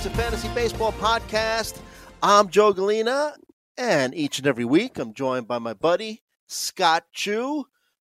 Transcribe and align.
It's 0.00 0.06
a 0.06 0.10
fantasy 0.12 0.48
baseball 0.54 0.92
podcast. 0.92 1.78
I'm 2.22 2.48
Joe 2.48 2.72
Galena, 2.72 3.34
and 3.76 4.14
each 4.14 4.38
and 4.38 4.46
every 4.46 4.64
week 4.64 4.98
I'm 4.98 5.12
joined 5.12 5.46
by 5.46 5.58
my 5.58 5.74
buddy 5.74 6.22
Scott 6.46 7.04
Chu. 7.12 7.66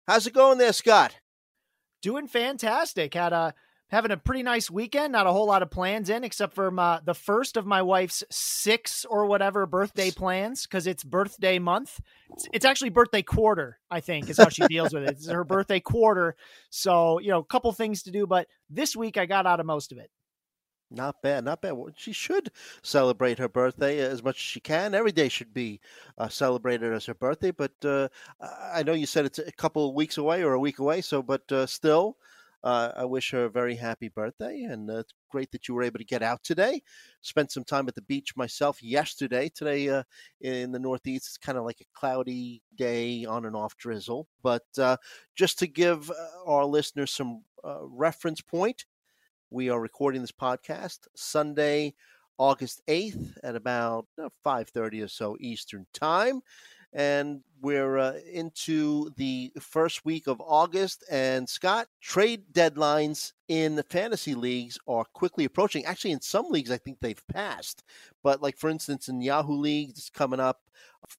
How's 0.07 0.25
it 0.25 0.33
going 0.33 0.57
there, 0.57 0.71
Scott? 0.71 1.17
Doing 2.01 2.29
fantastic. 2.29 3.13
Had 3.13 3.33
a 3.33 3.53
having 3.89 4.11
a 4.11 4.15
pretty 4.15 4.41
nice 4.41 4.71
weekend. 4.71 5.11
Not 5.11 5.27
a 5.27 5.33
whole 5.33 5.47
lot 5.47 5.63
of 5.63 5.69
plans 5.69 6.09
in, 6.09 6.23
except 6.23 6.53
for 6.53 6.71
my, 6.71 7.01
the 7.03 7.13
first 7.13 7.57
of 7.57 7.65
my 7.65 7.81
wife's 7.81 8.23
six 8.31 9.03
or 9.03 9.25
whatever 9.25 9.65
birthday 9.65 10.11
plans 10.11 10.65
because 10.65 10.87
it's 10.87 11.03
birthday 11.03 11.59
month. 11.59 11.99
It's, 12.29 12.47
it's, 12.53 12.65
actually 12.65 12.91
birthday 12.91 13.21
quarter, 13.21 13.79
I 13.89 13.99
think, 13.99 14.29
is 14.29 14.37
how 14.37 14.47
she 14.47 14.65
deals 14.67 14.93
with 14.93 15.03
it. 15.03 15.09
It's 15.09 15.27
her 15.27 15.43
birthday 15.43 15.81
quarter. 15.81 16.37
So, 16.69 17.19
you 17.19 17.31
know, 17.31 17.39
a 17.39 17.43
couple 17.43 17.69
things 17.73 18.03
to 18.03 18.11
do, 18.11 18.25
but 18.25 18.47
this 18.69 18.95
week 18.95 19.17
I 19.17 19.25
got 19.25 19.45
out 19.45 19.59
of 19.59 19.65
most 19.65 19.91
of 19.91 19.97
it. 19.97 20.09
Not 20.93 21.21
bad, 21.21 21.45
not 21.45 21.61
bad. 21.61 21.73
She 21.95 22.11
should 22.11 22.51
celebrate 22.83 23.39
her 23.39 23.47
birthday 23.47 23.99
as 23.99 24.21
much 24.21 24.35
as 24.35 24.41
she 24.41 24.59
can. 24.59 24.93
Every 24.93 25.13
day 25.13 25.29
should 25.29 25.53
be 25.53 25.79
uh, 26.17 26.27
celebrated 26.27 26.91
as 26.91 27.05
her 27.05 27.13
birthday. 27.13 27.51
But 27.51 27.71
uh, 27.85 28.09
I 28.41 28.83
know 28.83 28.91
you 28.91 29.05
said 29.05 29.25
it's 29.25 29.39
a 29.39 29.53
couple 29.53 29.87
of 29.87 29.95
weeks 29.95 30.17
away 30.17 30.43
or 30.43 30.51
a 30.51 30.59
week 30.59 30.79
away. 30.79 30.99
So, 30.99 31.23
but 31.23 31.49
uh, 31.49 31.65
still, 31.65 32.17
uh, 32.61 32.91
I 32.97 33.05
wish 33.05 33.31
her 33.31 33.45
a 33.45 33.49
very 33.49 33.75
happy 33.75 34.09
birthday, 34.09 34.63
and 34.63 34.91
uh, 34.91 34.97
it's 34.97 35.13
great 35.29 35.49
that 35.53 35.69
you 35.69 35.75
were 35.75 35.83
able 35.83 35.97
to 35.97 36.05
get 36.05 36.21
out 36.21 36.43
today. 36.43 36.81
Spent 37.21 37.53
some 37.53 37.63
time 37.63 37.87
at 37.87 37.95
the 37.95 38.01
beach 38.01 38.35
myself 38.35 38.83
yesterday. 38.83 39.47
Today 39.47 39.87
uh, 39.87 40.03
in 40.41 40.73
the 40.73 40.79
Northeast, 40.79 41.27
it's 41.27 41.37
kind 41.37 41.57
of 41.57 41.63
like 41.63 41.79
a 41.79 41.97
cloudy 41.97 42.61
day, 42.75 43.23
on 43.23 43.45
and 43.45 43.55
off 43.55 43.77
drizzle. 43.77 44.27
But 44.43 44.65
just 45.35 45.57
to 45.59 45.67
give 45.67 46.11
our 46.45 46.65
listeners 46.65 47.11
some 47.13 47.43
reference 47.63 48.41
point, 48.41 48.85
we 49.51 49.69
are 49.69 49.79
recording 49.79 50.21
this 50.21 50.31
podcast 50.31 50.99
Sunday, 51.15 51.93
August 52.37 52.81
eighth 52.87 53.37
at 53.43 53.55
about 53.55 54.07
five 54.43 54.69
thirty 54.69 55.01
or 55.01 55.07
so 55.07 55.37
Eastern 55.39 55.85
time 55.93 56.41
and 56.93 57.41
we're 57.61 57.97
uh, 57.97 58.13
into 58.31 59.11
the 59.15 59.51
first 59.59 60.03
week 60.03 60.27
of 60.27 60.41
August. 60.41 61.03
And 61.09 61.47
Scott, 61.47 61.87
trade 62.01 62.43
deadlines 62.51 63.33
in 63.47 63.75
the 63.75 63.83
fantasy 63.83 64.35
leagues 64.35 64.77
are 64.87 65.05
quickly 65.13 65.45
approaching. 65.45 65.85
Actually, 65.85 66.11
in 66.11 66.21
some 66.21 66.49
leagues, 66.49 66.71
I 66.71 66.77
think 66.77 66.97
they've 66.99 67.27
passed. 67.31 67.83
But, 68.23 68.41
like 68.41 68.57
for 68.57 68.69
instance, 68.69 69.07
in 69.07 69.21
Yahoo 69.21 69.53
League, 69.53 69.89
it's 69.91 70.09
coming 70.09 70.39
up 70.39 70.61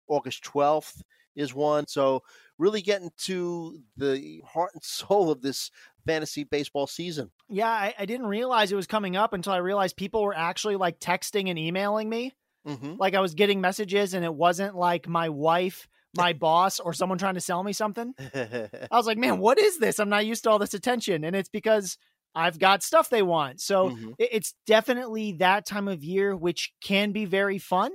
August 0.09 0.45
12th 0.45 1.03
is 1.37 1.55
one. 1.55 1.87
So, 1.87 2.23
really 2.59 2.83
getting 2.83 3.11
to 3.19 3.79
the 3.97 4.43
heart 4.47 4.73
and 4.75 4.83
soul 4.85 5.31
of 5.31 5.41
this 5.41 5.71
fantasy 6.07 6.45
baseball 6.45 6.87
season. 6.87 7.31
Yeah, 7.49 7.69
I, 7.69 7.95
I 7.99 8.07
didn't 8.07 8.27
realize 8.27 8.73
it 8.73 8.77
was 8.77 8.87
coming 8.87 9.17
up 9.17 9.33
until 9.33 9.53
I 9.53 9.59
realized 9.59 9.97
people 9.97 10.23
were 10.23 10.37
actually 10.37 10.77
like 10.77 10.99
texting 11.01 11.49
and 11.49 11.59
emailing 11.59 12.09
me 12.09 12.35
Mm-hmm. 12.67 12.95
Like 12.99 13.15
I 13.15 13.21
was 13.21 13.35
getting 13.35 13.61
messages 13.61 14.15
and 14.15 14.25
it 14.25 14.35
wasn't 14.35 14.77
like 14.77 15.09
my 15.09 15.29
wife, 15.29 15.89
my 16.17 16.33
boss, 16.33 16.81
or 16.81 16.93
someone 16.93 17.19
trying 17.19 17.35
to 17.35 17.41
sell 17.41 17.63
me 17.63 17.73
something. 17.73 18.15
I 18.35 18.69
was 18.93 19.07
like, 19.07 19.19
man, 19.19 19.39
what 19.39 19.59
is 19.59 19.79
this? 19.79 19.99
I'm 19.99 20.09
not 20.09 20.27
used 20.27 20.45
to 20.45 20.51
all 20.51 20.59
this 20.59 20.75
attention. 20.75 21.25
And 21.25 21.35
it's 21.35 21.49
because 21.49 21.99
I've 22.35 22.59
got 22.59 22.83
stuff 22.83 23.11
they 23.11 23.23
want. 23.23 23.61
So 23.61 23.91
mm-hmm. 23.91 24.11
it's 24.19 24.55
definitely 24.67 25.33
that 25.33 25.67
time 25.67 25.89
of 25.89 26.05
year, 26.05 26.37
which 26.37 26.73
can 26.83 27.13
be 27.13 27.25
very 27.25 27.59
fun, 27.59 27.91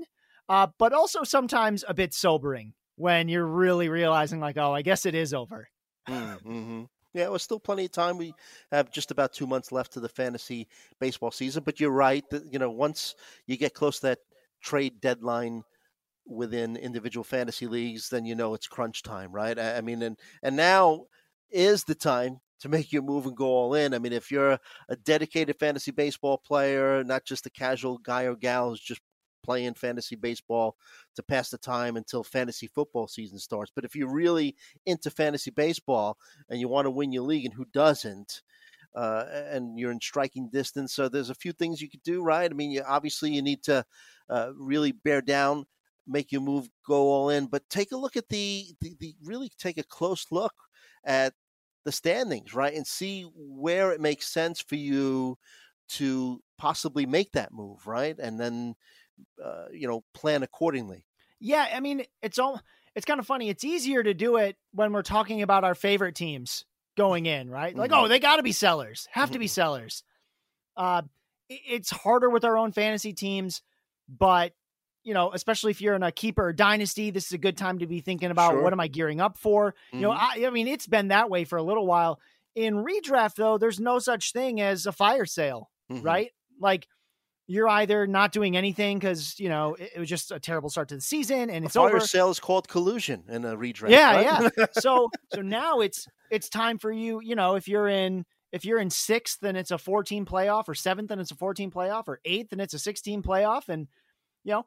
uh, 0.49 0.67
but 0.77 0.94
also 0.94 1.23
sometimes 1.23 1.83
a 1.88 1.94
bit 1.94 2.14
sobering 2.14 2.73
when 2.95 3.30
you're 3.30 3.45
really 3.45 3.89
realizing, 3.89 4.39
like, 4.39 4.58
oh, 4.58 4.73
I 4.73 4.81
guess 4.81 5.05
it 5.05 5.16
is 5.16 5.33
over. 5.33 5.69
Mm-hmm. 6.09 6.83
Yeah, 7.18 7.30
well, 7.30 7.40
still 7.40 7.60
plenty 7.60 7.86
of 7.86 7.92
time. 7.92 8.18
We 8.18 8.34
have 8.72 8.92
just 8.92 9.11
about 9.11 9.33
two 9.33 9.48
months 9.48 9.72
left 9.72 9.94
to 9.94 10.00
the 10.00 10.10
fantasy 10.10 10.67
baseball 11.00 11.32
season. 11.32 11.64
But 11.64 11.80
you're 11.80 11.92
right 11.92 12.23
that 12.30 12.52
you 12.52 12.60
know 12.60 12.70
once 12.70 13.16
you 13.48 13.58
get 13.58 13.73
close 13.73 14.00
to 14.00 14.08
that 14.08 14.20
trade 14.61 15.02
deadline 15.02 15.64
within 16.27 16.76
individual 16.77 17.23
fantasy 17.23 17.67
leagues, 17.67 18.10
then 18.10 18.26
you 18.26 18.36
know 18.36 18.54
it's 18.54 18.67
crunch 18.67 19.04
time, 19.04 19.32
right? 19.32 19.58
I, 19.58 19.82
mean, 19.82 20.02
and 20.04 20.17
and 20.44 20.56
now 20.56 21.06
is 21.50 21.83
the 21.83 21.95
time 21.95 22.39
to 22.60 22.70
make 22.70 22.92
your 22.92 23.04
move 23.04 23.26
and 23.26 23.36
go 23.38 23.48
all 23.48 23.73
in. 23.76 23.94
I 23.94 24.00
mean, 24.00 24.14
if 24.14 24.32
you're 24.32 24.60
a 24.89 24.95
dedicated 25.04 25.58
fantasy 25.60 25.92
baseball 25.92 26.38
player, 26.38 27.04
not 27.04 27.26
just 27.26 27.45
a 27.45 27.52
casual 27.52 28.00
guy 28.00 28.23
or 28.23 28.36
gal 28.36 28.70
who's 28.70 28.80
just 28.80 29.02
playing 29.47 29.73
fantasy 29.73 30.17
baseball 30.17 30.75
to 31.15 31.23
pass 31.23 31.49
the 31.49 31.58
time 31.58 31.95
until 31.95 32.21
fantasy 32.21 32.67
football 32.67 33.08
season 33.08 33.39
starts. 33.39 33.71
But 33.73 33.85
if 33.85 33.95
you're 33.95 34.13
really 34.13 34.58
into 34.85 35.09
fantasy 35.09 35.52
baseball 35.52 36.17
and 36.49 36.59
you 36.59 36.67
want 36.67 36.85
to 36.85 36.91
win 36.91 37.13
your 37.13 37.23
league, 37.23 37.45
and 37.45 37.53
who 37.53 37.65
doesn't? 37.71 38.41
Uh, 38.93 39.23
and 39.52 39.80
you're 39.80 39.91
in 39.91 40.02
striking 40.02 40.49
distance, 40.49 40.93
so 40.93 41.08
there's 41.08 41.30
a 41.30 41.35
few 41.35 41.53
things 41.53 41.81
you 41.81 41.89
could 41.89 42.03
do, 42.03 42.21
right? 42.21 42.52
I 42.52 42.53
mean, 42.53 42.71
you, 42.71 42.83
obviously 42.85 43.31
you 43.31 43.41
need 43.41 43.63
to 43.63 43.85
uh, 44.30 44.49
really 44.58 44.91
bear 44.91 45.21
down, 45.21 45.65
make 46.05 46.33
your 46.33 46.41
move, 46.41 46.67
go 46.85 47.03
all 47.03 47.29
in. 47.29 47.45
But 47.45 47.69
take 47.69 47.93
a 47.93 47.97
look 47.97 48.17
at 48.17 48.27
the, 48.27 48.65
the, 48.81 48.95
the 48.99 49.15
really 49.23 49.49
take 49.58 49.77
a 49.77 49.83
close 49.83 50.25
look 50.29 50.53
at 51.05 51.33
the 51.85 51.91
standings, 51.93 52.53
right, 52.53 52.73
and 52.73 52.85
see 52.85 53.25
where 53.33 53.93
it 53.93 54.02
makes 54.02 54.27
sense 54.27 54.59
for 54.59 54.75
you 54.75 55.37
to 55.89 56.41
possibly 56.58 57.05
make 57.05 57.31
that 57.31 57.53
move, 57.53 57.87
right, 57.87 58.17
and 58.19 58.37
then 58.39 58.75
uh, 59.44 59.66
you 59.72 59.88
know 59.88 60.04
plan 60.14 60.44
accordingly. 60.44 61.05
Yeah, 61.39 61.67
I 61.73 61.80
mean 61.80 62.04
it's 62.22 62.39
all 62.39 62.61
it's 62.95 63.05
kind 63.05 63.20
of 63.20 63.28
funny. 63.28 63.50
It's 63.50 63.64
easier 63.64 64.02
to 64.02 64.14
do 64.14 64.38
it 64.38 64.58
when 64.73 64.94
we're 64.94 65.04
talking 65.04 65.42
about 65.42 65.64
our 65.64 65.76
favorite 65.76 66.16
teams 66.16 66.66
going 66.95 67.27
in, 67.27 67.50
right? 67.50 67.76
Like, 67.76 67.92
mm-hmm. 67.92 68.06
oh, 68.06 68.08
they 68.08 68.17
got 68.20 68.38
to 68.38 68.44
be 68.44 68.52
sellers, 68.52 69.08
have 69.11 69.30
to 69.32 69.39
be 69.39 69.45
mm-hmm. 69.45 69.52
sellers. 69.52 70.04
Uh, 70.76 71.04
it's 71.48 71.92
harder 71.92 72.30
with 72.30 72.44
our 72.44 72.58
own 72.58 72.72
fantasy 72.72 73.14
teams 73.14 73.61
but 74.08 74.54
you 75.04 75.14
know, 75.14 75.32
especially 75.32 75.72
if 75.72 75.80
you're 75.80 75.95
in 75.95 76.04
a 76.04 76.11
keeper 76.11 76.52
dynasty, 76.52 77.11
this 77.11 77.27
is 77.27 77.32
a 77.32 77.38
good 77.38 77.56
time 77.56 77.80
to 77.80 77.88
be 77.88 78.02
thinking 78.02 78.30
about 78.30 78.52
sure. 78.52 78.61
what 78.61 78.73
am 78.73 78.80
I 78.82 78.88
gearing 78.88 79.22
up 79.22 79.38
for? 79.38 79.72
Mm-hmm. 79.72 79.95
You 79.95 80.02
know, 80.02 80.11
mm-hmm. 80.11 80.44
I, 80.44 80.48
I 80.48 80.50
mean, 80.50 80.67
it's 80.67 80.88
been 80.88 81.10
that 81.10 81.30
way 81.30 81.45
for 81.45 81.58
a 81.58 81.64
little 81.64 81.88
while. 81.88 82.20
In 82.56 82.83
redraft, 82.83 83.36
though, 83.36 83.58
there's 83.58 83.80
no 83.80 84.00
such 84.00 84.33
thing 84.33 84.60
as 84.60 84.86
a 84.86 84.92
fire 84.92 85.26
sale, 85.26 85.70
mm-hmm. 85.89 86.04
right? 86.04 86.32
Like 86.60 86.88
you're 87.47 87.69
either 87.69 88.05
not 88.05 88.33
doing 88.33 88.58
anything 88.58 88.99
because 88.99 89.39
you 89.39 89.49
know 89.49 89.75
it, 89.75 89.91
it, 89.95 89.99
was 89.99 90.09
just 90.09 90.31
a 90.31 90.39
terrible 90.39 90.69
start 90.69 90.89
to 90.89 90.95
the 90.95 91.02
season 91.02 91.49
and 91.49 91.63
a 91.63 91.67
it's 91.67 91.75
fire 91.75 91.95
over. 91.95 91.99
sale 92.02 92.30
is 92.30 92.39
called 92.39 92.67
collusion 92.67 93.23
in 93.30 93.45
a 93.45 93.55
redraft. 93.55 93.89
Yeah, 93.89 94.15
right? 94.15 94.52
yeah. 94.58 94.65
so 94.73 95.09
so 95.33 95.41
now 95.41 95.80
it's 95.80 96.08
it's 96.30 96.49
time 96.49 96.77
for 96.77 96.91
you. 96.91 97.21
You 97.21 97.35
know, 97.35 97.55
if 97.55 97.67
you're 97.67 97.87
in 97.87 98.25
if 98.52 98.65
you're 98.65 98.80
in 98.80 98.89
sixth 98.89 99.43
and 99.43 99.58
it's 99.58 99.71
a 99.71 99.77
14 99.77 100.25
playoff, 100.25 100.67
or 100.67 100.75
seventh 100.75 101.11
and 101.11 101.19
it's 101.19 101.31
a 101.31 101.35
14 101.35 101.71
playoff, 101.71 102.08
or 102.08 102.19
eighth 102.25 102.52
and 102.52 102.61
it's 102.61 102.73
a 102.73 102.80
16 102.80 103.23
playoff, 103.23 103.69
and 103.69 103.87
you 104.43 104.52
know, 104.53 104.65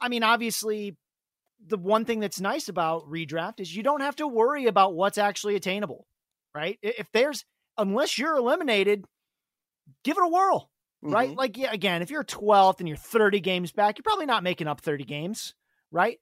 I 0.00 0.08
mean, 0.08 0.22
obviously, 0.22 0.96
the 1.66 1.78
one 1.78 2.04
thing 2.04 2.20
that's 2.20 2.40
nice 2.40 2.68
about 2.68 3.08
redraft 3.10 3.60
is 3.60 3.74
you 3.74 3.82
don't 3.82 4.00
have 4.00 4.16
to 4.16 4.28
worry 4.28 4.66
about 4.66 4.94
what's 4.94 5.18
actually 5.18 5.56
attainable, 5.56 6.06
right? 6.54 6.78
If 6.82 7.08
there's, 7.12 7.44
unless 7.76 8.16
you're 8.16 8.36
eliminated, 8.36 9.04
give 10.04 10.16
it 10.16 10.24
a 10.24 10.28
whirl, 10.28 10.70
mm-hmm. 11.04 11.12
right? 11.12 11.36
Like, 11.36 11.56
yeah, 11.56 11.72
again, 11.72 12.02
if 12.02 12.10
you're 12.10 12.24
12th 12.24 12.80
and 12.80 12.88
you're 12.88 12.96
30 12.96 13.40
games 13.40 13.72
back, 13.72 13.98
you're 13.98 14.04
probably 14.04 14.26
not 14.26 14.42
making 14.42 14.66
up 14.66 14.80
30 14.80 15.04
games, 15.04 15.54
right? 15.90 16.18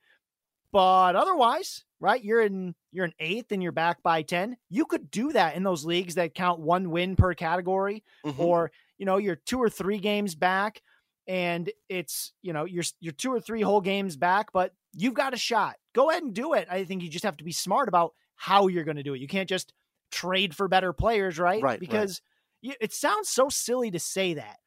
But 0.73 1.17
otherwise, 1.17 1.85
right, 2.01 2.23
you're 2.23 2.43
in 2.43 2.75
you're 2.93 3.05
an 3.05 3.15
eighth 3.19 3.53
and 3.53 3.63
you're 3.63 3.73
back 3.73 4.03
by 4.03 4.23
10. 4.23 4.57
You 4.69 4.85
could 4.87 5.11
do 5.11 5.33
that 5.33 5.57
in 5.57 5.63
those 5.63 5.85
leagues 5.85 6.17
that 6.17 6.35
count 6.35 6.61
one 6.61 6.91
win 6.91 7.17
per 7.17 7.35
category, 7.35 8.03
mm-hmm. 8.25 8.41
or 8.41 8.71
you 8.99 9.07
know, 9.07 9.17
you're 9.17 9.37
two 9.37 9.63
or 9.63 9.71
three 9.71 9.99
games 9.99 10.35
back 10.35 10.83
and 11.27 11.71
it's 11.89 12.33
you 12.43 12.53
know 12.53 12.65
you're 12.65 12.85
you're 13.01 13.13
two 13.13 13.33
or 13.33 13.41
three 13.41 13.63
whole 13.63 13.81
games 13.81 14.17
back, 14.17 14.53
but 14.53 14.73
you've 14.93 15.15
got 15.15 15.35
a 15.35 15.39
shot. 15.39 15.77
Go 15.95 16.11
ahead 16.11 16.23
and 16.23 16.35
do 16.35 16.55
it. 16.55 16.69
I 16.71 16.85
think 16.85 17.03
you 17.03 17.09
just 17.09 17.25
have 17.25 17.37
to 17.39 17.45
be 17.45 17.53
smart 17.53 17.89
about 17.89 18.15
how 18.37 18.69
you're 18.69 18.85
going 18.85 18.97
to 18.97 19.03
do 19.03 19.15
it. 19.15 19.21
You 19.21 19.29
can't 19.29 19.49
just 19.49 19.73
trade 20.11 20.55
for 20.55 20.69
better 20.69 20.93
players, 20.93 21.39
right? 21.39 21.63
Right. 21.63 21.81
Because 21.81 22.21
right. 22.65 22.77
it 22.81 22.93
sounds 22.93 23.29
so 23.29 23.49
silly 23.49 23.91
to 23.91 23.99
say 23.99 24.35
that, 24.35 24.59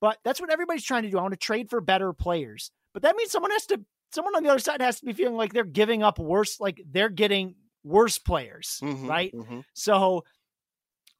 but 0.00 0.18
that's 0.24 0.40
what 0.40 0.50
everybody's 0.50 0.84
trying 0.84 1.02
to 1.04 1.10
do. 1.10 1.18
I 1.18 1.22
want 1.22 1.32
to 1.32 1.38
trade 1.38 1.70
for 1.70 1.80
better 1.80 2.12
players, 2.12 2.70
but 2.92 3.02
that 3.02 3.16
means 3.16 3.30
someone 3.30 3.50
has 3.50 3.66
to. 3.66 3.80
Someone 4.12 4.36
on 4.36 4.44
the 4.44 4.50
other 4.50 4.60
side 4.60 4.80
has 4.80 5.00
to 5.00 5.06
be 5.06 5.12
feeling 5.12 5.36
like 5.36 5.52
they're 5.52 5.64
giving 5.64 6.02
up 6.02 6.18
worse, 6.18 6.60
like 6.60 6.80
they're 6.88 7.08
getting 7.08 7.56
worse 7.82 8.18
players, 8.18 8.80
mm-hmm, 8.82 9.06
right? 9.06 9.34
Mm-hmm. 9.34 9.60
So, 9.74 10.24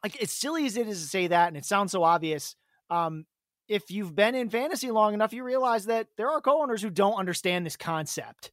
like, 0.04 0.20
it's 0.22 0.32
silly 0.32 0.66
as 0.66 0.76
it 0.76 0.86
is 0.86 1.02
to 1.02 1.08
say 1.08 1.26
that, 1.26 1.48
and 1.48 1.56
it 1.56 1.64
sounds 1.64 1.92
so 1.92 2.04
obvious. 2.04 2.54
Um, 2.88 3.26
if 3.68 3.90
you've 3.90 4.14
been 4.14 4.34
in 4.34 4.50
fantasy 4.50 4.90
long 4.90 5.14
enough, 5.14 5.32
you 5.32 5.42
realize 5.42 5.86
that 5.86 6.06
there 6.16 6.30
are 6.30 6.40
co-owners 6.40 6.80
who 6.80 6.90
don't 6.90 7.14
understand 7.14 7.66
this 7.66 7.76
concept. 7.76 8.52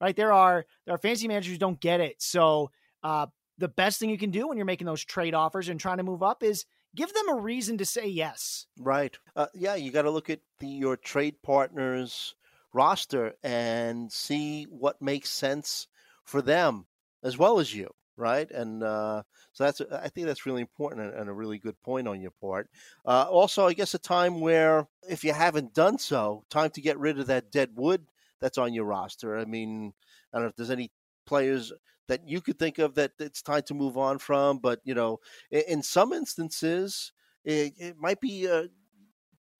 Right? 0.00 0.14
There 0.14 0.32
are 0.32 0.66
there 0.84 0.94
are 0.94 0.98
fantasy 0.98 1.28
managers 1.28 1.52
who 1.52 1.58
don't 1.58 1.80
get 1.80 2.00
it. 2.00 2.20
So 2.20 2.70
uh, 3.02 3.26
the 3.58 3.68
best 3.68 4.00
thing 4.00 4.10
you 4.10 4.18
can 4.18 4.30
do 4.30 4.48
when 4.48 4.58
you're 4.58 4.66
making 4.66 4.86
those 4.86 5.04
trade 5.04 5.34
offers 5.34 5.68
and 5.68 5.78
trying 5.78 5.98
to 5.98 6.02
move 6.02 6.22
up 6.22 6.42
is 6.42 6.66
give 6.94 7.12
them 7.12 7.28
a 7.28 7.40
reason 7.40 7.78
to 7.78 7.84
say 7.84 8.06
yes. 8.06 8.66
Right. 8.78 9.16
Uh, 9.34 9.46
yeah, 9.54 9.74
you 9.74 9.90
got 9.90 10.02
to 10.02 10.10
look 10.10 10.30
at 10.30 10.40
the, 10.58 10.66
your 10.66 10.96
trade 10.96 11.42
partners 11.42 12.34
roster 12.72 13.34
and 13.42 14.10
see 14.10 14.64
what 14.64 15.02
makes 15.02 15.30
sense 15.30 15.88
for 16.24 16.40
them 16.40 16.86
as 17.22 17.36
well 17.36 17.58
as 17.58 17.74
you 17.74 17.90
right? 18.16 18.50
And 18.50 18.82
uh, 18.82 19.22
so 19.52 19.64
that's 19.64 19.80
I 19.90 20.08
think 20.08 20.26
that's 20.26 20.46
really 20.46 20.60
important 20.60 21.14
and, 21.14 21.28
a 21.28 21.32
really 21.32 21.58
good 21.58 21.80
point 21.82 22.08
on 22.08 22.20
your 22.20 22.32
part. 22.40 22.68
Uh, 23.04 23.26
also, 23.28 23.66
I 23.66 23.72
guess 23.72 23.94
a 23.94 23.98
time 23.98 24.40
where 24.40 24.86
if 25.08 25.24
you 25.24 25.32
haven't 25.32 25.74
done 25.74 25.98
so, 25.98 26.44
time 26.50 26.70
to 26.70 26.80
get 26.80 26.98
rid 26.98 27.18
of 27.18 27.26
that 27.26 27.50
dead 27.50 27.70
wood 27.74 28.06
that's 28.40 28.58
on 28.58 28.74
your 28.74 28.84
roster. 28.84 29.38
I 29.38 29.44
mean, 29.44 29.92
I 30.32 30.36
don't 30.36 30.44
know 30.44 30.48
if 30.50 30.56
there's 30.56 30.70
any 30.70 30.90
players 31.26 31.72
that 32.08 32.26
you 32.26 32.40
could 32.40 32.58
think 32.58 32.78
of 32.78 32.94
that 32.94 33.12
it's 33.18 33.42
time 33.42 33.62
to 33.62 33.74
move 33.74 33.96
on 33.96 34.18
from, 34.18 34.58
but 34.58 34.80
you 34.84 34.94
know, 34.94 35.18
in, 35.50 35.62
in 35.68 35.82
some 35.82 36.12
instances, 36.12 37.12
it, 37.44 37.72
it 37.78 37.96
might 37.98 38.20
be 38.20 38.46
a, 38.46 38.68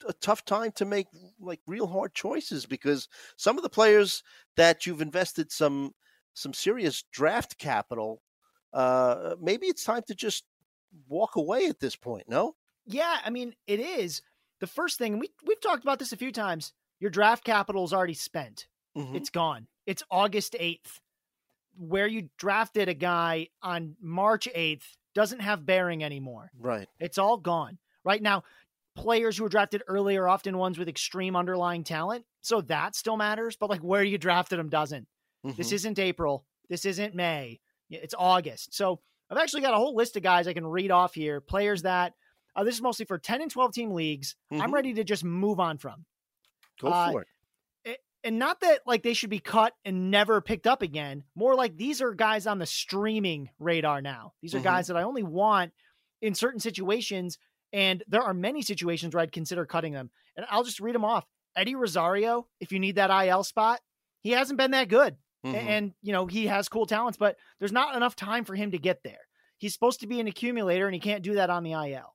a 0.06 0.12
tough 0.21 0.44
time 0.44 0.73
to 0.73 0.85
make 0.85 1.06
like 1.41 1.61
real 1.67 1.87
hard 1.87 2.15
choices 2.15 2.67
because 2.67 3.09
some 3.37 3.56
of 3.56 3.62
the 3.62 3.71
players 3.71 4.23
that 4.56 4.87
you've 4.87 5.03
invested 5.03 5.50
some 5.53 5.93
some 6.35 6.55
serious 6.55 7.05
draft 7.12 7.59
capital 7.59 8.23
uh, 8.73 9.35
maybe 9.41 9.67
it's 9.67 9.85
time 9.85 10.03
to 10.06 10.15
just 10.15 10.44
walk 11.09 11.37
away 11.37 11.67
at 11.67 11.81
this 11.81 11.97
point. 11.97 12.25
No. 12.29 12.55
Yeah, 12.87 13.19
I 13.25 13.31
mean 13.31 13.55
it 13.67 13.81
is. 13.81 14.23
The 14.61 14.67
first 14.67 14.99
thing 14.99 15.19
we 15.19 15.31
we've 15.47 15.61
talked 15.61 15.83
about 15.83 15.99
this 15.99 16.12
a 16.12 16.17
few 16.17 16.33
times. 16.33 16.73
Your 17.00 17.11
draft 17.11 17.44
capital 17.44 17.85
is 17.85 17.93
already 17.93 18.15
spent. 18.15 18.67
Mm-hmm. 18.97 19.17
It's 19.17 19.31
gone. 19.31 19.67
It's 19.87 20.03
August 20.11 20.56
eighth. 20.59 21.00
Where 21.76 22.06
you 22.06 22.28
drafted 22.38 22.88
a 22.88 22.94
guy 22.94 23.48
on 23.62 23.96
March 24.00 24.48
eighth 24.54 24.96
doesn't 25.14 25.40
have 25.40 25.66
bearing 25.66 26.04
anymore. 26.04 26.50
Right. 26.58 26.88
It's 27.00 27.19
all 27.19 27.36
gone. 27.36 27.78
Right 28.04 28.22
now, 28.22 28.44
players 28.96 29.36
who 29.36 29.44
were 29.44 29.48
drafted 29.48 29.82
early 29.86 30.16
are 30.16 30.28
often 30.28 30.58
ones 30.58 30.78
with 30.78 30.88
extreme 30.88 31.36
underlying 31.36 31.84
talent. 31.84 32.24
So 32.40 32.60
that 32.62 32.94
still 32.94 33.16
matters. 33.16 33.56
But 33.56 33.70
like 33.70 33.80
where 33.80 34.04
you 34.04 34.19
drafted 34.19 34.58
them 34.58 34.69
doesn't. 34.69 35.06
Mm-hmm. 35.46 35.56
This 35.56 35.72
isn't 35.72 35.98
April. 35.98 36.44
This 36.69 36.84
isn't 36.84 37.14
May. 37.14 37.60
It's 37.90 38.14
August. 38.19 38.74
So 38.74 39.00
I've 39.30 39.38
actually 39.38 39.62
got 39.62 39.74
a 39.74 39.78
whole 39.78 39.94
list 39.94 40.16
of 40.16 40.22
guys 40.22 40.46
I 40.46 40.52
can 40.52 40.66
read 40.66 40.90
off 40.90 41.14
here. 41.14 41.40
Players 41.40 41.82
that 41.82 42.14
uh, 42.54 42.64
this 42.64 42.74
is 42.74 42.82
mostly 42.82 43.06
for 43.06 43.19
10 43.19 43.42
and 43.42 43.50
12 43.50 43.72
team 43.72 43.90
leagues. 43.92 44.36
Mm-hmm. 44.52 44.62
I'm 44.62 44.74
ready 44.74 44.94
to 44.94 45.04
just 45.04 45.24
move 45.24 45.60
on 45.60 45.78
from. 45.78 46.04
Go 46.80 46.88
uh, 46.88 47.12
for 47.12 47.22
it. 47.22 47.28
And 48.24 48.38
not 48.38 48.60
that 48.60 48.80
like 48.86 49.02
they 49.02 49.14
should 49.14 49.30
be 49.30 49.40
cut 49.40 49.74
and 49.84 50.10
never 50.10 50.40
picked 50.40 50.66
up 50.66 50.82
again. 50.82 51.24
More 51.34 51.54
like 51.54 51.76
these 51.76 52.00
are 52.00 52.14
guys 52.14 52.46
on 52.46 52.58
the 52.58 52.66
streaming 52.66 53.50
radar 53.58 54.00
now. 54.00 54.32
These 54.42 54.54
are 54.54 54.58
mm-hmm. 54.58 54.64
guys 54.64 54.86
that 54.86 54.96
I 54.96 55.02
only 55.02 55.24
want 55.24 55.72
in 56.20 56.34
certain 56.34 56.60
situations. 56.60 57.38
And 57.72 58.04
there 58.06 58.22
are 58.22 58.34
many 58.34 58.62
situations 58.62 59.14
where 59.14 59.22
I'd 59.22 59.32
consider 59.32 59.66
cutting 59.66 59.92
them. 59.92 60.10
And 60.36 60.46
I'll 60.50 60.62
just 60.62 60.80
read 60.80 60.94
them 60.94 61.04
off. 61.04 61.26
Eddie 61.56 61.74
Rosario, 61.74 62.46
if 62.60 62.72
you 62.72 62.78
need 62.78 62.96
that 62.96 63.10
IL 63.26 63.44
spot, 63.44 63.80
he 64.20 64.30
hasn't 64.30 64.58
been 64.58 64.70
that 64.70 64.88
good. 64.88 65.16
Mm-hmm. 65.44 65.56
And, 65.56 65.92
you 66.02 66.12
know, 66.12 66.26
he 66.26 66.46
has 66.46 66.69
cool 66.69 66.86
talents, 66.86 67.19
but 67.19 67.36
there's 67.58 67.72
not 67.72 67.96
enough 67.96 68.14
time 68.14 68.44
for 68.44 68.54
him 68.54 68.70
to 68.70 68.78
get 68.78 69.02
there. 69.02 69.19
He's 69.58 69.72
supposed 69.72 70.00
to 70.00 70.06
be 70.06 70.20
an 70.20 70.28
accumulator 70.28 70.86
and 70.86 70.94
he 70.94 71.00
can't 71.00 71.22
do 71.22 71.34
that 71.34 71.50
on 71.50 71.64
the 71.64 71.72
IL. 71.72 72.14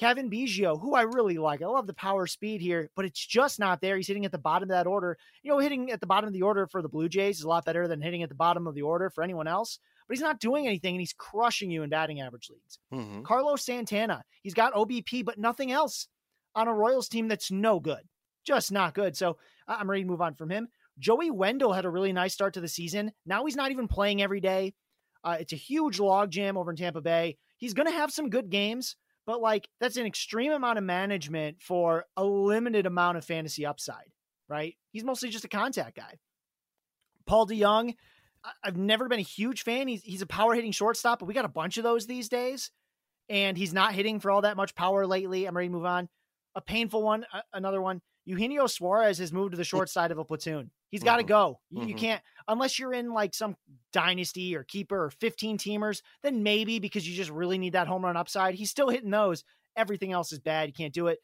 Cavan 0.00 0.30
Biggio, 0.30 0.80
who 0.80 0.94
I 0.94 1.02
really 1.02 1.36
like. 1.36 1.60
I 1.60 1.66
love 1.66 1.86
the 1.86 1.92
power 1.92 2.26
speed 2.26 2.62
here, 2.62 2.88
but 2.96 3.04
it's 3.04 3.24
just 3.24 3.58
not 3.58 3.82
there. 3.82 3.98
He's 3.98 4.06
hitting 4.06 4.24
at 4.24 4.32
the 4.32 4.38
bottom 4.38 4.70
of 4.70 4.74
that 4.74 4.86
order. 4.86 5.18
You 5.42 5.50
know, 5.50 5.58
hitting 5.58 5.90
at 5.90 6.00
the 6.00 6.06
bottom 6.06 6.26
of 6.26 6.32
the 6.32 6.40
order 6.40 6.66
for 6.66 6.80
the 6.80 6.88
Blue 6.88 7.06
Jays 7.06 7.36
is 7.36 7.44
a 7.44 7.48
lot 7.48 7.66
better 7.66 7.86
than 7.86 8.00
hitting 8.00 8.22
at 8.22 8.30
the 8.30 8.34
bottom 8.34 8.66
of 8.66 8.74
the 8.74 8.80
order 8.80 9.10
for 9.10 9.22
anyone 9.22 9.46
else, 9.46 9.78
but 10.08 10.16
he's 10.16 10.22
not 10.22 10.40
doing 10.40 10.66
anything 10.66 10.94
and 10.94 11.02
he's 11.02 11.12
crushing 11.12 11.70
you 11.70 11.82
in 11.82 11.90
batting 11.90 12.18
average 12.22 12.48
leads. 12.48 12.78
Mm-hmm. 12.94 13.24
Carlos 13.24 13.62
Santana, 13.62 14.24
he's 14.40 14.54
got 14.54 14.72
OBP, 14.72 15.22
but 15.22 15.38
nothing 15.38 15.70
else 15.70 16.08
on 16.54 16.66
a 16.66 16.72
Royals 16.72 17.10
team 17.10 17.28
that's 17.28 17.50
no 17.50 17.78
good. 17.78 18.00
Just 18.42 18.72
not 18.72 18.94
good. 18.94 19.18
So 19.18 19.36
I'm 19.68 19.90
ready 19.90 20.02
to 20.02 20.08
move 20.08 20.22
on 20.22 20.34
from 20.34 20.48
him. 20.48 20.68
Joey 20.98 21.30
Wendle 21.30 21.74
had 21.74 21.84
a 21.84 21.90
really 21.90 22.14
nice 22.14 22.32
start 22.32 22.54
to 22.54 22.62
the 22.62 22.68
season. 22.68 23.12
Now 23.26 23.44
he's 23.44 23.54
not 23.54 23.70
even 23.70 23.86
playing 23.86 24.22
every 24.22 24.40
day. 24.40 24.72
Uh, 25.22 25.36
it's 25.38 25.52
a 25.52 25.56
huge 25.56 25.98
logjam 25.98 26.56
over 26.56 26.70
in 26.70 26.78
Tampa 26.78 27.02
Bay. 27.02 27.36
He's 27.58 27.74
going 27.74 27.86
to 27.86 27.92
have 27.92 28.10
some 28.10 28.30
good 28.30 28.48
games, 28.48 28.96
but 29.26 29.40
like 29.40 29.68
that's 29.80 29.96
an 29.96 30.06
extreme 30.06 30.52
amount 30.52 30.78
of 30.78 30.84
management 30.84 31.60
for 31.60 32.04
a 32.16 32.24
limited 32.24 32.86
amount 32.86 33.18
of 33.18 33.24
fantasy 33.24 33.66
upside, 33.66 34.12
right? 34.48 34.76
He's 34.92 35.04
mostly 35.04 35.28
just 35.28 35.44
a 35.44 35.48
contact 35.48 35.96
guy. 35.96 36.18
Paul 37.26 37.46
DeJong, 37.46 37.94
I've 38.64 38.76
never 38.76 39.08
been 39.08 39.20
a 39.20 39.22
huge 39.22 39.62
fan. 39.62 39.88
He's 39.88 40.02
he's 40.02 40.22
a 40.22 40.26
power 40.26 40.54
hitting 40.54 40.72
shortstop, 40.72 41.18
but 41.18 41.26
we 41.26 41.34
got 41.34 41.44
a 41.44 41.48
bunch 41.48 41.76
of 41.76 41.84
those 41.84 42.06
these 42.06 42.28
days, 42.28 42.70
and 43.28 43.56
he's 43.56 43.72
not 43.72 43.92
hitting 43.92 44.20
for 44.20 44.30
all 44.30 44.42
that 44.42 44.56
much 44.56 44.74
power 44.74 45.06
lately. 45.06 45.46
I'm 45.46 45.56
ready 45.56 45.68
to 45.68 45.72
move 45.72 45.84
on. 45.84 46.08
A 46.54 46.60
painful 46.60 47.02
one, 47.02 47.24
another 47.52 47.80
one. 47.80 48.00
Eugenio 48.24 48.66
Suarez 48.66 49.18
has 49.18 49.32
moved 49.32 49.52
to 49.52 49.56
the 49.56 49.64
short 49.64 49.88
side 49.88 50.10
of 50.10 50.18
a 50.18 50.24
platoon. 50.24 50.70
He's 50.90 51.02
got 51.02 51.16
to 51.16 51.22
mm-hmm. 51.22 51.28
go. 51.28 51.60
You, 51.70 51.78
mm-hmm. 51.78 51.88
you, 51.88 51.94
can't 51.94 52.22
unless 52.48 52.78
you're 52.78 52.92
in 52.92 53.12
like 53.12 53.34
some 53.34 53.56
dynasty 53.92 54.56
or 54.56 54.64
keeper 54.64 55.04
or 55.04 55.10
15 55.10 55.58
teamers. 55.58 56.02
Then 56.22 56.42
maybe 56.42 56.78
because 56.78 57.08
you 57.08 57.14
just 57.14 57.30
really 57.30 57.58
need 57.58 57.74
that 57.74 57.86
home 57.86 58.04
run 58.04 58.16
upside. 58.16 58.54
He's 58.54 58.70
still 58.70 58.88
hitting 58.88 59.10
those. 59.10 59.44
Everything 59.76 60.12
else 60.12 60.32
is 60.32 60.40
bad. 60.40 60.68
You 60.68 60.72
can't 60.74 60.94
do 60.94 61.06
it. 61.06 61.18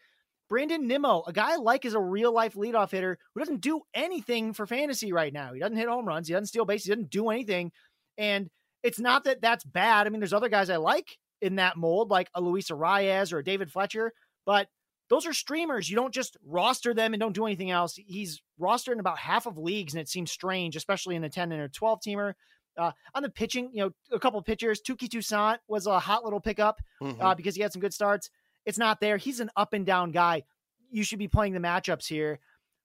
Brandon 0.49 0.87
Nimmo, 0.87 1.25
a 1.27 1.33
guy 1.33 1.55
I 1.55 1.57
like 1.57 1.85
is 1.85 1.95
a 1.95 2.01
real 2.01 2.33
life 2.33 2.55
leadoff 2.55 2.93
hitter 2.93 3.19
who 3.35 3.41
doesn't 3.41 3.61
do 3.61 3.81
anything 3.93 4.53
for 4.53 4.67
fantasy 4.67 5.13
right 5.13 5.33
now. 5.33 5.53
He 5.53 5.59
doesn't 5.59 5.77
hit 5.77 5.89
home 5.89 6.07
runs. 6.07 6.29
He 6.29 6.35
doesn't 6.35 6.47
steal 6.47 6.65
bases. 6.65 6.87
He 6.87 6.93
doesn't 6.93 7.11
do 7.11 7.31
anything. 7.31 7.73
And 8.17 8.49
it's 8.85 9.01
not 9.01 9.25
that 9.25 9.43
that's 9.43 9.65
bad. 9.65 10.07
I 10.07 10.11
mean, 10.11 10.21
there's 10.21 10.33
other 10.33 10.49
guys 10.49 10.71
I 10.71 10.77
like 10.77 11.19
in 11.43 11.57
that 11.57 11.77
mold, 11.77 12.11
like 12.11 12.29
a 12.35 12.41
Luis 12.41 12.71
Arraez 12.71 13.33
or 13.33 13.39
a 13.39 13.45
David 13.45 13.73
Fletcher, 13.73 14.12
but 14.45 14.69
those 15.08 15.26
are 15.26 15.32
streamers. 15.32 15.88
You 15.88 15.97
don't 15.97 16.12
just 16.12 16.37
roster 16.44 16.93
them 16.93 17.14
and 17.14 17.20
don't 17.20 17.35
do 17.35 17.47
anything 17.47 17.70
else. 17.70 17.94
He's 17.97 18.43
rostered 18.61 18.93
in 18.93 19.00
about 19.00 19.19
half 19.19 19.47
of 19.47 19.58
leagues, 19.58 19.94
and 19.94 20.00
it 20.00 20.08
seems 20.08 20.31
strange, 20.31 20.76
especially 20.76 21.14
in 21.14 21.23
the 21.23 21.29
10 21.29 21.53
and 21.53 21.62
a 21.62 21.69
12 21.69 22.00
teamer. 22.00 22.35
Uh, 22.76 22.93
on 23.14 23.23
the 23.23 23.31
pitching, 23.31 23.70
you 23.73 23.82
know, 23.82 23.91
a 24.12 24.19
couple 24.19 24.41
pitchers. 24.43 24.82
Touki 24.82 25.08
Toussaint 25.08 25.58
was 25.67 25.87
a 25.87 25.99
hot 25.99 26.25
little 26.25 26.41
pickup 26.41 26.82
mm-hmm. 27.03 27.20
uh, 27.23 27.35
because 27.35 27.55
he 27.55 27.62
had 27.62 27.73
some 27.73 27.81
good 27.81 27.94
starts. 27.94 28.31
It's 28.67 28.76
not 28.76 29.00
there. 29.00 29.17
He's 29.17 29.41
an 29.41 29.50
up 29.56 29.73
and 29.73 29.87
down 29.87 30.11
guy. 30.11 30.43
You 30.91 31.03
should 31.03 31.19
be 31.19 31.29
playing 31.29 31.55
the 31.55 31.61
matchups 31.61 32.06
here. 32.06 32.38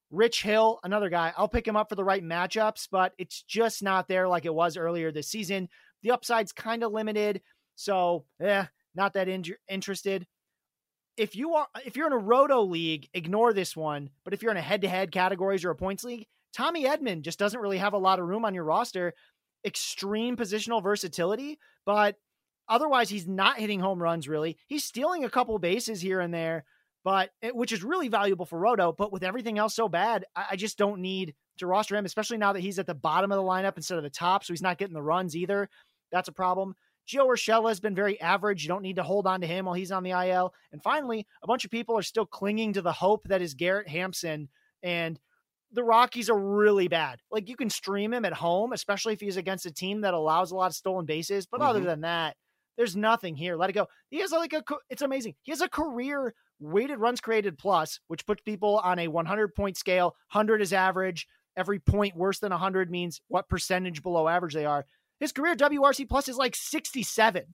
Rich 0.09 0.43
Hill, 0.43 0.79
another 0.83 1.09
guy. 1.09 1.33
I'll 1.35 1.47
pick 1.47 1.67
him 1.67 1.75
up 1.75 1.89
for 1.89 1.95
the 1.95 2.03
right 2.03 2.23
matchups, 2.23 2.87
but 2.89 3.13
it's 3.17 3.43
just 3.43 3.83
not 3.83 4.07
there 4.07 4.27
like 4.27 4.45
it 4.45 4.53
was 4.53 4.77
earlier 4.77 5.11
this 5.11 5.27
season. 5.27 5.67
The 6.03 6.11
upside's 6.11 6.51
kind 6.51 6.83
of 6.83 6.91
limited. 6.91 7.41
So, 7.75 8.25
yeah, 8.39 8.67
not 8.95 9.13
that 9.13 9.27
in- 9.27 9.43
interested 9.69 10.25
if 11.17 11.35
you 11.35 11.53
are 11.53 11.67
if 11.85 11.95
you're 11.95 12.07
in 12.07 12.13
a 12.13 12.17
roto 12.17 12.61
league, 12.63 13.09
ignore 13.13 13.53
this 13.53 13.75
one. 13.75 14.09
But 14.23 14.33
if 14.33 14.41
you're 14.41 14.51
in 14.51 14.57
a 14.57 14.61
head-to-head 14.61 15.11
categories 15.11 15.65
or 15.65 15.71
a 15.71 15.75
points 15.75 16.03
league, 16.03 16.25
Tommy 16.53 16.85
Edman 16.85 17.21
just 17.21 17.39
doesn't 17.39 17.59
really 17.59 17.77
have 17.77 17.93
a 17.93 17.97
lot 17.97 18.19
of 18.19 18.27
room 18.27 18.45
on 18.45 18.53
your 18.53 18.63
roster. 18.63 19.13
Extreme 19.65 20.37
positional 20.37 20.81
versatility, 20.81 21.59
but 21.85 22.15
otherwise 22.67 23.09
he's 23.09 23.27
not 23.27 23.59
hitting 23.59 23.79
home 23.79 24.01
runs 24.01 24.27
really. 24.27 24.57
He's 24.67 24.83
stealing 24.83 25.23
a 25.23 25.29
couple 25.29 25.57
bases 25.59 26.01
here 26.01 26.19
and 26.19 26.33
there, 26.33 26.65
but 27.03 27.29
eh, 27.43 27.51
which 27.51 27.71
is 27.71 27.83
really 27.83 28.07
valuable 28.07 28.45
for 28.45 28.59
Roto. 28.59 28.91
But 28.91 29.11
with 29.11 29.23
everything 29.23 29.59
else 29.59 29.75
so 29.75 29.87
bad, 29.87 30.25
I 30.35 30.55
just 30.55 30.77
don't 30.77 31.01
need 31.01 31.35
to 31.59 31.67
roster 31.67 31.95
him, 31.95 32.05
especially 32.05 32.37
now 32.37 32.53
that 32.53 32.61
he's 32.61 32.79
at 32.79 32.87
the 32.87 32.95
bottom 32.95 33.31
of 33.31 33.37
the 33.37 33.43
lineup 33.43 33.77
instead 33.77 33.97
of 33.97 34.03
the 34.03 34.09
top, 34.09 34.43
so 34.43 34.53
he's 34.53 34.61
not 34.61 34.77
getting 34.77 34.95
the 34.95 35.01
runs 35.01 35.35
either. 35.35 35.69
That's 36.11 36.27
a 36.27 36.33
problem. 36.33 36.75
Gio 37.07 37.27
Urshela 37.27 37.69
has 37.69 37.79
been 37.79 37.95
very 37.95 38.19
average. 38.21 38.63
You 38.63 38.69
don't 38.69 38.81
need 38.81 38.95
to 38.97 39.03
hold 39.03 39.27
on 39.27 39.41
to 39.41 39.47
him 39.47 39.65
while 39.65 39.75
he's 39.75 39.91
on 39.91 40.03
the 40.03 40.11
IL. 40.11 40.53
And 40.71 40.81
finally, 40.81 41.27
a 41.43 41.47
bunch 41.47 41.65
of 41.65 41.71
people 41.71 41.97
are 41.97 42.03
still 42.03 42.25
clinging 42.25 42.73
to 42.73 42.81
the 42.81 42.91
hope 42.91 43.27
that 43.27 43.41
is 43.41 43.53
Garrett 43.53 43.87
Hampson. 43.87 44.49
And 44.83 45.19
the 45.71 45.83
Rockies 45.83 46.29
are 46.29 46.37
really 46.37 46.87
bad. 46.87 47.19
Like 47.31 47.49
you 47.49 47.55
can 47.55 47.69
stream 47.69 48.13
him 48.13 48.25
at 48.25 48.33
home, 48.33 48.73
especially 48.73 49.13
if 49.13 49.21
he's 49.21 49.37
against 49.37 49.65
a 49.65 49.71
team 49.71 50.01
that 50.01 50.13
allows 50.13 50.51
a 50.51 50.55
lot 50.55 50.71
of 50.71 50.75
stolen 50.75 51.05
bases. 51.05 51.45
But 51.45 51.61
mm-hmm. 51.61 51.69
other 51.69 51.79
than 51.81 52.01
that, 52.01 52.35
there's 52.77 52.95
nothing 52.95 53.35
here. 53.35 53.55
Let 53.55 53.69
it 53.69 53.73
go. 53.73 53.87
He 54.09 54.19
has 54.19 54.31
like 54.31 54.53
a, 54.53 54.63
it's 54.89 55.01
amazing. 55.01 55.35
He 55.43 55.51
has 55.51 55.61
a 55.61 55.69
career 55.69 56.33
weighted 56.59 56.99
runs 56.99 57.21
created 57.21 57.57
plus, 57.57 57.99
which 58.07 58.25
puts 58.25 58.41
people 58.41 58.79
on 58.83 58.99
a 58.99 59.07
100 59.07 59.55
point 59.55 59.77
scale. 59.77 60.15
100 60.31 60.61
is 60.61 60.73
average. 60.73 61.27
Every 61.57 61.79
point 61.79 62.15
worse 62.15 62.39
than 62.39 62.51
100 62.51 62.89
means 62.89 63.21
what 63.27 63.49
percentage 63.49 64.01
below 64.01 64.27
average 64.27 64.53
they 64.53 64.65
are. 64.65 64.85
His 65.21 65.31
career 65.31 65.55
WRC 65.55 66.09
plus 66.09 66.27
is 66.27 66.35
like 66.35 66.55
67. 66.55 67.45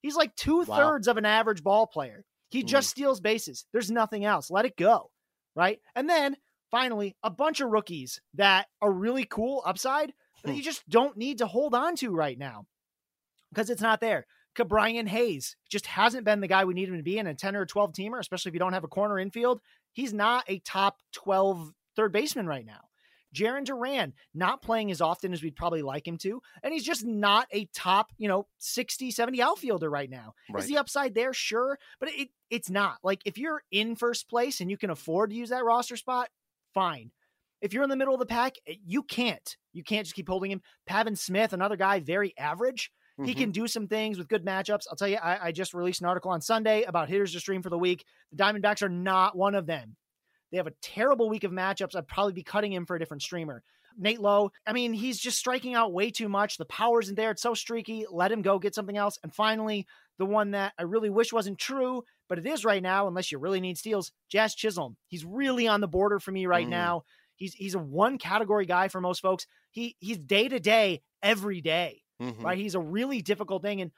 He's 0.00 0.16
like 0.16 0.34
two 0.36 0.64
thirds 0.64 1.08
wow. 1.08 1.10
of 1.10 1.16
an 1.18 1.26
average 1.26 1.62
ball 1.62 1.86
player. 1.86 2.24
He 2.50 2.62
mm. 2.62 2.66
just 2.66 2.88
steals 2.88 3.20
bases. 3.20 3.66
There's 3.72 3.90
nothing 3.90 4.24
else. 4.24 4.50
Let 4.50 4.64
it 4.64 4.76
go. 4.76 5.10
Right. 5.54 5.80
And 5.96 6.08
then 6.08 6.36
finally, 6.70 7.16
a 7.22 7.30
bunch 7.30 7.60
of 7.60 7.70
rookies 7.70 8.20
that 8.34 8.68
are 8.80 8.92
really 8.92 9.24
cool 9.24 9.62
upside 9.66 10.12
that 10.44 10.54
you 10.54 10.62
just 10.62 10.88
don't 10.88 11.16
need 11.16 11.38
to 11.38 11.46
hold 11.46 11.74
on 11.74 11.96
to 11.96 12.14
right 12.14 12.38
now 12.38 12.64
because 13.50 13.70
it's 13.70 13.82
not 13.82 14.00
there. 14.00 14.24
Ke'Bryan 14.56 15.08
Hayes 15.08 15.56
just 15.68 15.86
hasn't 15.86 16.24
been 16.24 16.40
the 16.40 16.48
guy 16.48 16.64
we 16.64 16.74
need 16.74 16.88
him 16.88 16.96
to 16.96 17.02
be 17.02 17.18
in 17.18 17.26
a 17.26 17.34
10 17.34 17.56
or 17.56 17.66
12 17.66 17.92
teamer, 17.92 18.18
especially 18.18 18.50
if 18.50 18.54
you 18.54 18.60
don't 18.60 18.72
have 18.72 18.84
a 18.84 18.88
corner 18.88 19.18
infield. 19.18 19.60
He's 19.92 20.12
not 20.12 20.44
a 20.48 20.60
top 20.60 20.98
12 21.12 21.72
third 21.96 22.12
baseman 22.12 22.46
right 22.46 22.64
now. 22.64 22.87
Jarren 23.34 23.64
Duran 23.64 24.14
not 24.34 24.62
playing 24.62 24.90
as 24.90 25.00
often 25.00 25.32
as 25.32 25.42
we'd 25.42 25.56
probably 25.56 25.82
like 25.82 26.06
him 26.06 26.16
to. 26.18 26.40
And 26.62 26.72
he's 26.72 26.84
just 26.84 27.04
not 27.04 27.46
a 27.52 27.66
top, 27.74 28.10
you 28.16 28.28
know, 28.28 28.46
60, 28.58 29.10
70 29.10 29.42
outfielder 29.42 29.90
right 29.90 30.10
now. 30.10 30.34
Right. 30.50 30.62
Is 30.62 30.68
the 30.68 30.78
upside 30.78 31.14
there? 31.14 31.32
Sure. 31.32 31.78
But 32.00 32.10
it 32.10 32.28
it's 32.50 32.70
not. 32.70 32.98
Like 33.02 33.20
if 33.24 33.38
you're 33.38 33.62
in 33.70 33.96
first 33.96 34.28
place 34.28 34.60
and 34.60 34.70
you 34.70 34.78
can 34.78 34.90
afford 34.90 35.30
to 35.30 35.36
use 35.36 35.50
that 35.50 35.64
roster 35.64 35.96
spot, 35.96 36.28
fine. 36.74 37.10
If 37.60 37.72
you're 37.72 37.82
in 37.82 37.90
the 37.90 37.96
middle 37.96 38.14
of 38.14 38.20
the 38.20 38.26
pack, 38.26 38.54
eh, 38.66 38.74
you 38.84 39.02
can't. 39.02 39.56
You 39.72 39.82
can't 39.82 40.06
just 40.06 40.14
keep 40.14 40.28
holding 40.28 40.50
him. 40.50 40.62
Pavin 40.86 41.16
Smith, 41.16 41.52
another 41.52 41.76
guy, 41.76 42.00
very 42.00 42.32
average. 42.38 42.92
Mm-hmm. 43.18 43.28
He 43.28 43.34
can 43.34 43.50
do 43.50 43.66
some 43.66 43.88
things 43.88 44.16
with 44.16 44.28
good 44.28 44.44
matchups. 44.44 44.82
I'll 44.88 44.96
tell 44.96 45.08
you, 45.08 45.16
I, 45.16 45.48
I 45.48 45.52
just 45.52 45.74
released 45.74 46.00
an 46.00 46.06
article 46.06 46.30
on 46.30 46.40
Sunday 46.40 46.84
about 46.84 47.08
hitters 47.08 47.32
to 47.32 47.40
stream 47.40 47.62
for 47.62 47.70
the 47.70 47.78
week. 47.78 48.04
The 48.32 48.42
Diamondbacks 48.42 48.82
are 48.82 48.88
not 48.88 49.36
one 49.36 49.56
of 49.56 49.66
them. 49.66 49.96
They 50.50 50.56
have 50.56 50.66
a 50.66 50.74
terrible 50.82 51.28
week 51.28 51.44
of 51.44 51.52
matchups. 51.52 51.94
I'd 51.94 52.08
probably 52.08 52.32
be 52.32 52.42
cutting 52.42 52.72
him 52.72 52.86
for 52.86 52.96
a 52.96 52.98
different 52.98 53.22
streamer. 53.22 53.62
Nate 53.96 54.20
Lowe, 54.20 54.52
I 54.66 54.72
mean, 54.72 54.92
he's 54.92 55.18
just 55.18 55.38
striking 55.38 55.74
out 55.74 55.92
way 55.92 56.10
too 56.10 56.28
much. 56.28 56.56
The 56.56 56.64
power 56.64 57.00
isn't 57.00 57.16
there. 57.16 57.32
It's 57.32 57.42
so 57.42 57.54
streaky. 57.54 58.06
Let 58.08 58.30
him 58.30 58.42
go 58.42 58.58
get 58.58 58.74
something 58.74 58.96
else. 58.96 59.18
And 59.22 59.34
finally, 59.34 59.86
the 60.18 60.24
one 60.24 60.52
that 60.52 60.72
I 60.78 60.82
really 60.82 61.10
wish 61.10 61.32
wasn't 61.32 61.58
true, 61.58 62.04
but 62.28 62.38
it 62.38 62.46
is 62.46 62.64
right 62.64 62.82
now, 62.82 63.08
unless 63.08 63.32
you 63.32 63.38
really 63.38 63.60
need 63.60 63.78
steals, 63.78 64.12
Jazz 64.30 64.54
Chisholm. 64.54 64.96
He's 65.08 65.24
really 65.24 65.66
on 65.66 65.80
the 65.80 65.88
border 65.88 66.20
for 66.20 66.30
me 66.30 66.46
right 66.46 66.66
mm. 66.66 66.70
now. 66.70 67.02
He's 67.36 67.54
he's 67.54 67.74
a 67.74 67.78
one 67.78 68.18
category 68.18 68.66
guy 68.66 68.88
for 68.88 69.00
most 69.00 69.20
folks. 69.20 69.46
He 69.70 69.96
he's 70.00 70.18
day 70.18 70.48
to 70.48 70.58
day 70.58 71.02
every 71.22 71.60
day, 71.60 72.02
mm-hmm. 72.20 72.44
right? 72.44 72.58
He's 72.58 72.74
a 72.74 72.80
really 72.80 73.22
difficult 73.22 73.62
thing, 73.62 73.80
and 73.80 73.92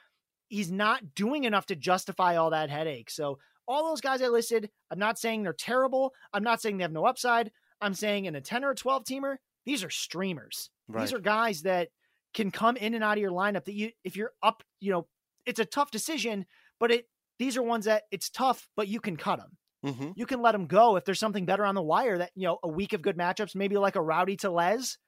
he's 0.49 0.71
not 0.71 1.15
doing 1.15 1.45
enough 1.45 1.67
to 1.67 1.77
justify 1.77 2.37
all 2.37 2.51
that 2.51 2.69
headache. 2.69 3.11
So 3.11 3.39
all 3.71 3.89
those 3.89 4.01
guys 4.01 4.21
I 4.21 4.29
listed, 4.29 4.69
I'm 4.91 4.99
not 4.99 5.19
saying 5.19 5.43
they're 5.43 5.53
terrible. 5.53 6.13
I'm 6.33 6.43
not 6.43 6.61
saying 6.61 6.77
they 6.77 6.83
have 6.85 6.93
no 6.93 7.07
upside. 7.07 7.51
I'm 7.81 7.95
saying 7.95 8.27
in 8.27 8.35
a 8.35 8.41
10 8.41 8.65
or 8.65 8.71
a 8.71 8.75
12 8.75 9.05
teamer, 9.05 9.37
these 9.65 9.85
are 9.85 9.91
streamers. 9.91 10.71
Right. 10.89 11.03
These 11.03 11.15
are 11.15 11.21
guys 11.21 11.63
that 11.63 11.89
can 12.35 12.51
come 12.51 12.77
in 12.77 12.95
and 12.95 13.05
out 13.05 13.17
of 13.17 13.23
your 13.23 13.31
lineup 13.31 13.65
that 13.65 13.75
you 13.75 13.91
if 14.05 14.17
you're 14.17 14.33
up, 14.43 14.63
you 14.81 14.93
know, 14.93 15.07
it's 15.47 15.61
a 15.61 15.65
tough 15.65 15.91
decision, 15.91 16.47
but 16.79 16.91
it 16.91 17.07
these 17.39 17.57
are 17.57 17.63
ones 17.63 17.87
that 17.87 18.03
it's 18.11 18.29
tough, 18.29 18.69
but 18.77 18.89
you 18.89 19.01
can 19.01 19.17
cut 19.17 19.39
them. 19.39 19.57
Mm-hmm. 19.85 20.11
You 20.15 20.27
can 20.27 20.43
let 20.43 20.53
them 20.53 20.67
go 20.67 20.97
if 20.97 21.05
there's 21.05 21.19
something 21.19 21.47
better 21.47 21.65
on 21.65 21.75
the 21.75 21.83
wire 21.83 22.19
that, 22.19 22.33
you 22.35 22.47
know, 22.47 22.59
a 22.63 22.69
week 22.69 22.93
of 22.93 23.01
good 23.01 23.17
matchups, 23.17 23.55
maybe 23.55 23.77
like 23.79 23.97
a 23.97 24.03
Rowdy 24.03 24.37
Tellez 24.37 24.99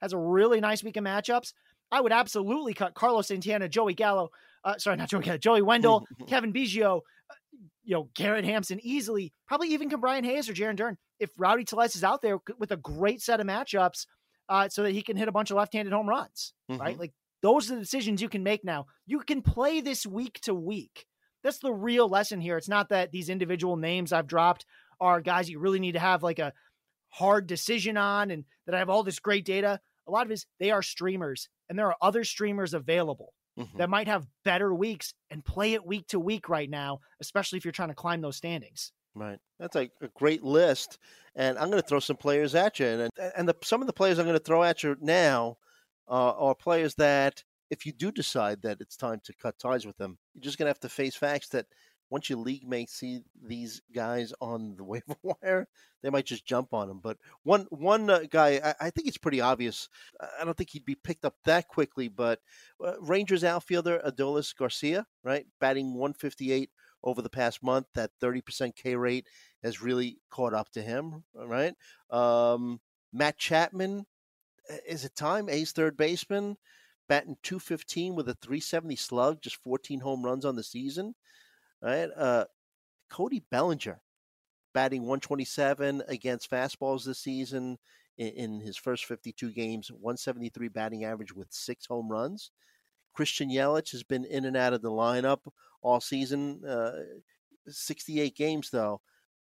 has 0.00 0.12
a 0.12 0.18
really 0.18 0.60
nice 0.60 0.84
week 0.84 0.96
of 0.96 1.04
matchups. 1.04 1.52
I 1.90 2.00
would 2.00 2.12
absolutely 2.12 2.74
cut 2.74 2.94
Carlos 2.94 3.28
Santana, 3.28 3.68
Joey 3.68 3.94
Gallo, 3.94 4.30
uh, 4.64 4.78
sorry, 4.78 4.96
not 4.96 5.08
Joey 5.08 5.22
Gallo, 5.22 5.38
Joey 5.38 5.62
Wendle, 5.62 6.06
Cavan 6.28 6.52
Biggio, 6.52 6.98
uh, 6.98 7.34
you 7.84 7.94
know, 7.94 8.08
Garrett 8.14 8.44
Hampson 8.44 8.80
easily, 8.82 9.32
probably 9.46 9.68
even 9.68 9.90
Ke'Bryan 9.90 10.24
Hayes 10.24 10.48
or 10.48 10.54
Jarren 10.54 10.76
Duran. 10.76 10.96
If 11.20 11.30
Rowdy 11.38 11.64
Tellez 11.64 11.94
is 11.94 12.04
out 12.04 12.22
there 12.22 12.38
with 12.58 12.72
a 12.72 12.76
great 12.76 13.20
set 13.22 13.40
of 13.40 13.46
matchups, 13.46 14.06
uh, 14.48 14.68
so 14.68 14.82
that 14.82 14.92
he 14.92 15.02
can 15.02 15.16
hit 15.16 15.28
a 15.28 15.32
bunch 15.32 15.50
of 15.50 15.56
left-handed 15.56 15.92
home 15.92 16.08
runs, 16.08 16.52
mm-hmm. 16.70 16.80
right? 16.80 16.98
Like 16.98 17.12
those 17.42 17.70
are 17.70 17.74
the 17.74 17.80
decisions 17.80 18.20
you 18.20 18.28
can 18.28 18.42
make 18.42 18.64
now. 18.64 18.86
You 19.06 19.20
can 19.20 19.42
play 19.42 19.80
this 19.80 20.06
week 20.06 20.40
to 20.42 20.54
week. 20.54 21.06
That's 21.42 21.58
the 21.58 21.72
real 21.72 22.08
lesson 22.08 22.40
here. 22.40 22.56
It's 22.56 22.68
not 22.68 22.88
that 22.88 23.12
these 23.12 23.28
individual 23.28 23.76
names 23.76 24.12
I've 24.12 24.26
dropped 24.26 24.64
are 25.00 25.20
guys 25.20 25.50
you 25.50 25.58
really 25.58 25.80
need 25.80 25.92
to 25.92 26.00
have 26.00 26.22
like 26.22 26.38
a 26.38 26.52
hard 27.10 27.46
decision 27.46 27.96
on 27.96 28.30
and 28.30 28.44
that 28.66 28.74
I 28.74 28.78
have 28.78 28.88
all 28.88 29.02
this 29.02 29.18
great 29.18 29.44
data. 29.44 29.80
A 30.06 30.10
lot 30.10 30.26
of 30.26 30.30
it 30.30 30.34
is 30.34 30.46
they 30.58 30.70
are 30.70 30.82
streamers 30.82 31.48
and 31.68 31.78
there 31.78 31.86
are 31.86 31.96
other 32.00 32.24
streamers 32.24 32.74
available 32.74 33.34
mm-hmm. 33.58 33.78
that 33.78 33.90
might 33.90 34.08
have 34.08 34.26
better 34.44 34.74
weeks 34.74 35.14
and 35.30 35.44
play 35.44 35.74
it 35.74 35.86
week 35.86 36.06
to 36.08 36.20
week 36.20 36.48
right 36.48 36.70
now, 36.70 37.00
especially 37.20 37.56
if 37.56 37.64
you're 37.64 37.72
trying 37.72 37.88
to 37.88 37.94
climb 37.94 38.20
those 38.20 38.36
standings. 38.36 38.92
Right. 39.14 39.38
That's 39.60 39.76
a, 39.76 39.90
a 40.00 40.08
great 40.14 40.42
list. 40.42 40.98
And 41.36 41.58
I'm 41.58 41.70
going 41.70 41.82
to 41.82 41.88
throw 41.88 42.00
some 42.00 42.16
players 42.16 42.54
at 42.54 42.80
you. 42.80 42.86
And, 42.86 43.10
and 43.36 43.48
the, 43.48 43.56
some 43.62 43.80
of 43.80 43.86
the 43.86 43.92
players 43.92 44.18
I'm 44.18 44.26
going 44.26 44.38
to 44.38 44.44
throw 44.44 44.62
at 44.64 44.82
you 44.82 44.96
now 45.00 45.58
uh, 46.08 46.32
are 46.32 46.54
players 46.54 46.94
that, 46.96 47.42
if 47.70 47.86
you 47.86 47.92
do 47.92 48.12
decide 48.12 48.62
that 48.62 48.80
it's 48.80 48.96
time 48.96 49.20
to 49.24 49.32
cut 49.40 49.58
ties 49.58 49.86
with 49.86 49.96
them, 49.96 50.18
you're 50.34 50.42
just 50.42 50.58
going 50.58 50.66
to 50.66 50.70
have 50.70 50.80
to 50.80 50.88
face 50.88 51.16
facts 51.16 51.48
that 51.48 51.66
once 52.10 52.28
your 52.28 52.38
league 52.38 52.66
mates 52.68 52.94
see 52.94 53.20
these 53.42 53.80
guys 53.94 54.32
on 54.40 54.76
the 54.76 54.84
waiver 54.92 55.16
wire, 55.22 55.66
they 56.02 56.10
might 56.10 56.26
just 56.26 56.46
jump 56.46 56.72
on 56.72 56.88
them. 56.88 57.00
But 57.02 57.18
one 57.42 57.66
one 57.70 58.10
uh, 58.10 58.20
guy, 58.30 58.60
I, 58.62 58.86
I, 58.86 58.90
think 58.90 59.08
it's 59.08 59.18
pretty 59.18 59.40
obvious. 59.40 59.88
I 60.20 60.44
don't 60.44 60.56
think 60.56 60.70
he'd 60.70 60.84
be 60.84 60.94
picked 60.94 61.24
up 61.24 61.34
that 61.44 61.68
quickly. 61.68 62.08
But 62.08 62.40
uh, 62.84 62.94
Rangers 63.00 63.44
outfielder 63.44 64.00
Adolis 64.06 64.54
Garcia, 64.56 65.06
right, 65.22 65.46
batting 65.60 65.94
158 65.94 66.70
over 67.02 67.22
the 67.22 67.30
past 67.30 67.62
month. 67.62 67.86
That 67.94 68.10
30% 68.22 68.76
K 68.76 68.96
rate 68.96 69.26
has 69.62 69.82
really 69.82 70.18
caught 70.30 70.54
up 70.54 70.70
to 70.72 70.82
him, 70.82 71.24
right? 71.34 71.74
Um, 72.10 72.80
Matt 73.12 73.38
Chapman, 73.38 74.04
is 74.86 75.04
it 75.04 75.16
time? 75.16 75.48
Ace 75.48 75.72
third 75.72 75.96
baseman, 75.96 76.56
batting 77.08 77.36
215 77.42 78.14
with 78.14 78.28
a 78.28 78.34
370 78.34 78.96
slug, 78.96 79.40
just 79.40 79.56
14 79.56 80.00
home 80.00 80.24
runs 80.24 80.44
on 80.44 80.56
the 80.56 80.62
season 80.62 81.14
right? 81.84 82.08
Uh, 82.16 82.46
Cody 83.10 83.44
Bellinger 83.50 84.00
batting 84.72 85.02
127 85.02 86.02
against 86.08 86.50
fastballs 86.50 87.04
this 87.04 87.20
season 87.20 87.78
in, 88.16 88.28
in, 88.28 88.60
his 88.60 88.76
first 88.76 89.04
52 89.04 89.52
games, 89.52 89.92
173 89.92 90.68
batting 90.68 91.04
average 91.04 91.32
with 91.32 91.48
six 91.50 91.86
home 91.86 92.08
runs. 92.08 92.50
Christian 93.12 93.50
Yelich 93.50 93.92
has 93.92 94.02
been 94.02 94.24
in 94.24 94.46
and 94.46 94.56
out 94.56 94.72
of 94.72 94.82
the 94.82 94.90
lineup 94.90 95.40
all 95.82 96.00
season. 96.00 96.64
Uh, 96.64 96.92
68 97.68 98.34
games 98.34 98.70
though, 98.70 99.00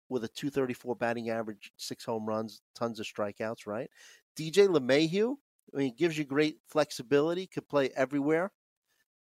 with 0.10 0.24
a 0.24 0.28
234 0.28 0.96
batting 0.96 1.30
average, 1.30 1.72
six 1.78 2.06
home 2.06 2.26
runs, 2.28 2.62
tons 2.76 3.00
of 3.00 3.08
strikeouts. 3.08 3.66
Right? 3.66 3.90
DJ 4.38 4.68
LeMahieu, 4.68 5.36
I 5.74 5.78
mean, 5.78 5.96
gives 5.98 6.18
you 6.18 6.26
great 6.26 6.58
flexibility, 6.68 7.48
could 7.48 7.68
play 7.68 7.90
everywhere 7.96 8.52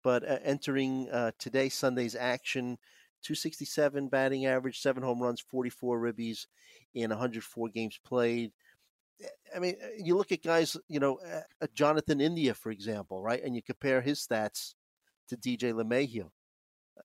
but 0.03 0.29
uh, 0.29 0.37
entering 0.43 1.09
uh, 1.09 1.31
today 1.39 1.69
Sunday's 1.69 2.15
action, 2.15 2.77
267 3.23 4.09
batting 4.09 4.45
average, 4.45 4.81
seven 4.81 5.01
home 5.01 5.21
runs, 5.21 5.41
44 5.41 5.99
ribbies 5.99 6.45
in 6.93 7.09
104 7.09 7.69
games 7.69 7.99
played. 8.03 8.51
Eh, 9.21 9.27
I 9.55 9.59
mean, 9.59 9.75
eh, 9.81 10.01
you 10.03 10.15
look 10.15 10.31
at 10.31 10.43
guys, 10.43 10.77
you 10.89 10.99
know, 10.99 11.19
uh, 11.61 11.67
Jonathan 11.73 12.21
India, 12.21 12.53
for 12.53 12.71
example, 12.71 13.21
right, 13.21 13.41
and 13.43 13.55
you 13.55 13.63
compare 13.63 14.01
his 14.01 14.19
stats 14.19 14.75
to 15.29 15.37
DJ 15.37 15.73
LeMahieu. 15.73 16.29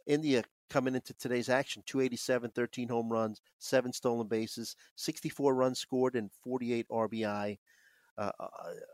India 0.07 0.43
coming 0.69 0.95
into 0.95 1.14
today's 1.14 1.49
action 1.49 1.83
287 1.87 2.50
13 2.50 2.88
home 2.88 3.09
runs 3.09 3.40
7 3.59 3.90
stolen 3.90 4.26
bases 4.26 4.76
64 4.97 5.55
runs 5.55 5.78
scored 5.78 6.14
and 6.14 6.31
48 6.45 6.87
rbi 6.90 7.57
uh, 8.19 8.31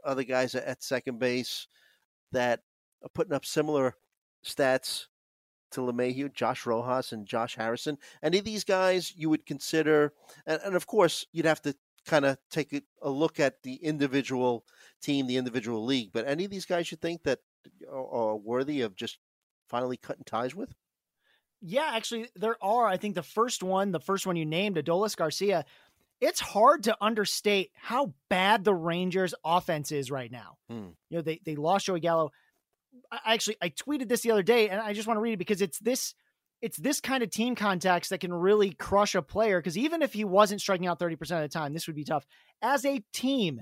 other 0.05 0.23
guys 0.23 0.55
at 0.55 0.85
second 0.85 1.19
base 1.19 1.67
that 2.31 2.61
putting 3.13 3.33
up 3.33 3.45
similar 3.45 3.97
stats 4.45 5.07
to 5.73 5.81
LeMahieu, 5.81 6.33
Josh 6.33 6.67
Rojas, 6.67 7.13
and 7.13 7.27
Josh 7.27 7.57
Harrison. 7.57 7.99
Any 8.23 8.39
of 8.39 8.45
these 8.45 8.65
guys 8.65 9.13
you 9.17 9.29
would 9.29 9.45
consider, 9.45 10.13
and, 10.47 10.61
and 10.65 10.77
of 10.77 10.87
course, 10.87 11.27
you'd 11.33 11.47
have 11.47 11.63
to 11.63 11.75
kind 12.07 12.25
of 12.25 12.39
take 12.51 12.73
a, 12.73 12.83
a, 13.03 13.11
look 13.11 13.41
at 13.41 13.63
the 13.63 13.75
individual 13.77 14.65
team, 15.03 15.27
the 15.27 15.37
individual 15.37 15.85
league. 15.85 16.11
But 16.13 16.29
any 16.29 16.45
of 16.45 16.51
these 16.51 16.67
guys 16.67 16.91
you 16.91 16.97
think 16.97 17.23
that 17.25 17.41
are, 17.91 18.07
are 18.07 18.37
worthy 18.37 18.83
of 18.83 18.95
just 18.95 19.19
finally 19.69 19.97
cutting 19.97 20.25
ties 20.25 20.55
with? 20.55 20.75
Yeah, 21.61 21.91
actually, 21.95 22.29
there 22.37 22.57
are. 22.63 22.87
I 22.87 22.99
think 22.99 23.15
the 23.15 23.23
first 23.23 23.63
one, 23.63 23.91
the 23.91 24.01
first 24.01 24.27
one 24.27 24.37
you 24.37 24.45
named, 24.45 24.77
Adolis 24.77 25.17
Garcia, 25.17 25.65
it's 26.21 26.41
hard 26.41 26.85
to 26.85 26.97
understate 27.01 27.71
how 27.75 28.13
bad 28.29 28.65
the 28.65 28.75
Rangers 28.75 29.35
offense 29.45 29.91
is 29.91 30.11
right 30.11 30.31
now. 30.31 30.59
Hmm. 30.69 30.89
You 31.09 31.19
know, 31.19 31.23
they, 31.23 31.41
they 31.45 31.57
lost 31.57 31.87
Joey 31.87 32.01
Gallo. 32.01 32.33
I 33.11 33.35
actually 33.35 33.57
I 33.63 33.71
tweeted 33.71 34.09
this 34.09 34.23
the 34.23 34.31
other 34.31 34.43
day 34.43 34.69
and 34.69 34.81
I 34.81 34.93
just 34.93 35.07
want 35.07 35.19
to 35.19 35.23
read 35.23 35.35
it 35.35 35.39
because 35.39 35.63
it's 35.63 35.79
this 35.79 36.15
it's 36.63 36.79
this 36.79 37.01
kind 37.01 37.23
of 37.23 37.31
team 37.31 37.55
context 37.55 38.11
that 38.11 38.21
can 38.21 38.33
really 38.33 38.71
crush 38.71 39.15
a 39.15 39.23
player 39.23 39.61
because 39.61 39.77
even 39.77 40.03
if 40.03 40.13
he 40.13 40.25
wasn't 40.25 40.61
striking 40.61 40.87
out 40.87 40.99
30% 40.99 41.21
of 41.21 41.29
the 41.43 41.49
time, 41.49 41.75
this 41.75 41.87
would 41.87 41.97
be 41.97 42.05
tough. 42.05 42.25
As 42.63 42.85
a 42.87 43.03
team, 43.13 43.61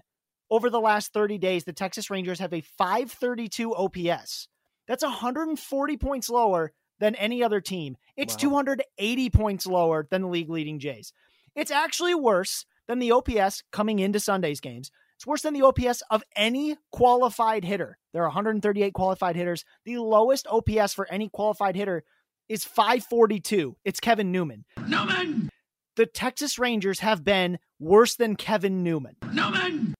over 0.50 0.70
the 0.70 0.80
last 0.80 1.12
30 1.12 1.38
days, 1.38 1.64
the 1.64 1.72
Texas 1.72 2.10
Rangers 2.10 2.38
have 2.38 2.52
a 2.52 2.60
532 2.60 3.74
OPS. 3.74 4.48
That's 4.86 5.02
140 5.02 5.96
points 5.96 6.28
lower 6.28 6.72
than 7.00 7.14
any 7.16 7.42
other 7.42 7.60
team. 7.60 7.96
It's 8.16 8.34
wow. 8.34 8.50
280 8.50 9.30
points 9.30 9.66
lower 9.66 10.06
than 10.10 10.22
the 10.22 10.28
league 10.28 10.50
leading 10.50 10.78
Jays. 10.78 11.12
It's 11.56 11.70
actually 11.70 12.14
worse 12.14 12.66
than 12.86 12.98
the 12.98 13.12
OPS 13.12 13.64
coming 13.72 13.98
into 13.98 14.20
Sunday's 14.20 14.60
games. 14.60 14.90
It's 15.22 15.26
worse 15.28 15.42
than 15.42 15.54
the 15.54 15.62
OPS 15.62 16.02
of 16.10 16.24
any 16.34 16.76
qualified 16.90 17.64
hitter. 17.64 17.96
There 18.12 18.22
are 18.22 18.26
138 18.26 18.92
qualified 18.92 19.36
hitters. 19.36 19.64
The 19.84 19.98
lowest 19.98 20.48
OPS 20.48 20.94
for 20.94 21.08
any 21.12 21.28
qualified 21.28 21.76
hitter 21.76 22.02
is 22.48 22.64
542. 22.64 23.76
It's 23.84 24.00
Kevin 24.00 24.32
Newman. 24.32 24.64
Newman! 24.88 25.48
The 25.94 26.06
Texas 26.06 26.58
Rangers 26.58 26.98
have 26.98 27.22
been 27.22 27.60
worse 27.78 28.16
than 28.16 28.34
Kevin 28.34 28.82
Newman. 28.82 29.14
Newman! 29.32 29.94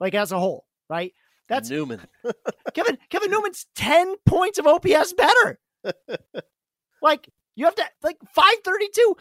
Like 0.00 0.14
as 0.14 0.32
a 0.32 0.38
whole, 0.38 0.64
right? 0.88 1.12
That's 1.50 1.68
Newman. 1.68 2.00
Kevin 2.72 2.96
Kevin 3.10 3.30
Newman's 3.30 3.66
10 3.76 4.14
points 4.24 4.58
of 4.58 4.66
OPS 4.66 5.12
better. 5.12 5.60
like 7.02 7.28
you 7.56 7.66
have 7.66 7.74
to 7.74 7.84
like 8.02 8.16
532. 8.34 9.16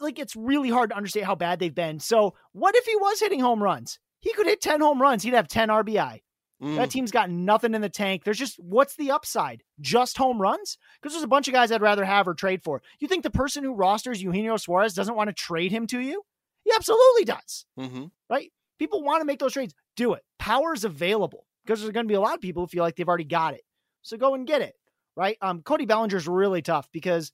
Like 0.00 0.18
it's 0.18 0.34
really 0.34 0.68
hard 0.68 0.90
to 0.90 0.96
understand 0.96 1.26
how 1.26 1.36
bad 1.36 1.60
they've 1.60 1.72
been. 1.72 2.00
So, 2.00 2.34
what 2.50 2.74
if 2.74 2.86
he 2.86 2.96
was 2.96 3.20
hitting 3.20 3.38
home 3.38 3.62
runs? 3.62 4.00
He 4.20 4.32
could 4.32 4.46
hit 4.46 4.60
10 4.60 4.80
home 4.80 5.00
runs. 5.00 5.22
He'd 5.22 5.34
have 5.34 5.48
10 5.48 5.68
RBI. 5.68 6.20
Mm. 6.62 6.76
That 6.76 6.90
team's 6.90 7.10
got 7.10 7.30
nothing 7.30 7.74
in 7.74 7.80
the 7.80 7.88
tank. 7.88 8.24
There's 8.24 8.38
just 8.38 8.58
what's 8.58 8.94
the 8.96 9.10
upside? 9.10 9.62
Just 9.80 10.18
home 10.18 10.40
runs? 10.40 10.76
Because 11.00 11.14
there's 11.14 11.24
a 11.24 11.28
bunch 11.28 11.48
of 11.48 11.54
guys 11.54 11.72
I'd 11.72 11.80
rather 11.80 12.04
have 12.04 12.28
or 12.28 12.34
trade 12.34 12.62
for. 12.62 12.82
You 12.98 13.08
think 13.08 13.22
the 13.22 13.30
person 13.30 13.64
who 13.64 13.74
rosters 13.74 14.22
Eugenio 14.22 14.56
Suarez 14.58 14.94
doesn't 14.94 15.16
want 15.16 15.28
to 15.28 15.34
trade 15.34 15.72
him 15.72 15.86
to 15.88 16.00
you? 16.00 16.22
He 16.64 16.72
absolutely 16.74 17.24
does. 17.24 17.64
Mm-hmm. 17.78 18.04
Right? 18.28 18.52
People 18.78 19.02
want 19.02 19.22
to 19.22 19.24
make 19.24 19.38
those 19.38 19.54
trades. 19.54 19.74
Do 19.96 20.12
it. 20.12 20.22
Power 20.38 20.74
is 20.74 20.84
available 20.84 21.46
because 21.64 21.80
there's 21.80 21.92
going 21.92 22.06
to 22.06 22.08
be 22.08 22.14
a 22.14 22.20
lot 22.20 22.34
of 22.34 22.40
people 22.40 22.62
who 22.62 22.66
feel 22.66 22.84
like 22.84 22.96
they've 22.96 23.08
already 23.08 23.24
got 23.24 23.54
it. 23.54 23.62
So 24.02 24.16
go 24.16 24.34
and 24.34 24.46
get 24.46 24.62
it, 24.62 24.74
right? 25.16 25.36
Um, 25.40 25.62
Cody 25.62 25.86
Bellinger's 25.86 26.28
really 26.28 26.62
tough 26.62 26.88
because 26.92 27.32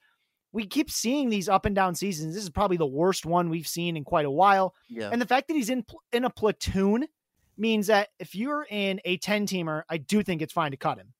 we 0.56 0.66
keep 0.66 0.90
seeing 0.90 1.28
these 1.28 1.50
up 1.50 1.66
and 1.66 1.76
down 1.76 1.94
seasons. 1.94 2.34
This 2.34 2.42
is 2.42 2.48
probably 2.48 2.78
the 2.78 2.86
worst 2.86 3.26
one 3.26 3.50
we've 3.50 3.68
seen 3.68 3.94
in 3.94 4.04
quite 4.04 4.24
a 4.24 4.30
while. 4.30 4.74
Yeah. 4.88 5.10
And 5.12 5.20
the 5.20 5.26
fact 5.26 5.48
that 5.48 5.54
he's 5.54 5.68
in 5.68 5.84
in 6.12 6.24
a 6.24 6.30
platoon 6.30 7.06
means 7.58 7.88
that 7.88 8.08
if 8.18 8.34
you're 8.34 8.66
in 8.70 8.98
a 9.04 9.18
10 9.18 9.46
teamer, 9.46 9.82
I 9.90 9.98
do 9.98 10.22
think 10.22 10.40
it's 10.40 10.54
fine 10.54 10.70
to 10.70 10.78
cut 10.78 10.96
him. 10.96 11.12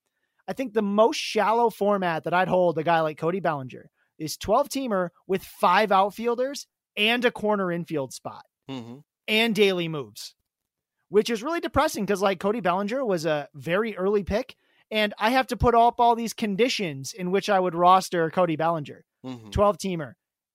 I 0.49 0.55
think 0.55 0.73
the 0.73 0.81
most 0.81 1.19
shallow 1.19 1.69
format 1.69 2.25
that 2.25 2.33
I'd 2.33 2.49
hold 2.49 2.79
a 2.79 2.83
guy 2.83 3.01
like 3.01 3.19
Cody 3.19 3.41
Bellinger 3.41 3.91
is 4.19 4.39
12 4.39 4.71
teamer 4.71 5.11
with 5.27 5.45
five 5.45 5.93
outfielders 5.93 6.67
and 6.97 7.23
a 7.27 7.31
corner 7.31 7.71
infield 7.71 8.15
spot 8.15 8.47
mm-hmm. 8.71 9.01
and 9.29 9.55
daily 9.55 9.87
moves, 9.87 10.35
which 11.11 11.29
is 11.29 11.43
really 11.43 11.61
depressing 11.61 12.07
because 12.07 12.23
like 12.23 12.41
Cody 12.41 12.61
Bellinger 12.61 13.05
was 13.05 13.27
a 13.27 13.49
very 13.55 13.99
early 13.99 14.25
pick. 14.25 14.57
And 14.91 15.13
I 15.19 15.31
have 15.31 15.49
to 15.49 15.57
put 15.57 15.75
up 15.75 16.01
all 16.01 16.15
these 16.15 16.33
conditions 16.33 17.13
in 17.13 17.31
which 17.33 17.51
I 17.51 17.61
would 17.61 17.75
roster 17.75 18.31
Cody 18.31 18.57
Bellinger, 18.57 19.05
Mm-hmm. 19.27 19.51
12 19.51 19.79
teamer, 19.79 20.13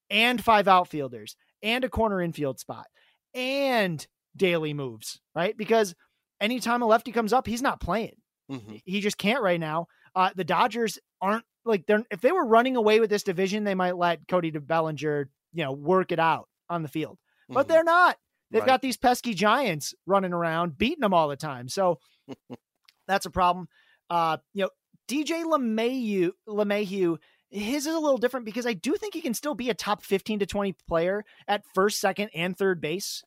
and 0.10 0.42
five 0.44 0.68
outfielders, 0.68 1.36
and 1.62 1.84
a 1.84 1.90
corner 1.90 2.22
infield 2.22 2.60
spot, 2.60 2.86
and 3.34 4.06
daily 4.36 4.74
moves, 4.74 5.20
right? 5.36 5.56
Because 5.58 5.94
anytime 6.40 6.82
a 6.82 6.86
lefty 6.86 7.12
comes 7.12 7.34
up, 7.34 7.48
he's 7.48 7.62
not 7.62 7.82
playing. 7.82 8.16
Mm-hmm. 8.51 8.75
He 8.86 9.01
just 9.01 9.18
can't 9.18 9.44
right 9.44 9.60
now. 9.60 9.88
Uh, 10.16 10.30
the 10.36 10.44
Dodgers 10.44 11.00
aren't 11.22 11.44
like 11.66 11.86
they're 11.86 12.04
if 12.10 12.22
they 12.22 12.32
were 12.32 12.46
running 12.46 12.75
away 12.75 13.00
with 13.00 13.10
this 13.10 13.24
division, 13.24 13.63
they 13.63 13.75
might 13.75 13.96
let 13.98 14.28
Cody 14.28 14.51
Bellinger, 14.51 15.30
you 15.54 15.63
know, 15.63 15.72
work 15.74 16.12
it 16.12 16.20
out 16.20 16.48
on 16.70 16.82
the 16.82 16.90
field. 16.90 17.18
But 17.50 17.66
Mhm. 17.66 17.70
they're 17.70 17.84
not. 17.84 18.18
They've 18.50 18.62
Right. 18.62 18.68
got 18.68 18.82
these 18.82 18.98
pesky 18.98 19.34
giants 19.34 19.94
running 20.06 20.34
around, 20.34 20.78
beating 20.78 21.01
them 21.01 21.13
all 21.13 21.28
the 21.30 21.36
time. 21.38 21.70
So 21.70 22.00
that's 23.08 23.25
a 23.25 23.30
problem. 23.30 23.68
Uh, 24.10 24.38
you 24.54 24.63
know, 24.63 24.70
DJ 25.08 25.44
LeMahieu, 25.44 26.32
LeMahieu, 26.48 27.18
his 27.51 27.86
is 27.86 27.93
a 27.93 28.00
little 28.00 28.17
different 28.17 28.46
because 28.46 28.65
I 28.65 28.74
do 28.74 28.96
think 28.96 29.13
he 29.13 29.22
can 29.22 29.34
still 29.34 29.55
be 29.55 29.70
a 29.70 29.74
top 29.74 30.03
15 30.03 30.39
to 30.39 30.46
20 30.46 30.75
player 30.88 31.24
at 31.48 31.63
first, 31.75 32.00
second, 32.00 32.29
and 32.34 32.58
third 32.58 32.81
base, 32.81 33.24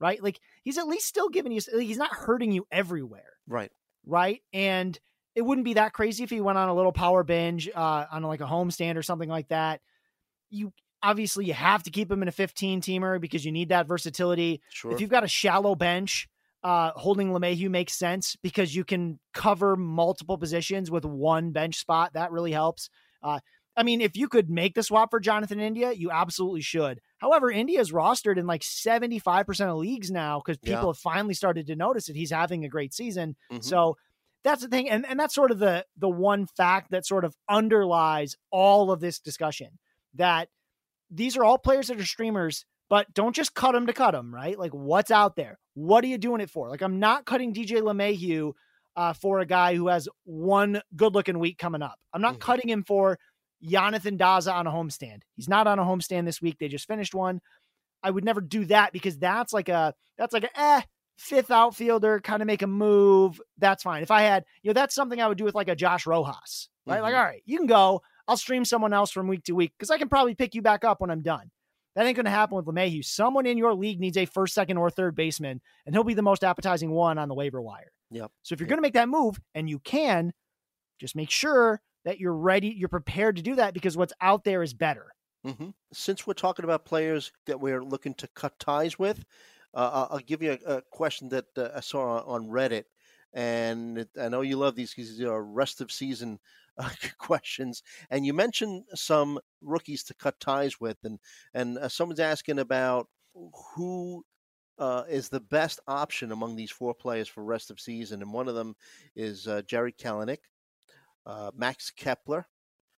right? 0.00 0.22
Like 0.22 0.40
he's 0.62 0.78
at 0.78 0.86
least 0.86 1.06
still 1.06 1.28
giving 1.28 1.52
you, 1.52 1.60
he's 1.78 1.98
not 1.98 2.12
hurting 2.12 2.52
you 2.52 2.66
everywhere 2.70 3.34
right. 3.48 3.70
right? 4.06 4.40
And 4.52 4.98
it 5.34 5.42
wouldn't 5.42 5.64
be 5.64 5.74
that 5.74 5.92
crazy 5.92 6.22
if 6.24 6.30
he 6.30 6.40
went 6.40 6.58
on 6.58 6.68
a 6.68 6.74
little 6.74 6.92
power 6.92 7.24
binge 7.24 7.68
uh, 7.74 8.06
on 8.10 8.22
like 8.22 8.40
a 8.40 8.46
homestand 8.46 8.96
or 8.96 9.02
something 9.02 9.28
like 9.28 9.48
that. 9.48 9.80
You 10.50 10.72
obviously 11.02 11.44
you 11.44 11.54
have 11.54 11.82
to 11.82 11.90
keep 11.90 12.10
him 12.10 12.22
in 12.22 12.28
a 12.28 12.32
15 12.32 12.80
teamer 12.80 13.20
because 13.20 13.44
you 13.44 13.52
need 13.52 13.70
that 13.70 13.86
versatility. 13.86 14.62
Sure. 14.70 14.92
If 14.92 15.00
you've 15.00 15.10
got 15.10 15.24
a 15.24 15.28
shallow 15.28 15.74
bench, 15.74 16.28
uh, 16.62 16.92
holding 16.92 17.28
LeMahieu 17.30 17.68
makes 17.68 17.92
sense 17.92 18.36
because 18.42 18.74
you 18.74 18.84
can 18.84 19.18
cover 19.34 19.76
multiple 19.76 20.38
positions 20.38 20.90
with 20.90 21.04
one 21.04 21.50
bench 21.50 21.76
spot. 21.76 22.14
That 22.14 22.30
really 22.32 22.52
helps. 22.52 22.88
Uh, 23.22 23.40
I 23.76 23.82
mean, 23.82 24.00
if 24.00 24.16
you 24.16 24.28
could 24.28 24.48
make 24.48 24.74
the 24.74 24.82
swap 24.82 25.10
for 25.10 25.18
Jonathan 25.20 25.58
India, 25.60 25.92
you 25.92 26.10
absolutely 26.10 26.60
should. 26.60 27.00
However, 27.18 27.50
India 27.50 27.80
is 27.80 27.90
rostered 27.92 28.36
in 28.38 28.46
like 28.46 28.62
75% 28.62 29.68
of 29.70 29.76
leagues 29.78 30.10
now 30.10 30.40
because 30.44 30.58
Yeah. 30.62 30.76
people 30.76 30.90
have 30.92 30.98
finally 30.98 31.34
started 31.34 31.66
to 31.66 31.76
notice 31.76 32.06
that 32.06 32.16
he's 32.16 32.30
having 32.30 32.64
a 32.64 32.68
great 32.68 32.94
season. 32.94 33.36
Mhm. 33.50 33.64
So 33.64 33.96
that's 34.44 34.62
the 34.62 34.68
thing. 34.68 34.88
And, 34.90 35.04
and 35.06 35.18
that's 35.18 35.34
sort 35.34 35.50
of 35.50 35.58
the 35.58 35.84
the 35.96 36.08
one 36.08 36.46
fact 36.46 36.90
that 36.90 37.06
sort 37.06 37.24
of 37.24 37.34
underlies 37.48 38.36
all 38.50 38.90
of 38.92 39.00
this 39.00 39.18
discussion 39.18 39.78
that 40.14 40.48
these 41.10 41.36
are 41.36 41.44
all 41.44 41.58
players 41.58 41.88
that 41.88 41.98
are 42.00 42.04
streamers, 42.04 42.64
but 42.88 43.12
don't 43.14 43.34
just 43.34 43.54
cut 43.54 43.72
them 43.72 43.86
to 43.86 43.92
cut 43.92 44.12
them, 44.12 44.32
right? 44.34 44.58
Like 44.58 44.72
what's 44.72 45.10
out 45.10 45.34
there? 45.36 45.58
What 45.74 46.04
are 46.04 46.08
you 46.08 46.18
doing 46.18 46.40
it 46.40 46.50
for? 46.50 46.68
Like 46.68 46.82
I'm 46.82 47.00
not 47.00 47.24
cutting 47.24 47.52
DJ 47.52 47.80
LeMahieu 47.80 48.52
uh, 48.96 49.12
for 49.12 49.40
a 49.40 49.46
guy 49.46 49.74
who 49.74 49.88
has 49.88 50.08
one 50.22 50.80
good 50.94 51.14
looking 51.14 51.40
week 51.40 51.58
coming 51.58 51.82
up. 51.82 51.98
I'm 52.12 52.22
not 52.22 52.34
Mhm. 52.36 52.40
cutting 52.40 52.68
him 52.70 52.84
for 52.84 53.18
Jonathan 53.64 54.18
Daza 54.18 54.52
on 54.52 54.66
a 54.66 54.70
homestand. 54.70 55.22
He's 55.36 55.48
not 55.48 55.66
on 55.66 55.78
a 55.78 55.82
homestand 55.84 56.24
this 56.26 56.42
week. 56.42 56.58
They 56.58 56.68
just 56.68 56.86
finished 56.86 57.14
one. 57.14 57.40
I 58.02 58.10
would 58.10 58.24
never 58.24 58.40
do 58.40 58.64
that 58.66 58.92
because 58.92 59.18
that's 59.18 59.52
like 59.52 59.68
a 59.68 59.94
that's 60.18 60.32
like 60.34 60.44
a 60.44 60.60
eh 60.60 60.82
fifth 61.16 61.50
outfielder 61.50 62.20
kind 62.20 62.42
of 62.42 62.46
make 62.46 62.62
a 62.62 62.66
move. 62.66 63.40
That's 63.58 63.82
fine. 63.84 64.02
If 64.02 64.10
I 64.10 64.22
had, 64.22 64.44
you 64.62 64.68
know, 64.70 64.74
that's 64.74 64.94
something 64.94 65.20
I 65.20 65.28
would 65.28 65.38
do 65.38 65.44
with 65.44 65.54
like 65.54 65.68
a 65.68 65.76
Josh 65.76 66.06
Rojas, 66.06 66.68
right? 66.86 67.00
Like, 67.00 67.14
Mhm. 67.14 67.18
all 67.18 67.24
right, 67.24 67.42
you 67.46 67.56
can 67.56 67.66
go. 67.68 68.02
I'll 68.26 68.36
stream 68.36 68.64
someone 68.64 68.92
else 68.92 69.10
from 69.10 69.28
week 69.28 69.44
to 69.44 69.52
week 69.54 69.72
because 69.78 69.90
I 69.90 69.98
can 69.98 70.08
probably 70.08 70.34
pick 70.34 70.54
you 70.54 70.62
back 70.62 70.82
up 70.84 71.00
when 71.00 71.10
I'm 71.10 71.22
done. 71.22 71.50
That 71.94 72.06
ain't 72.06 72.16
going 72.16 72.24
to 72.24 72.30
happen 72.32 72.56
with 72.56 72.66
LeMahieu. 72.66 73.04
Someone 73.04 73.46
in 73.46 73.56
your 73.56 73.72
league 73.74 74.00
needs 74.00 74.16
a 74.16 74.24
first, 74.26 74.52
second, 74.54 74.76
or 74.78 74.90
third 74.90 75.14
baseman, 75.14 75.60
and 75.86 75.94
he'll 75.94 76.02
be 76.02 76.14
the 76.14 76.22
most 76.22 76.42
appetizing 76.42 76.90
one 76.90 77.18
on 77.18 77.28
the 77.28 77.34
waiver 77.34 77.62
wire. 77.62 77.92
Yep. 78.10 78.32
So 78.42 78.52
if 78.54 78.58
you're 78.60 78.66
Yep. 78.66 78.70
going 78.70 78.78
to 78.78 78.82
make 78.82 78.94
that 78.94 79.08
move, 79.08 79.38
and 79.54 79.70
you 79.70 79.78
can, 79.78 80.32
just 80.98 81.14
make 81.14 81.30
sure 81.30 81.80
that 82.04 82.18
you're 82.20 82.34
ready, 82.36 82.68
you're 82.68 82.88
prepared 82.88 83.36
to 83.36 83.42
do 83.42 83.56
that 83.56 83.74
because 83.74 83.96
what's 83.96 84.12
out 84.20 84.44
there 84.44 84.62
is 84.62 84.74
better. 84.74 85.14
hmm 85.44 85.70
Since 85.92 86.26
we're 86.26 86.34
talking 86.34 86.64
about 86.64 86.84
players 86.84 87.32
that 87.46 87.60
we're 87.60 87.84
looking 87.84 88.14
to 88.14 88.28
cut 88.28 88.58
ties 88.58 88.98
with, 88.98 89.24
uh, 89.74 89.90
I'll- 89.92 90.08
I'll 90.12 90.18
give 90.20 90.42
you 90.42 90.52
a, 90.64 90.76
a 90.76 90.82
question 90.82 91.28
that 91.30 91.46
uh, 91.56 91.70
I 91.74 91.80
saw 91.80 92.22
on 92.24 92.48
Reddit, 92.48 92.84
and 93.32 93.98
it, 93.98 94.10
I 94.18 94.28
know 94.28 94.40
you 94.42 94.56
love 94.56 94.74
these 94.76 94.94
because 94.94 95.10
these 95.18 95.26
are 95.26 95.44
rest 95.44 95.80
of 95.80 95.92
season 95.92 96.38
uh, 96.78 96.90
questions. 97.18 97.82
And 98.10 98.24
you 98.24 98.32
mentioned 98.32 98.84
some 98.94 99.38
rookies 99.60 100.02
to 100.04 100.14
cut 100.14 100.40
ties 100.40 100.80
with, 100.80 100.98
and 101.04 101.18
and 101.52 101.76
uh, 101.78 101.88
someone's 101.88 102.20
asking 102.20 102.58
about 102.58 103.08
who 103.74 104.24
uh, 104.78 105.04
is 105.08 105.28
the 105.28 105.40
best 105.40 105.80
option 105.86 106.32
among 106.32 106.56
these 106.56 106.70
four 106.70 106.94
players 106.94 107.28
for 107.28 107.44
rest 107.44 107.70
of 107.70 107.80
season, 107.80 108.22
and 108.22 108.32
one 108.32 108.48
of 108.48 108.54
them 108.54 108.74
is 109.16 109.46
uh, 109.48 109.62
Jarred 109.62 109.98
Kelenic, 109.98 110.40
uh, 111.26 111.50
Max 111.56 111.90
Kepler, 111.90 112.46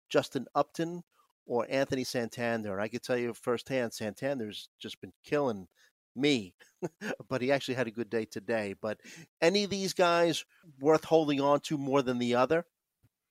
Justin 0.09 0.47
Upton, 0.55 1.03
or 1.47 1.67
Anthony 1.71 2.05
Santander. 2.05 2.73
And 2.73 2.83
I 2.83 2.89
could 2.89 3.03
tell 3.03 3.17
you 3.17 3.33
firsthand, 3.35 3.93
Santander's 3.93 4.69
just 4.81 5.01
been 5.01 5.13
killing 5.25 5.69
me, 6.15 6.55
but 7.29 7.41
he 7.43 7.53
actually 7.53 7.75
had 7.75 7.87
a 7.87 7.91
good 7.93 8.11
day 8.11 8.25
today. 8.25 8.75
But 8.81 8.99
any 9.41 9.65
of 9.65 9.71
these 9.71 9.93
guys 9.93 10.45
worth 10.81 11.05
holding 11.05 11.41
on 11.41 11.61
to 11.61 11.79
more 11.79 12.03
than 12.03 12.19
the 12.19 12.35
other? 12.35 12.65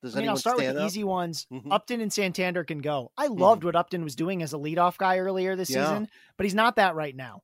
Does 0.04 0.14
I 0.16 0.20
mean, 0.20 0.24
anyone 0.24 0.32
I'll 0.34 0.38
start 0.38 0.58
with 0.58 0.74
the 0.76 0.82
out? 0.82 0.86
easy 0.86 1.04
ones. 1.04 1.48
Mhm. 1.52 1.72
Upton 1.72 2.00
and 2.00 2.14
Santander 2.14 2.64
can 2.64 2.80
go. 2.80 3.12
I 3.18 3.28
loved 3.28 3.64
what 3.64 3.76
Upton 3.76 4.04
was 4.04 4.16
doing 4.16 4.44
as 4.44 4.54
a 4.54 4.58
leadoff 4.58 4.98
guy 4.98 5.18
earlier 5.18 5.56
this 5.56 5.70
Yeah. 5.72 5.86
season, 5.86 6.08
but 6.38 6.44
he's 6.46 6.54
not 6.54 6.76
that 6.76 6.94
right 6.96 7.16
now. 7.16 7.42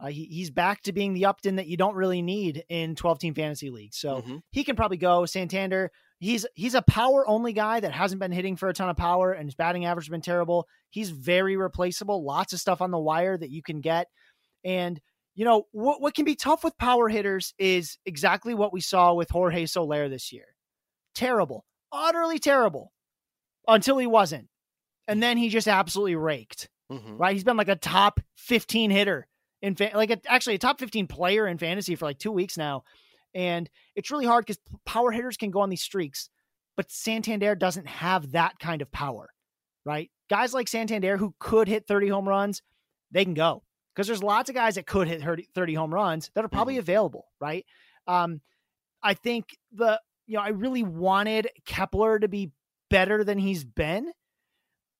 Uh, 0.00 0.06
he, 0.08 0.24
he's 0.24 0.50
back 0.50 0.82
to 0.82 0.92
being 0.92 1.14
the 1.14 1.26
Upton 1.26 1.54
that 1.56 1.68
you 1.68 1.76
don't 1.76 1.94
really 1.94 2.20
need 2.20 2.64
in 2.68 2.96
12 2.96 3.20
team 3.20 3.32
fantasy 3.34 3.70
leagues. 3.70 3.96
So 3.96 4.22
Mhm. 4.22 4.42
he 4.50 4.64
can 4.64 4.74
probably 4.74 4.96
go. 4.96 5.24
Santander, 5.24 5.92
he's 6.18 6.46
he's 6.54 6.74
a 6.74 6.82
power 6.82 7.26
only 7.28 7.52
guy 7.52 7.80
that 7.80 7.92
hasn't 7.92 8.20
been 8.20 8.32
hitting 8.32 8.56
for 8.56 8.68
a 8.68 8.74
ton 8.74 8.88
of 8.88 8.96
power, 8.96 9.32
and 9.32 9.46
his 9.46 9.54
batting 9.54 9.84
average 9.84 10.06
has 10.06 10.10
been 10.10 10.20
terrible. 10.20 10.66
He's 10.90 11.10
very 11.10 11.56
replaceable. 11.56 12.24
Lots 12.24 12.52
of 12.52 12.60
stuff 12.60 12.80
on 12.82 12.90
the 12.90 12.98
wire 12.98 13.36
that 13.36 13.50
you 13.50 13.62
can 13.62 13.80
get, 13.80 14.06
and 14.64 15.00
you 15.34 15.44
know 15.44 15.64
what 15.72 16.00
what 16.00 16.14
can 16.14 16.24
be 16.24 16.36
tough 16.36 16.62
with 16.64 16.76
power 16.78 17.08
hitters 17.08 17.54
is 17.58 17.98
exactly 18.06 18.54
what 18.54 18.72
we 18.72 18.80
saw 18.80 19.14
with 19.14 19.30
Jorge 19.30 19.66
Soler 19.66 20.08
this 20.08 20.32
year. 20.32 20.46
Terrible, 21.14 21.64
utterly 21.92 22.38
terrible, 22.38 22.92
until 23.68 23.98
he 23.98 24.06
wasn't, 24.06 24.48
and 25.08 25.22
then 25.22 25.36
he 25.36 25.48
just 25.48 25.68
absolutely 25.68 26.16
raked 26.16 26.68
Mhm. 26.92 27.18
right? 27.18 27.32
He's 27.32 27.44
been 27.44 27.56
like 27.56 27.68
a 27.68 27.76
top 27.76 28.20
15 28.36 28.90
hitter 28.90 29.26
in 29.62 29.74
fa- 29.74 29.92
like 29.94 30.10
a, 30.10 30.20
actually 30.26 30.56
a 30.56 30.58
top 30.58 30.78
15 30.78 31.06
player 31.06 31.46
in 31.46 31.56
fantasy 31.56 31.94
for 31.96 32.04
like 32.04 32.18
two 32.18 32.30
weeks 32.32 32.58
now. 32.58 32.84
And 33.34 33.68
it's 33.96 34.10
really 34.10 34.26
hard 34.26 34.46
because 34.46 34.60
power 34.86 35.10
hitters 35.10 35.36
can 35.36 35.50
go 35.50 35.60
on 35.60 35.70
these 35.70 35.82
streaks, 35.82 36.30
but 36.76 36.90
Santander 36.90 37.54
doesn't 37.54 37.86
have 37.86 38.32
that 38.32 38.58
kind 38.58 38.82
of 38.82 38.90
power, 38.92 39.28
right? 39.84 40.10
Guys 40.30 40.54
like 40.54 40.68
Santander 40.68 41.16
who 41.16 41.34
could 41.38 41.68
hit 41.68 41.86
30 41.86 42.08
home 42.08 42.28
runs, 42.28 42.62
they 43.10 43.24
can 43.24 43.34
go 43.34 43.62
because 43.94 44.06
there's 44.06 44.22
lots 44.22 44.48
of 44.48 44.54
guys 44.54 44.74
that 44.76 44.86
could 44.86 45.08
hit 45.08 45.22
30 45.22 45.48
30 45.54 45.74
home 45.74 45.94
runs 45.94 46.30
that 46.34 46.44
are 46.44 46.48
probably 46.48 46.78
available, 46.78 47.26
right? 47.40 47.64
Um, 48.06 48.40
I 49.02 49.14
think 49.14 49.46
the, 49.72 50.00
you 50.26 50.36
know, 50.36 50.42
I 50.42 50.48
really 50.48 50.82
wanted 50.82 51.48
Kepler 51.66 52.18
to 52.18 52.28
be 52.28 52.52
better 52.90 53.24
than 53.24 53.38
he's 53.38 53.64
been, 53.64 54.10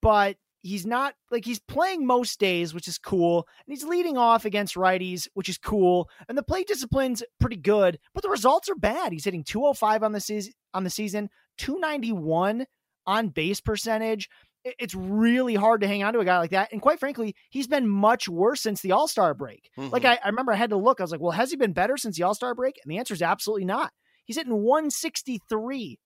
but 0.01 0.37
he's 0.65 0.85
not 0.85 1.13
like 1.29 1.45
he's 1.45 1.59
playing 1.59 2.07
most 2.07 2.39
days, 2.39 2.73
which 2.73 2.87
is 2.87 2.97
cool. 2.97 3.47
And 3.65 3.75
he's 3.75 3.83
leading 3.83 4.17
off 4.17 4.45
against 4.45 4.73
righties, 4.75 5.27
which 5.35 5.47
is 5.47 5.59
cool. 5.59 6.09
And 6.27 6.35
the 6.35 6.41
play 6.43 6.63
discipline's 6.63 7.21
pretty 7.39 7.57
good, 7.57 7.99
but 8.15 8.23
the 8.23 8.29
results 8.29 8.67
are 8.67 8.75
bad. 8.75 9.11
He's 9.11 9.25
hitting 9.25 9.43
205 9.43 10.01
on 10.03 10.11
the 10.11 10.19
season 10.19 10.53
on 10.73 10.83
the 10.83 10.89
season, 10.89 11.29
291 11.59 12.65
on 13.05 13.29
base 13.29 13.61
percentage. 13.61 14.27
It's 14.63 14.95
really 14.95 15.53
hard 15.53 15.81
to 15.81 15.87
hang 15.87 16.03
on 16.03 16.13
to 16.13 16.19
a 16.19 16.25
guy 16.25 16.39
like 16.39 16.49
that. 16.49 16.71
And 16.71 16.81
quite 16.81 16.99
frankly, 16.99 17.35
he's 17.51 17.67
been 17.67 17.87
much 17.87 18.27
worse 18.27 18.61
since 18.61 18.81
the 18.81 18.93
All 18.93 19.07
Star 19.07 19.35
break. 19.35 19.69
Like 19.77 20.01
Mhm. 20.01 20.05
I, 20.09 20.19
I 20.23 20.29
remember 20.29 20.51
I 20.51 20.55
had 20.55 20.71
to 20.71 20.77
look. 20.77 20.99
I 20.99 21.03
was 21.03 21.11
like, 21.11 21.21
well, 21.21 21.31
has 21.31 21.51
he 21.51 21.57
been 21.57 21.73
better 21.73 21.97
since 21.97 22.17
the 22.17 22.23
All 22.23 22.33
Star 22.33 22.55
break? 22.55 22.79
And 22.83 22.91
the 22.91 22.97
answer 22.97 23.13
is 23.13 23.21
absolutely 23.21 23.65
not. 23.65 23.91
He's 24.25 24.37
hitting 24.37 24.53
163 24.63 25.99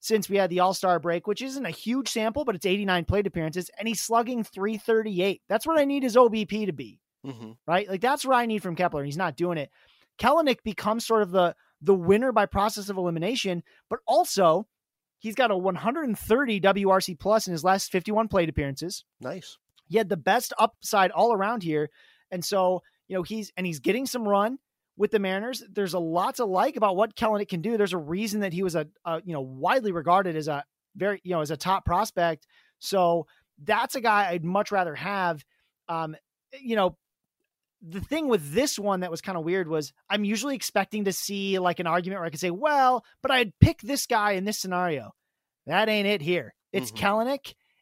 since 0.00 0.28
we 0.28 0.36
had 0.36 0.50
the 0.50 0.60
All 0.60 0.74
Star 0.74 0.98
break, 0.98 1.26
which 1.26 1.42
isn't 1.42 1.64
a 1.66 1.70
huge 1.70 2.08
sample, 2.08 2.44
but 2.44 2.54
it's 2.54 2.66
89 2.66 3.04
plate 3.04 3.26
appearances, 3.26 3.70
and 3.78 3.86
he's 3.86 4.00
slugging 4.00 4.42
338. 4.44 5.42
That's 5.48 5.66
what 5.66 5.78
I 5.78 5.84
need 5.84 6.02
his 6.02 6.16
OBP 6.16 6.66
to 6.66 6.72
be, 6.72 7.00
Mhm. 7.24 7.56
right? 7.66 7.88
Like 7.88 8.00
that's 8.00 8.24
what 8.24 8.36
I 8.36 8.46
need 8.46 8.62
from 8.62 8.76
Kepler, 8.76 9.00
and 9.00 9.06
he's 9.06 9.16
not 9.16 9.36
doing 9.36 9.58
it. 9.58 9.70
Kelenic 10.18 10.62
becomes 10.64 11.06
sort 11.06 11.22
of 11.22 11.30
the 11.30 11.54
the 11.82 11.94
winner 11.94 12.30
by 12.32 12.44
process 12.44 12.88
of 12.90 12.96
elimination, 12.98 13.62
but 13.88 14.00
also 14.06 14.66
He's 15.22 15.34
got 15.34 15.50
a 15.50 15.56
130 15.58 16.60
WRC 16.60 17.14
plus 17.18 17.46
in 17.46 17.52
his 17.52 17.62
last 17.62 17.92
51 17.92 18.28
plate 18.28 18.48
appearances. 18.48 19.04
Nice. 19.20 19.58
He 19.86 19.98
had 19.98 20.08
the 20.08 20.16
best 20.16 20.54
upside 20.58 21.10
all 21.10 21.34
around 21.34 21.62
here. 21.62 21.90
And 22.30 22.42
so, 22.42 22.82
you 23.06 23.16
know, 23.16 23.22
he's 23.22 23.52
and 23.54 23.66
he's 23.66 23.80
getting 23.80 24.06
some 24.06 24.26
run 24.26 24.58
with 25.00 25.10
the 25.10 25.18
Mariners. 25.18 25.64
There's 25.72 25.94
a 25.94 25.98
lot 25.98 26.36
to 26.36 26.44
like 26.44 26.76
about 26.76 26.94
what 26.94 27.16
Kelenic 27.16 27.48
can 27.48 27.62
do. 27.62 27.78
There's 27.78 27.94
a 27.94 27.98
reason 27.98 28.40
that 28.40 28.52
he 28.52 28.62
was 28.62 28.74
a, 28.74 28.86
a 29.06 29.22
you 29.24 29.32
know 29.32 29.40
widely 29.40 29.92
regarded 29.92 30.36
as 30.36 30.46
a 30.46 30.62
very 30.94 31.22
you 31.24 31.30
know 31.30 31.40
as 31.40 31.50
a 31.50 31.56
top 31.56 31.86
prospect. 31.86 32.46
So 32.80 33.26
that's 33.64 33.94
a 33.94 34.02
guy 34.02 34.28
I'd 34.28 34.44
much 34.44 34.70
rather 34.70 34.94
have. 34.94 35.42
Um, 35.88 36.16
you 36.60 36.76
know, 36.76 36.98
the 37.80 38.02
thing 38.02 38.28
with 38.28 38.52
this 38.52 38.78
one 38.78 39.00
that 39.00 39.10
was 39.10 39.22
kind 39.22 39.38
of 39.38 39.44
weird 39.44 39.68
was 39.68 39.94
I'm 40.10 40.22
usually 40.22 40.54
expecting 40.54 41.06
to 41.06 41.14
see 41.14 41.58
like 41.58 41.80
an 41.80 41.86
argument 41.86 42.20
where 42.20 42.26
I 42.26 42.30
could 42.30 42.38
say, 42.38 42.50
well, 42.50 43.02
but 43.22 43.30
I'd 43.30 43.58
pick 43.58 43.80
this 43.80 44.04
guy 44.04 44.32
in 44.32 44.44
this 44.44 44.58
scenario. 44.58 45.14
That 45.66 45.88
ain't 45.88 46.08
it 46.08 46.20
here. 46.20 46.54
It's 46.74 46.92
mm-hmm. 46.92 47.32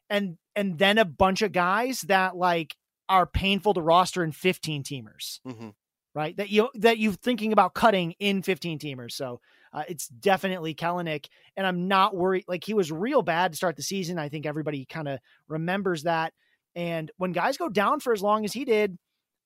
And 0.09 0.37
and 0.55 0.77
then 0.77 0.97
a 0.97 1.05
bunch 1.05 1.41
of 1.41 1.51
guys 1.51 1.99
that 2.01 2.37
like 2.37 2.77
are 3.09 3.25
painful 3.25 3.73
to 3.73 3.81
roster 3.81 4.23
in 4.23 4.31
15 4.31 4.83
teamers. 4.83 5.41
Mm-hmm. 5.45 5.69
Right? 6.15 6.35
That 6.37 6.49
you 6.49 6.69
that 6.75 6.97
you're 6.97 7.13
thinking 7.13 7.53
about 7.53 7.73
cutting 7.75 8.13
in 8.19 8.41
15 8.41 8.79
teamers. 8.79 9.11
So 9.11 9.41
uh, 9.71 9.83
it's 9.87 10.07
definitely 10.07 10.73
Kelenic, 10.73 11.27
and 11.55 11.67
I'm 11.67 11.87
not 11.87 12.15
worried. 12.15 12.45
Like 12.47 12.63
he 12.63 12.73
was 12.73 12.91
real 12.91 13.21
bad 13.21 13.51
to 13.51 13.57
start 13.57 13.75
the 13.75 13.83
season. 13.83 14.17
I 14.17 14.29
think 14.29 14.45
everybody 14.45 14.85
kind 14.85 15.07
of 15.07 15.19
remembers 15.47 16.03
that. 16.03 16.33
And 16.75 17.11
when 17.17 17.31
guys 17.31 17.57
go 17.57 17.69
down 17.69 17.99
for 17.99 18.13
as 18.13 18.21
long 18.21 18.45
as 18.45 18.53
he 18.53 18.65
did, 18.65 18.97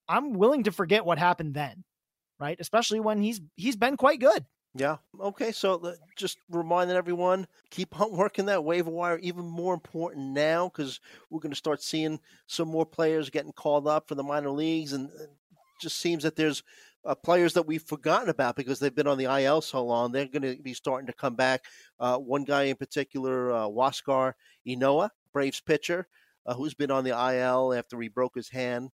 I'm 0.07 0.33
willing 0.33 0.63
to 0.63 0.71
forget 0.71 1.05
what 1.05 1.17
happened 1.17 1.53
then, 1.53 1.83
right? 2.39 2.57
Especially 2.59 2.99
when 2.99 3.21
he's 3.21 3.41
he's 3.55 3.75
been 3.75 3.97
quite 3.97 4.19
good. 4.19 4.45
Yeah. 4.75 4.97
Okay. 5.19 5.51
So 5.51 5.93
just 6.15 6.39
reminding 6.49 6.97
everyone, 6.97 7.47
keep 7.69 7.99
on 7.99 8.11
working 8.17 8.45
that 8.45 8.63
waiver 8.63 8.89
wire. 8.89 9.19
Even 9.19 9.45
more 9.45 9.73
important 9.73 10.27
now 10.29 10.69
because 10.69 10.99
we're 11.29 11.39
going 11.39 11.51
to 11.51 11.57
start 11.57 11.81
seeing 11.81 12.19
some 12.47 12.67
more 12.67 12.85
players 12.85 13.29
getting 13.29 13.51
called 13.51 13.87
up 13.87 14.07
for 14.07 14.15
the 14.15 14.23
minor 14.23 14.49
leagues, 14.49 14.93
and 14.93 15.09
just 15.83 15.99
seems 15.99 16.23
that 16.23 16.35
there's 16.35 16.63
uh, 17.05 17.15
players 17.15 17.53
that 17.53 17.67
we've 17.67 17.83
forgotten 17.83 18.29
about 18.29 18.55
because 18.55 18.79
they've 18.79 18.95
been 18.95 19.07
on 19.07 19.17
the 19.17 19.25
IL 19.25 19.61
so 19.61 19.85
long. 19.85 20.11
They're 20.11 20.25
going 20.25 20.55
to 20.55 20.61
be 20.61 20.73
starting 20.73 21.07
to 21.07 21.13
come 21.13 21.35
back. 21.35 21.65
Uh, 21.99 22.17
one 22.17 22.43
guy 22.43 22.63
in 22.63 22.75
particular, 22.75 23.51
uh, 23.51 23.67
Huascar 23.67 24.33
Ynoa, 24.67 25.09
Braves 25.33 25.61
pitcher, 25.61 26.07
uh, 26.45 26.53
who's 26.53 26.73
been 26.73 26.91
on 26.91 27.03
the 27.03 27.11
IL 27.11 27.73
after 27.73 27.99
he 28.01 28.07
broke 28.07 28.35
his 28.35 28.49
hand 28.49 28.89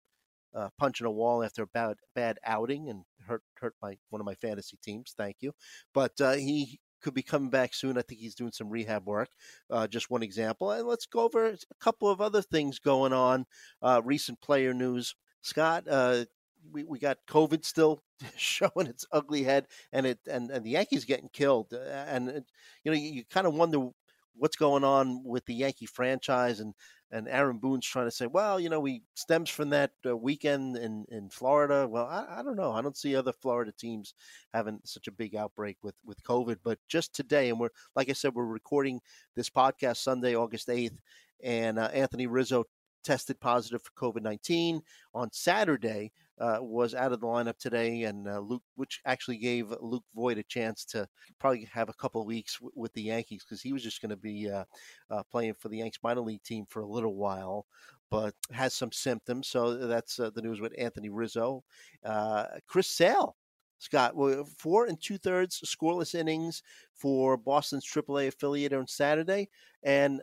uh, 0.54 0.68
punching 0.78 1.06
a 1.06 1.10
wall 1.10 1.42
after 1.42 1.62
a 1.62 1.66
bad 1.66 1.96
bad 2.14 2.38
outing 2.44 2.88
and 2.88 3.04
hurt 3.26 3.42
hurt 3.54 3.74
my 3.82 3.96
one 4.10 4.20
of 4.20 4.26
my 4.26 4.34
fantasy 4.34 4.78
teams. 4.82 5.14
Thank 5.16 5.36
you, 5.40 5.52
but 5.94 6.20
uh, 6.20 6.32
he 6.32 6.80
could 7.02 7.14
be 7.14 7.22
coming 7.22 7.50
back 7.50 7.74
soon. 7.74 7.96
I 7.96 8.02
think 8.02 8.20
he's 8.20 8.34
doing 8.34 8.52
some 8.52 8.68
rehab 8.68 9.06
work. 9.06 9.28
Uh, 9.70 9.86
just 9.86 10.10
one 10.10 10.22
example, 10.22 10.70
and 10.70 10.86
let's 10.86 11.06
go 11.06 11.20
over 11.20 11.46
a 11.46 11.56
couple 11.80 12.08
of 12.08 12.20
other 12.20 12.42
things 12.42 12.78
going 12.78 13.12
on. 13.12 13.46
Uh, 13.82 14.00
recent 14.04 14.40
player 14.40 14.74
news, 14.74 15.14
Scott. 15.42 15.84
Uh, 15.88 16.24
we, 16.72 16.84
we 16.84 16.98
got 16.98 17.18
COVID 17.28 17.64
still 17.64 18.02
showing 18.36 18.86
its 18.86 19.06
ugly 19.12 19.42
head, 19.42 19.66
and 19.92 20.06
it 20.06 20.18
and, 20.30 20.50
and 20.50 20.64
the 20.64 20.70
Yankees 20.70 21.04
getting 21.04 21.28
killed, 21.32 21.72
uh, 21.72 21.78
and 21.78 22.28
it, 22.28 22.44
you 22.84 22.90
know 22.90 22.96
you, 22.96 23.10
you 23.10 23.24
kind 23.30 23.46
of 23.46 23.54
wonder 23.54 23.88
what's 24.36 24.56
going 24.56 24.84
on 24.84 25.22
with 25.24 25.44
the 25.46 25.54
Yankee 25.54 25.86
franchise 25.86 26.60
and 26.60 26.74
and 27.12 27.28
Aaron 27.28 27.58
Boone's 27.58 27.86
trying 27.86 28.06
to 28.06 28.10
say, 28.10 28.26
well, 28.26 28.60
you 28.60 28.68
know, 28.68 28.78
we 28.78 29.02
stems 29.14 29.50
from 29.50 29.70
that 29.70 29.90
uh, 30.06 30.16
weekend 30.16 30.76
in 30.76 31.04
in 31.10 31.28
Florida. 31.28 31.86
Well, 31.88 32.06
I, 32.06 32.38
I, 32.38 32.42
don't 32.42 32.56
know. 32.56 32.72
I 32.72 32.82
don't 32.82 32.96
see 32.96 33.16
other 33.16 33.32
Florida 33.32 33.72
teams 33.76 34.14
having 34.54 34.80
such 34.84 35.08
a 35.08 35.12
big 35.12 35.34
outbreak 35.34 35.78
with 35.82 35.96
with 36.04 36.22
COVID. 36.22 36.58
But 36.62 36.78
just 36.88 37.14
today, 37.14 37.50
and 37.50 37.58
we're 37.58 37.70
like 37.96 38.08
I 38.08 38.12
said, 38.12 38.34
we're 38.34 38.44
recording 38.44 39.00
this 39.34 39.50
podcast 39.50 39.98
Sunday, 39.98 40.36
August 40.36 40.68
eighth, 40.68 41.00
and 41.42 41.78
uh, 41.78 41.90
Anthony 41.92 42.26
Rizzo 42.26 42.64
tested 43.02 43.40
positive 43.40 43.82
for 43.82 44.12
COVID 44.12 44.22
19 44.22 44.82
on 45.14 45.30
Saturday, 45.32 46.12
uh, 46.40 46.58
was 46.60 46.94
out 46.94 47.12
of 47.12 47.20
the 47.20 47.26
lineup 47.26 47.58
today, 47.58 48.04
and 48.04 48.26
uh, 48.26 48.38
Luke, 48.40 48.62
which 48.76 49.00
actually 49.04 49.36
gave 49.36 49.74
Luke 49.80 50.04
Voit 50.14 50.38
a 50.38 50.42
chance 50.42 50.84
to 50.86 51.06
probably 51.38 51.68
have 51.72 51.88
a 51.88 51.94
couple 51.94 52.24
weeks 52.24 52.58
w- 52.58 52.72
with 52.74 52.92
the 52.94 53.02
Yankees 53.02 53.44
because 53.44 53.60
he 53.60 53.72
was 53.72 53.82
just 53.82 54.00
going 54.00 54.10
to 54.10 54.16
be 54.16 54.50
uh, 54.50 54.64
uh, 55.10 55.22
playing 55.30 55.54
for 55.54 55.68
the 55.68 55.78
Yanks 55.78 55.98
minor 56.02 56.22
league 56.22 56.42
team 56.42 56.64
for 56.68 56.80
a 56.80 56.88
little 56.88 57.14
while, 57.14 57.66
but 58.10 58.34
has 58.52 58.72
some 58.72 58.90
symptoms. 58.90 59.48
So 59.48 59.74
that's 59.86 60.18
uh, 60.18 60.30
the 60.30 60.42
news 60.42 60.60
with 60.60 60.74
Anthony 60.78 61.10
Rizzo. 61.10 61.62
Uh, 62.04 62.46
Chris 62.66 62.88
Sale 62.88 63.36
Scott, 63.80 64.14
four 64.58 64.86
and 64.86 65.00
two 65.00 65.16
thirds 65.16 65.60
scoreless 65.62 66.14
innings 66.14 66.62
for 66.94 67.38
Boston's 67.38 67.86
AAA 67.86 68.28
affiliate 68.28 68.74
on 68.74 68.86
Saturday. 68.86 69.48
And 69.82 70.20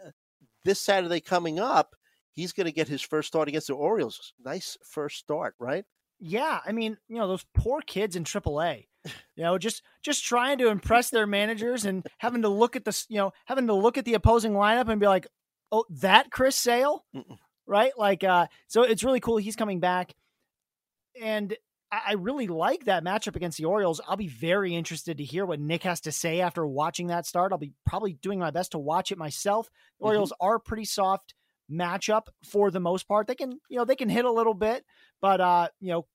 this 0.64 0.80
Saturday 0.80 1.20
coming 1.20 1.60
up, 1.60 1.96
he's 2.38 2.54
going 2.54 2.68
to 2.68 2.72
get 2.72 2.88
his 2.88 3.02
first 3.02 3.28
start 3.28 3.50
against 3.50 3.68
the 3.68 3.74
Orioles. 3.74 4.32
Nice 4.46 4.78
first 4.86 5.18
start, 5.18 5.56
right? 5.60 5.84
Yeah, 6.20 6.60
I 6.66 6.72
mean, 6.72 6.98
you 7.10 7.18
know, 7.18 7.28
those 7.28 7.46
poor 7.54 7.82
kids 7.82 8.16
in 8.16 8.24
AAA, 8.24 8.86
you 9.06 9.44
know, 9.44 9.58
just 9.58 9.82
just 10.04 10.24
trying 10.24 10.60
to 10.60 10.70
impress 10.70 11.10
their 11.10 11.28
managers 11.28 11.84
and 11.84 12.06
having 12.20 12.44
to 12.44 12.50
look 12.50 12.76
at 12.76 12.86
the, 12.86 13.06
you 13.10 13.18
know, 13.18 13.34
having 13.46 13.68
to 13.68 13.74
look 13.74 13.98
at 13.98 14.06
the 14.06 14.14
opposing 14.14 14.54
lineup 14.54 14.88
and 14.88 15.02
be 15.02 15.08
like, 15.08 15.28
"Oh, 15.72 15.86
that 15.90 16.32
Chris 16.32 16.56
Sale?" 16.56 17.04
Mm-mm. 17.16 17.38
Right? 17.66 17.92
Like 17.98 18.24
uh 18.24 18.48
so 18.68 18.84
it's 18.84 19.04
really 19.04 19.20
cool 19.20 19.38
he's 19.38 19.58
coming 19.58 19.80
back. 19.80 20.16
And 21.22 21.56
I 21.92 22.14
really 22.14 22.48
like 22.48 22.86
that 22.86 23.04
matchup 23.04 23.38
against 23.38 23.58
the 23.58 23.66
Orioles. 23.66 24.02
I'll 24.06 24.18
be 24.18 24.28
very 24.28 24.76
interested 24.76 25.18
to 25.18 25.24
hear 25.24 25.46
what 25.46 25.62
Nick 25.62 25.84
has 25.84 26.02
to 26.02 26.12
say 26.12 26.42
after 26.42 26.68
watching 26.68 27.08
that 27.08 27.26
start. 27.26 27.52
I'll 27.52 27.58
be 27.58 27.74
probably 27.86 28.14
doing 28.14 28.40
my 28.40 28.52
best 28.52 28.74
to 28.74 28.78
watch 28.78 29.12
it 29.12 29.18
myself. 29.18 29.68
The 29.68 30.04
mm-hmm. 30.04 30.08
Orioles 30.08 30.34
are 30.42 30.60
pretty 30.60 30.84
soft 30.84 31.34
matchup 31.72 32.28
for 32.46 32.72
the 32.72 32.80
most 32.80 33.08
part. 33.08 33.28
They 33.28 33.36
can, 33.36 33.60
you 33.70 33.78
know, 33.78 33.86
they 33.86 33.96
can 33.96 34.10
hit 34.10 34.26
a 34.26 34.32
little 34.32 34.54
bit, 34.54 34.86
but 35.22 35.42
uh, 35.42 35.68
you 35.80 35.90
know, 35.90 36.06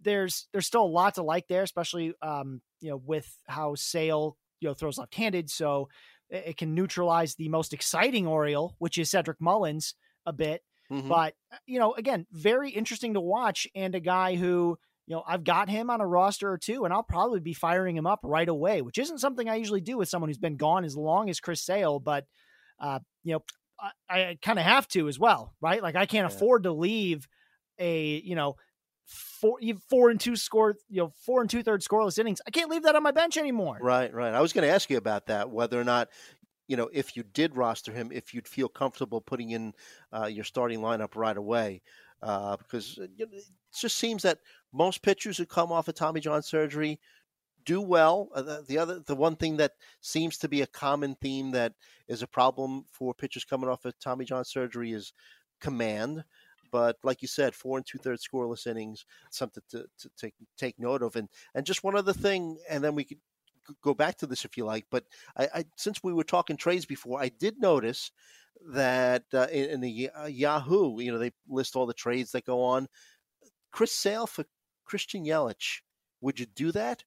there's 0.00 0.46
there's 0.52 0.66
still 0.66 0.84
a 0.84 0.86
lot 0.86 1.14
to 1.16 1.22
like 1.22 1.48
there, 1.48 1.62
especially 1.62 2.14
um, 2.22 2.60
you 2.80 2.90
know, 2.90 3.02
with 3.04 3.28
how 3.46 3.74
Sale, 3.74 4.36
you 4.60 4.68
know, 4.68 4.74
throws 4.74 4.98
left-handed, 4.98 5.50
so 5.50 5.88
it, 6.30 6.44
it 6.48 6.56
can 6.56 6.74
neutralize 6.74 7.34
the 7.34 7.48
most 7.48 7.72
exciting 7.72 8.26
Oriole, 8.26 8.74
which 8.78 8.98
is 8.98 9.10
Cedric 9.10 9.40
Mullins 9.40 9.94
a 10.26 10.32
bit. 10.32 10.62
Mm-hmm. 10.90 11.08
But 11.08 11.34
uh, 11.52 11.56
you 11.66 11.78
know, 11.78 11.94
again, 11.94 12.26
very 12.32 12.70
interesting 12.70 13.14
to 13.14 13.20
watch 13.20 13.66
and 13.74 13.94
a 13.94 14.00
guy 14.00 14.36
who 14.36 14.78
you 15.08 15.14
know, 15.14 15.24
I've 15.26 15.42
got 15.42 15.70
him 15.70 15.88
on 15.88 16.02
a 16.02 16.06
roster 16.06 16.52
or 16.52 16.58
two, 16.58 16.84
and 16.84 16.92
I'll 16.92 17.02
probably 17.02 17.40
be 17.40 17.54
firing 17.54 17.96
him 17.96 18.06
up 18.06 18.20
right 18.22 18.48
away, 18.48 18.82
which 18.82 18.98
isn't 18.98 19.20
something 19.20 19.48
I 19.48 19.54
usually 19.54 19.80
do 19.80 19.96
with 19.96 20.10
someone 20.10 20.28
who's 20.28 20.36
been 20.36 20.58
gone 20.58 20.84
as 20.84 20.98
long 20.98 21.30
as 21.30 21.40
Chris 21.40 21.62
Sale. 21.62 21.98
But, 22.00 22.26
uh, 22.78 22.98
you 23.24 23.32
know, 23.32 23.42
I, 23.80 23.90
I 24.20 24.38
kind 24.42 24.58
of 24.58 24.64
have 24.64 24.88
to 24.88 25.08
as 25.08 25.18
well, 25.18 25.54
right? 25.60 25.82
Like 25.82 25.96
I 25.96 26.06
can't 26.06 26.28
yeah. 26.28 26.36
afford 26.36 26.64
to 26.64 26.72
leave 26.72 27.28
a 27.78 28.20
you 28.24 28.34
know 28.34 28.56
four 29.06 29.58
four 29.88 30.10
and 30.10 30.20
two 30.20 30.36
score 30.36 30.76
you 30.88 31.02
know 31.02 31.12
four 31.24 31.40
and 31.40 31.50
two 31.50 31.62
thirds 31.62 31.86
scoreless 31.86 32.18
innings. 32.18 32.40
I 32.46 32.50
can't 32.50 32.70
leave 32.70 32.82
that 32.82 32.96
on 32.96 33.02
my 33.02 33.10
bench 33.10 33.36
anymore. 33.36 33.78
Right, 33.80 34.12
right. 34.12 34.34
I 34.34 34.40
was 34.40 34.52
going 34.52 34.66
to 34.66 34.72
ask 34.72 34.90
you 34.90 34.96
about 34.96 35.26
that 35.26 35.50
whether 35.50 35.80
or 35.80 35.84
not 35.84 36.08
you 36.66 36.76
know 36.76 36.88
if 36.92 37.16
you 37.16 37.22
did 37.22 37.56
roster 37.56 37.92
him, 37.92 38.10
if 38.12 38.34
you'd 38.34 38.48
feel 38.48 38.68
comfortable 38.68 39.20
putting 39.20 39.50
in 39.50 39.74
uh, 40.12 40.26
your 40.26 40.44
starting 40.44 40.80
lineup 40.80 41.14
right 41.14 41.36
away. 41.36 41.82
Uh, 42.20 42.56
because 42.56 42.98
it 42.98 43.30
just 43.78 43.96
seems 43.96 44.24
that 44.24 44.40
most 44.72 45.02
pitchers 45.02 45.38
who 45.38 45.46
come 45.46 45.70
off 45.70 45.86
of 45.86 45.94
Tommy 45.94 46.18
John 46.18 46.42
surgery 46.42 46.98
do 47.64 47.80
well. 47.80 48.28
Uh, 48.34 48.42
the, 48.42 48.64
the, 48.66 48.78
other, 48.78 49.00
the 49.00 49.14
one 49.14 49.36
thing 49.36 49.56
that 49.58 49.72
seems 50.00 50.38
to 50.38 50.48
be 50.48 50.62
a 50.62 50.66
common 50.66 51.16
theme 51.20 51.50
that 51.52 51.74
is 52.08 52.22
a 52.22 52.26
problem 52.26 52.84
for 52.90 53.14
pitchers 53.14 53.44
coming 53.44 53.68
off 53.68 53.84
of 53.84 53.98
Tommy 53.98 54.24
John 54.24 54.44
surgery 54.44 54.92
is 54.92 55.12
command. 55.60 56.24
But 56.70 56.96
like 57.02 57.22
you 57.22 57.28
said, 57.28 57.54
four 57.54 57.78
and 57.78 57.86
two 57.86 57.98
thirds 57.98 58.26
scoreless 58.26 58.66
innings, 58.66 59.06
something 59.30 59.62
to, 59.70 59.86
to 59.98 60.10
take 60.18 60.34
take 60.56 60.78
note 60.78 61.02
of. 61.02 61.16
And 61.16 61.28
and 61.54 61.64
just 61.64 61.82
one 61.82 61.96
other 61.96 62.12
thing, 62.12 62.58
and 62.68 62.84
then 62.84 62.94
we 62.94 63.04
could 63.04 63.18
go 63.82 63.94
back 63.94 64.16
to 64.18 64.26
this 64.26 64.44
if 64.44 64.56
you 64.56 64.64
like. 64.64 64.86
But 64.90 65.04
I, 65.36 65.48
I 65.54 65.64
since 65.76 66.02
we 66.02 66.12
were 66.12 66.24
talking 66.24 66.56
trades 66.56 66.84
before, 66.84 67.20
I 67.20 67.30
did 67.30 67.58
notice 67.58 68.10
that 68.70 69.24
uh, 69.32 69.46
in, 69.52 69.70
in, 69.70 69.80
the 69.80 70.10
uh, 70.10 70.26
Yahoo, 70.26 71.00
you 71.00 71.12
know, 71.12 71.18
they 71.18 71.32
list 71.48 71.76
all 71.76 71.86
the 71.86 71.94
trades 71.94 72.32
that 72.32 72.44
go 72.44 72.62
on. 72.62 72.88
Chris 73.70 73.92
Sale 73.92 74.26
for 74.26 74.44
Christian 74.84 75.24
Yelich. 75.24 75.80
Would 76.20 76.40
you 76.40 76.46
do 76.46 76.72
that? 76.72 77.04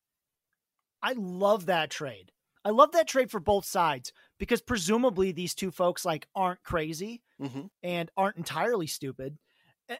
I 1.01 1.13
love 1.17 1.67
that 1.67 1.89
trade. 1.89 2.31
I 2.63 2.69
love 2.69 2.91
that 2.91 3.07
trade 3.07 3.31
for 3.31 3.39
both 3.39 3.65
sides 3.65 4.13
because 4.37 4.61
presumably 4.61 5.31
these 5.31 5.55
two 5.55 5.71
folks 5.71 6.05
like 6.05 6.27
aren't 6.35 6.63
crazy 6.63 7.23
mm-hmm. 7.41 7.61
and 7.81 8.11
aren't 8.15 8.37
entirely 8.37 8.87
stupid. 8.87 9.37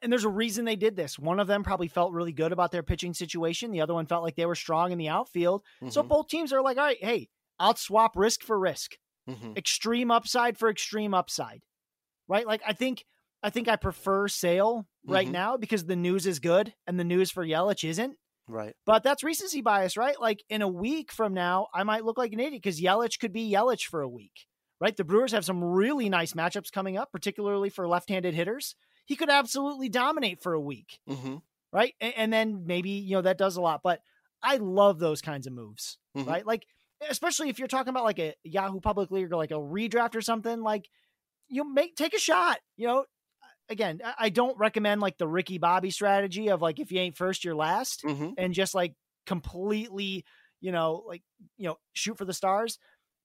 And 0.01 0.11
there's 0.11 0.25
a 0.25 0.29
reason 0.29 0.63
they 0.63 0.75
did 0.75 0.95
this. 0.95 1.19
One 1.19 1.39
of 1.39 1.47
them 1.47 1.63
probably 1.63 1.87
felt 1.87 2.13
really 2.13 2.31
good 2.31 2.51
about 2.51 2.71
their 2.71 2.83
pitching 2.83 3.13
situation. 3.13 3.71
The 3.71 3.81
other 3.81 3.93
one 3.93 4.05
felt 4.05 4.23
like 4.23 4.35
they 4.35 4.45
were 4.45 4.55
strong 4.55 4.91
in 4.91 4.97
the 4.97 5.09
outfield. 5.09 5.63
Mm-hmm. 5.81 5.89
So 5.89 6.03
both 6.03 6.27
teams 6.27 6.53
are 6.53 6.61
like, 6.61 6.77
all 6.77 6.85
right, 6.85 7.03
hey, 7.03 7.29
I'll 7.59 7.75
swap 7.75 8.15
risk 8.15 8.43
for 8.43 8.57
risk, 8.57 8.97
mm-hmm. 9.29 9.53
extreme 9.57 10.11
upside 10.11 10.57
for 10.57 10.69
extreme 10.69 11.13
upside, 11.13 11.61
right? 12.27 12.47
Like 12.47 12.61
I 12.65 12.73
think 12.73 13.05
I 13.43 13.49
think 13.49 13.67
I 13.67 13.75
prefer 13.75 14.27
Sale 14.27 14.87
right 15.05 15.25
mm-hmm. 15.25 15.33
now 15.33 15.57
because 15.57 15.85
the 15.85 15.95
news 15.95 16.25
is 16.25 16.39
good 16.39 16.73
and 16.87 16.99
the 16.99 17.03
news 17.03 17.31
for 17.31 17.45
Yelich 17.45 17.87
isn't. 17.87 18.15
Right. 18.47 18.75
But 18.86 19.04
that's 19.04 19.23
recency 19.23 19.62
bias, 19.62 19.95
right? 19.97 20.19
Like 20.19 20.43
in 20.49 20.62
a 20.62 20.67
week 20.67 21.12
from 21.12 21.34
now, 21.34 21.67
I 21.73 21.84
might 21.84 22.04
look 22.06 22.17
like 22.17 22.34
an 22.34 22.39
idiot 22.39 22.62
because 22.63 22.82
Yelich 22.82 23.19
could 23.19 23.32
be 23.34 23.49
Yelich 23.51 23.86
for 23.86 24.01
a 24.01 24.10
week, 24.10 24.47
right? 24.80 24.95
The 24.95 25.04
Brewers 25.04 25.32
have 25.32 25.45
some 25.45 25.63
really 25.63 26.10
nice 26.10 26.34
matchups 26.34 26.71
coming 26.71 26.97
up, 26.97 27.12
particularly 27.12 27.69
for 27.69 27.88
left-handed 27.88 28.34
hitters. 28.34 28.75
He 29.06 29.15
could 29.15 29.30
absolutely 29.30 29.89
dominate 29.89 30.41
for 30.41 30.54
a 30.54 30.60
week, 30.60 30.99
Mm-hmm. 31.10 31.38
right? 31.71 31.93
And, 32.01 32.13
and 32.17 32.34
then 32.34 32.63
maybe 32.65 32.89
you 32.89 33.15
know 33.15 33.21
that 33.21 33.38
does 33.38 33.56
a 33.56 33.62
lot, 33.62 33.82
but 33.84 34.01
I 34.43 34.58
love 34.58 34.99
those 34.99 35.21
kinds 35.21 35.47
of 35.47 35.54
moves, 35.54 35.97
Mhm. 36.17 36.27
right? 36.27 36.45
Like 36.45 36.65
especially 37.10 37.49
if 37.49 37.58
you're 37.58 37.67
talking 37.67 37.89
about 37.89 38.04
like 38.04 38.19
a 38.19 38.36
Yahoo 38.43 38.80
Public 38.80 39.10
League 39.12 39.32
or 39.32 39.36
like 39.38 39.51
a 39.51 39.56
redraft 39.56 40.15
or 40.15 40.21
something, 40.21 40.62
like 40.62 40.88
you 41.47 41.63
make 41.73 41.95
take 41.95 42.13
a 42.13 42.19
shot. 42.19 42.60
You 42.77 42.88
know, 42.88 43.06
again, 43.71 44.01
I- 44.19 44.29
don't 44.29 44.57
recommend 44.57 45.01
like 45.01 45.17
the 45.17 45.27
Ricky 45.27 45.57
Bobby 45.57 45.89
strategy 45.91 46.49
of 46.49 46.62
like 46.62 46.79
if 46.79 46.91
you 46.91 46.99
ain't 46.99 47.17
first, 47.17 47.43
you're 47.43 47.55
last, 47.55 48.03
Mm-hmm. 48.03 48.31
and 48.38 48.53
just 48.53 48.75
like 48.75 48.93
completely, 49.45 50.25
you 50.60 50.71
know, 50.71 51.03
like 51.07 51.23
you 51.57 51.67
know, 51.67 51.77
shoot 51.93 52.17
for 52.17 52.25
the 52.25 52.34
stars. 52.34 52.77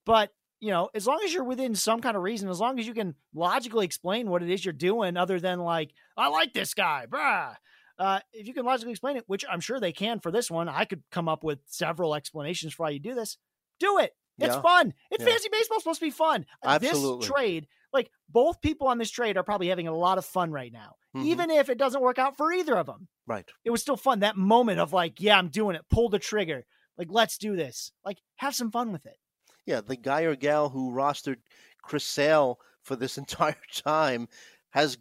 But 0.04 0.30
you 0.60 0.70
know, 0.70 0.88
as 0.94 1.06
long 1.06 1.20
as 1.24 1.34
you're 1.34 1.44
within 1.44 1.74
some 1.74 2.00
kind 2.00 2.16
of 2.16 2.22
reason, 2.22 2.48
as 2.48 2.60
long 2.60 2.78
as 2.78 2.86
you 2.86 2.94
can 2.94 3.14
logically 3.34 3.84
explain 3.84 4.30
what 4.30 4.42
it 4.42 4.50
is 4.50 4.64
you're 4.64 4.72
doing, 4.72 5.16
other 5.16 5.38
than 5.38 5.58
like, 5.58 5.90
I 6.16 6.28
like 6.28 6.54
this 6.54 6.72
guy, 6.74 7.06
brah. 7.08 7.56
Uh, 7.98 8.20
if 8.32 8.46
you 8.46 8.52
can 8.54 8.64
logically 8.64 8.92
explain 8.92 9.16
it, 9.16 9.24
which 9.26 9.44
I'm 9.50 9.60
sure 9.60 9.80
they 9.80 9.92
can 9.92 10.20
for 10.20 10.30
this 10.30 10.50
one, 10.50 10.68
I 10.68 10.84
could 10.84 11.02
come 11.10 11.28
up 11.28 11.42
with 11.44 11.58
several 11.66 12.14
explanations 12.14 12.74
for 12.74 12.84
why 12.84 12.90
you 12.90 13.00
do 13.00 13.14
this. 13.14 13.38
Do 13.80 13.98
it. 13.98 14.12
It's 14.38 14.54
Yeah. 14.54 14.60
fun. 14.60 14.92
It's 15.10 15.22
Yeah. 15.22 15.28
fantasy 15.30 15.48
baseball 15.50 15.80
supposed 15.80 16.00
to 16.00 16.06
be 16.06 16.10
fun. 16.10 16.44
Absolutely. 16.62 17.20
This 17.20 17.26
trade, 17.34 17.68
like 17.92 18.10
both 18.28 18.60
people 18.60 18.88
on 18.88 18.98
this 18.98 19.10
trade 19.10 19.36
are 19.36 19.42
probably 19.42 19.68
having 19.68 19.88
a 19.88 19.96
lot 19.96 20.18
of 20.18 20.24
fun 20.24 20.50
right 20.50 20.72
now. 20.72 20.96
Mhm. 21.16 21.24
Even 21.24 21.50
if 21.50 21.68
it 21.68 21.78
doesn't 21.78 22.02
work 22.02 22.18
out 22.18 22.36
for 22.36 22.52
either 22.52 22.76
of 22.76 22.86
them. 22.86 23.08
Right. 23.26 23.48
It 23.64 23.70
was 23.70 23.80
still 23.80 23.96
fun. 23.96 24.20
That 24.20 24.36
moment 24.36 24.80
of 24.80 24.92
like, 24.92 25.20
yeah, 25.20 25.38
I'm 25.38 25.48
doing 25.48 25.76
it. 25.76 25.82
Pull 25.90 26.08
the 26.08 26.18
trigger. 26.18 26.64
Like, 26.98 27.08
let's 27.10 27.38
do 27.38 27.56
this. 27.56 27.92
Like, 28.04 28.18
have 28.36 28.54
some 28.54 28.70
fun 28.70 28.92
with 28.92 29.06
it. 29.06 29.16
Yeah, 29.66 29.80
the 29.80 29.96
guy 29.96 30.22
or 30.22 30.36
gal 30.36 30.68
who 30.68 30.92
rostered 30.92 31.38
Chris 31.82 32.04
Sale 32.04 32.58
for 32.82 32.96
this 32.96 33.18
entire 33.18 33.56
time 33.74 34.28
has 34.70 34.98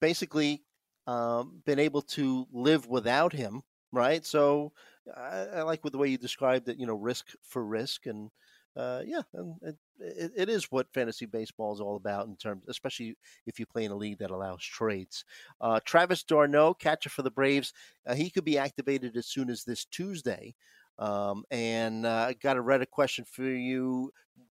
basically 0.00 0.62
um, 1.06 1.60
been 1.66 1.78
able 1.78 2.02
to 2.02 2.46
live 2.52 2.86
without 2.86 3.32
him, 3.32 3.62
right? 3.92 4.24
So 4.24 4.72
I, 5.14 5.46
I 5.56 5.62
like 5.62 5.82
with 5.82 5.92
the 5.92 5.98
way 5.98 6.08
you 6.08 6.18
described 6.18 6.68
it, 6.68 6.78
you 6.78 6.86
know, 6.86 6.94
risk 6.94 7.26
for 7.42 7.64
risk, 7.64 8.06
and 8.06 8.30
uh, 8.76 9.02
yeah, 9.04 9.22
and 9.34 9.56
it, 9.98 10.32
it, 10.36 10.48
is 10.48 10.70
what 10.70 10.92
fantasy 10.94 11.26
baseball 11.26 11.72
is 11.72 11.80
all 11.80 11.96
about 11.96 12.28
in 12.28 12.36
terms, 12.36 12.64
especially 12.68 13.16
if 13.46 13.58
you 13.58 13.66
play 13.66 13.84
in 13.84 13.90
a 13.90 13.96
league 13.96 14.18
that 14.18 14.30
allows 14.30 14.62
trades. 14.62 15.24
Uh, 15.60 15.80
Travis 15.84 16.22
d'Arnaud, 16.22 16.74
catcher 16.74 17.10
for 17.10 17.22
the 17.22 17.32
Braves, 17.32 17.72
uh, 18.06 18.14
he 18.14 18.30
could 18.30 18.44
be 18.44 18.58
activated 18.58 19.16
as 19.16 19.26
soon 19.26 19.50
as 19.50 19.64
this 19.64 19.84
Tuesday. 19.84 20.54
Um, 21.00 21.44
and 21.50 22.06
uh, 22.06 22.26
I 22.28 22.34
got 22.34 22.58
a 22.58 22.62
Reddit 22.62 22.90
question 22.90 23.24
for 23.24 23.42
you: 23.42 24.12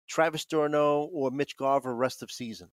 Travis 0.08 0.46
d'Arnaud 0.46 1.10
or 1.12 1.30
Mitch 1.30 1.58
Garver 1.58 1.94
rest 1.94 2.24
of 2.24 2.32
season? 2.32 2.70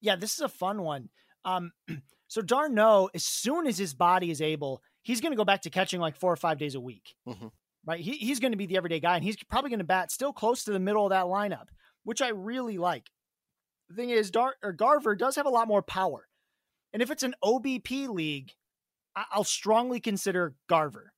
Yeah, 0.00 0.16
this 0.16 0.34
is 0.34 0.40
a 0.40 0.48
fun 0.48 0.82
one. 0.82 1.10
Um, 1.44 1.70
so 2.26 2.42
d'Arnaud, 2.42 3.10
as 3.14 3.22
soon 3.22 3.68
as 3.68 3.78
his 3.78 3.94
body 3.94 4.32
is 4.32 4.42
able, 4.42 4.82
he's 5.02 5.20
going 5.20 5.32
to 5.32 5.36
go 5.36 5.44
back 5.44 5.62
to 5.62 5.70
catching 5.70 6.00
like 6.00 6.16
four 6.16 6.32
or 6.32 6.36
five 6.36 6.58
days 6.58 6.74
a 6.74 6.80
week. 6.80 7.14
Mhm. 7.28 7.52
Right? 7.84 8.00
He, 8.00 8.12
he's 8.12 8.38
going 8.40 8.52
to 8.52 8.58
be 8.58 8.66
the 8.66 8.76
everyday 8.76 9.00
guy, 9.00 9.16
and 9.16 9.24
he's 9.24 9.36
probably 9.44 9.70
going 9.70 9.78
to 9.80 9.84
bat 9.84 10.10
still 10.12 10.32
close 10.32 10.64
to 10.64 10.72
the 10.72 10.78
middle 10.78 11.04
of 11.04 11.10
that 11.10 11.24
lineup, 11.26 11.66
which 12.04 12.22
I 12.22 12.28
really 12.28 12.78
like. 12.78 13.10
The 13.88 13.96
thing 13.96 14.10
is, 14.10 14.30
Dar- 14.30 14.54
or 14.62 14.72
Garver 14.72 15.16
does 15.16 15.36
have 15.36 15.46
a 15.46 15.50
lot 15.50 15.66
more 15.68 15.82
power, 15.82 16.28
and 16.92 17.02
if 17.02 17.10
it's 17.10 17.22
an 17.24 17.34
OBP 17.42 18.08
league, 18.08 18.52
I- 19.16 19.24
I'll 19.32 19.44
strongly 19.44 20.00
consider 20.00 20.54
Garver. 20.68 21.12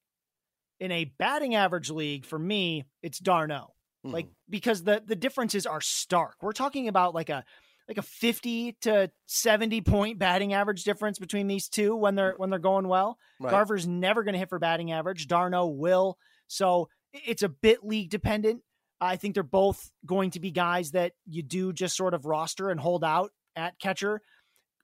In 0.81 0.91
a 0.91 1.05
batting 1.05 1.55
average 1.55 1.91
league, 1.91 2.25
for 2.27 2.39
me, 2.39 2.85
it's 3.03 3.19
d'Arnaud 3.19 3.71
like 4.03 4.27
Mhm. 4.27 4.35
because 4.51 4.83
the 4.83 5.03
the 5.07 5.17
differences 5.17 5.65
are 5.67 5.81
stark. 5.81 6.37
We're 6.43 6.53
talking 6.53 6.89
about 6.89 7.15
like 7.15 7.31
a 7.31 7.45
like 7.89 7.97
a 7.99 8.03
50 8.03 8.73
to 8.83 9.11
70 9.27 9.81
point 9.83 10.19
batting 10.19 10.53
average 10.53 10.85
difference 10.85 11.19
between 11.19 11.47
these 11.47 11.69
two 11.69 11.95
when 11.97 12.15
they're 12.17 12.35
when 12.37 12.51
they're 12.51 12.59
going 12.59 12.89
well. 12.89 13.19
Right. 13.41 13.51
Garver's 13.51 13.87
never 13.87 14.25
going 14.25 14.33
to 14.35 14.39
hit 14.39 14.49
for 14.49 14.59
batting 14.59 14.91
average. 14.91 15.27
d'Arnaud 15.29 15.69
will. 15.69 16.19
So 16.47 16.89
it's 17.13 17.43
a 17.43 17.49
bit 17.49 17.85
league 17.85 18.11
dependent. 18.11 18.63
I 19.01 19.17
think 19.17 19.35
they're 19.35 19.43
both 19.43 19.91
going 20.07 20.31
to 20.31 20.41
be 20.41 20.51
guys 20.51 20.93
that 20.93 21.13
you 21.27 21.43
do 21.43 21.73
just 21.73 21.97
sort 21.97 22.15
of 22.15 22.25
roster 22.27 22.71
and 22.71 22.81
hold 22.81 23.05
out 23.05 23.31
at 23.57 23.79
catcher. 23.79 24.21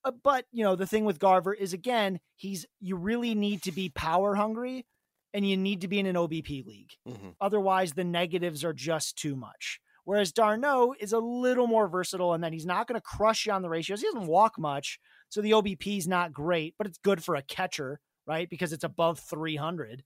Uh, 0.04 0.12
but, 0.22 0.46
you 0.52 0.64
know, 0.64 0.76
the 0.76 0.86
thing 0.86 1.04
with 1.04 1.18
Garver 1.18 1.52
is 1.54 1.72
again, 1.72 2.20
he's 2.36 2.66
you 2.80 2.96
really 2.96 3.34
need 3.34 3.62
to 3.62 3.72
be 3.72 3.88
power 3.90 4.34
hungry 4.34 4.86
and 5.32 5.48
you 5.48 5.56
need 5.56 5.82
to 5.82 5.88
be 5.88 5.98
in 5.98 6.06
an 6.06 6.16
OBP 6.16 6.64
league. 6.66 6.90
Mhm. 7.08 7.34
Otherwise, 7.40 7.92
the 7.92 8.04
negatives 8.04 8.64
are 8.64 8.72
just 8.72 9.16
too 9.16 9.36
much. 9.36 9.80
Whereas 10.04 10.32
d'Arnaud 10.32 10.94
is 10.98 11.12
a 11.12 11.18
little 11.18 11.66
more 11.66 11.86
versatile 11.86 12.32
and 12.32 12.42
that 12.42 12.52
he's 12.52 12.66
not 12.66 12.88
going 12.88 12.98
to 12.98 13.02
crush 13.02 13.46
you 13.46 13.52
on 13.52 13.62
the 13.62 13.68
ratios. 13.68 14.00
He 14.00 14.06
doesn't 14.08 14.26
walk 14.26 14.58
much, 14.58 14.98
so 15.28 15.40
the 15.40 15.52
OBP 15.52 15.98
is 15.98 16.08
not 16.08 16.32
great, 16.32 16.74
but 16.78 16.86
it's 16.86 16.98
good 16.98 17.22
for 17.22 17.36
a 17.36 17.42
catcher, 17.42 18.00
right? 18.26 18.48
Because 18.48 18.72
it's 18.72 18.82
above 18.82 19.20
300. 19.20 20.02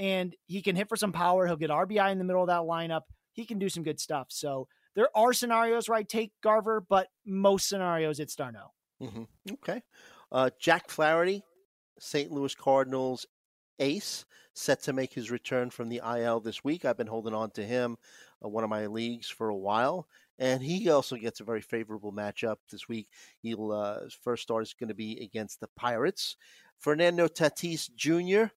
And 0.00 0.34
he 0.46 0.62
can 0.62 0.76
hit 0.76 0.88
for 0.88 0.96
some 0.96 1.12
power. 1.12 1.46
He'll 1.46 1.56
get 1.56 1.68
RBI 1.68 2.10
in 2.10 2.16
the 2.16 2.24
middle 2.24 2.42
of 2.42 2.48
that 2.48 2.62
lineup. 2.62 3.02
He 3.32 3.44
can 3.44 3.58
do 3.58 3.68
some 3.68 3.82
good 3.82 4.00
stuff. 4.00 4.28
So 4.30 4.66
there 4.94 5.08
are 5.14 5.34
scenarios 5.34 5.88
where 5.88 5.98
I 5.98 6.04
take 6.04 6.32
Garver, 6.42 6.80
but 6.80 7.08
most 7.26 7.68
scenarios 7.68 8.18
it's 8.18 8.34
d'Arnaud. 8.34 8.72
Mhm. 9.02 9.28
Okay. 9.52 9.82
Uh, 10.32 10.48
Jack 10.58 10.88
Flaherty, 10.88 11.42
St. 11.98 12.32
Louis 12.32 12.54
Cardinals 12.54 13.26
ace, 13.78 14.24
set 14.54 14.82
to 14.84 14.94
make 14.94 15.12
his 15.12 15.30
return 15.30 15.68
from 15.68 15.90
the 15.90 16.00
IL 16.02 16.40
this 16.40 16.64
week. 16.64 16.84
I've 16.86 16.96
been 16.96 17.06
holding 17.06 17.34
on 17.34 17.50
to 17.52 17.64
him, 17.64 17.98
uh, 18.42 18.48
one 18.48 18.64
of 18.64 18.70
my 18.70 18.86
leagues, 18.86 19.28
for 19.28 19.50
a 19.50 19.56
while. 19.56 20.08
And 20.38 20.62
he 20.62 20.88
also 20.88 21.16
gets 21.16 21.40
a 21.40 21.44
very 21.44 21.60
favorable 21.60 22.12
matchup 22.12 22.56
this 22.70 22.88
week. 22.88 23.08
He'll 23.42 23.72
uh, 23.72 24.04
his 24.04 24.14
first 24.14 24.44
start 24.44 24.62
is 24.62 24.72
going 24.72 24.88
to 24.88 24.94
be 24.94 25.22
against 25.22 25.60
the 25.60 25.68
Pirates. 25.76 26.36
Fernando 26.78 27.28
Tatis 27.28 27.94
Jr. 27.94 28.50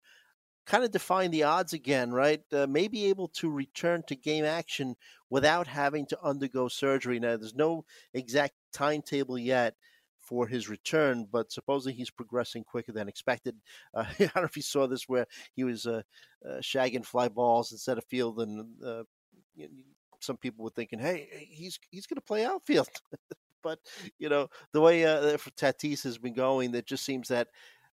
kind 0.66 0.84
of 0.84 0.92
defying 0.92 1.32
the 1.32 1.44
odds 1.44 1.74
again, 1.74 2.12
right? 2.12 2.42
Uh, 2.52 2.68
may 2.68 2.88
be 2.88 3.06
able 3.06 3.28
to 3.30 3.50
return 3.50 4.04
to 4.08 4.16
game 4.16 4.46
action 4.46 4.96
without 5.30 5.68
having 5.68 6.06
to 6.08 6.24
undergo 6.24 6.68
surgery. 6.68 7.20
Now, 7.20 7.38
there's 7.38 7.56
no 7.56 7.86
exact 8.14 8.54
timetable 8.72 9.38
yet 9.38 9.76
for 10.20 10.48
his 10.48 10.70
return, 10.70 11.28
but 11.30 11.52
supposedly 11.52 11.94
he's 11.94 12.10
progressing 12.10 12.64
quicker 12.64 12.94
than 12.94 13.10
expected. 13.10 13.56
Uh, 13.94 14.06
I 14.20 14.24
don't 14.24 14.36
know 14.38 14.44
if 14.44 14.56
you 14.56 14.64
saw 14.64 14.88
this 14.88 15.08
where 15.10 15.28
he 15.56 15.64
was 15.64 15.86
uh, 15.86 16.02
uh, 16.48 16.58
shagging 16.62 17.06
fly 17.06 17.28
balls 17.28 17.72
instead 17.72 17.98
of 17.98 18.06
field, 18.06 18.40
and 18.40 18.66
uh, 18.84 19.04
some 20.20 20.38
people 20.38 20.64
were 20.64 20.72
thinking, 20.72 21.00
"Hey, 21.00 21.28
he's 21.50 21.78
he's 21.92 22.08
going 22.08 22.16
to 22.16 22.22
play 22.22 22.46
outfield." 22.46 22.88
but 23.64 23.80
you 24.20 24.30
know 24.30 24.48
the 24.72 24.82
way 24.82 25.06
uh, 25.06 25.38
for 25.38 25.52
Tatis 25.52 26.04
has 26.04 26.18
been 26.18 26.34
going, 26.34 26.74
it 26.74 26.86
just 26.86 27.06
seems 27.06 27.28
that 27.30 27.50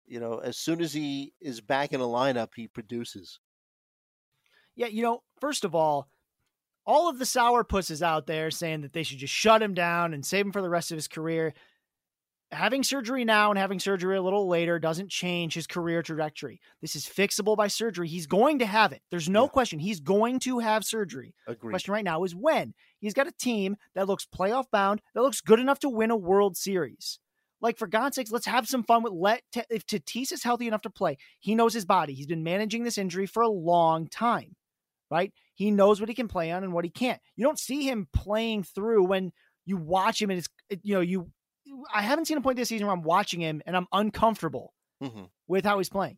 you 0.10 0.20
know 0.20 0.40
as 0.40 0.58
soon 0.58 0.82
as 0.82 0.92
he 0.94 1.34
is 1.40 1.62
back 1.62 1.94
in 1.94 2.02
a 2.02 2.06
lineup, 2.06 2.50
he 2.56 2.68
produces. 2.68 3.40
Yeah, 4.76 4.88
you 4.88 5.04
know, 5.04 5.24
first 5.40 5.66
of 5.66 5.76
all, 5.76 6.10
all 6.86 7.10
of 7.10 7.20
the 7.20 7.26
sour 7.26 7.64
sourpusses 7.64 8.02
out 8.02 8.26
there 8.28 8.50
saying 8.50 8.82
that 8.82 8.94
they 8.94 9.04
should 9.04 9.20
just 9.20 9.34
shut 9.34 9.62
him 9.62 9.74
down 9.74 10.14
and 10.14 10.26
save 10.26 10.46
him 10.46 10.52
for 10.52 10.62
the 10.62 10.70
rest 10.70 10.92
of 10.92 10.96
his 10.98 11.08
career. 11.08 11.54
Having 12.52 12.82
surgery 12.82 13.26
now 13.26 13.52
and 13.52 13.60
having 13.60 13.78
surgery 13.80 14.18
a 14.18 14.22
little 14.24 14.48
later 14.48 14.80
doesn't 14.80 15.12
change 15.12 15.54
his 15.54 15.68
career 15.68 16.02
trajectory. 16.02 16.60
This 16.82 16.96
is 16.96 17.06
fixable 17.06 17.56
by 17.56 17.68
surgery. 17.68 18.08
He's 18.08 18.26
going 18.26 18.58
to 18.60 18.66
have 18.66 18.92
it. 18.92 19.04
There's 19.12 19.30
no 19.30 19.44
Yeah. 19.44 19.50
question. 19.50 19.78
He's 19.78 20.00
going 20.00 20.40
to 20.40 20.58
have 20.58 20.84
surgery. 20.84 21.36
Agreed. 21.46 21.74
Question 21.74 21.94
right 21.94 22.04
now 22.04 22.24
is 22.24 22.34
when. 22.34 22.74
He's 23.00 23.14
got 23.14 23.28
a 23.28 23.32
team 23.32 23.78
that 23.94 24.08
looks 24.08 24.26
playoff 24.26 24.66
bound, 24.72 25.02
that 25.14 25.22
looks 25.22 25.42
good 25.42 25.60
enough 25.60 25.78
to 25.80 25.90
win 25.90 26.10
a 26.10 26.16
World 26.18 26.58
Series. 26.58 27.20
Like 27.62 27.78
for 27.78 27.88
God's 27.88 28.16
sakes, 28.16 28.32
let's 28.32 28.46
have 28.46 28.68
some 28.68 28.84
fun 28.84 29.04
with 29.04 29.14
let 29.14 29.44
if 29.70 29.86
Tatis 29.86 30.32
is 30.32 30.44
healthy 30.44 30.68
enough 30.68 30.84
to 30.84 30.90
play. 30.90 31.18
He 31.40 31.56
knows 31.56 31.74
his 31.74 31.86
body. 31.86 32.14
He's 32.14 32.28
been 32.28 32.44
managing 32.44 32.84
this 32.84 32.98
injury 32.98 33.26
for 33.26 33.44
a 33.44 33.50
long 33.50 34.08
time, 34.08 34.56
right? 35.12 35.34
He 35.56 35.72
knows 35.72 36.00
what 36.00 36.10
he 36.10 36.16
can 36.16 36.28
play 36.30 36.52
on 36.52 36.64
and 36.64 36.72
what 36.74 36.86
he 36.86 36.92
can't. 36.92 37.20
You 37.36 37.46
don't 37.46 37.60
see 37.60 37.84
him 37.84 38.08
playing 38.14 38.64
through 38.64 39.06
when 39.06 39.32
you 39.66 39.78
watch 39.78 40.22
him 40.22 40.30
and 40.30 40.40
it's 40.40 40.48
you 40.84 40.96
know 40.96 41.02
you. 41.02 41.32
I 41.94 42.02
haven't 42.02 42.26
seen 42.26 42.38
a 42.38 42.42
point 42.42 42.58
this 42.58 42.70
season 42.70 42.88
where 42.88 42.96
I'm 42.96 43.04
watching 43.04 43.42
him 43.42 43.62
and 43.66 43.76
I'm 43.76 43.88
uncomfortable 43.92 44.74
hmm 45.02 45.26
with 45.48 45.66
how 45.66 45.78
he's 45.78 45.90
playing. 45.90 46.18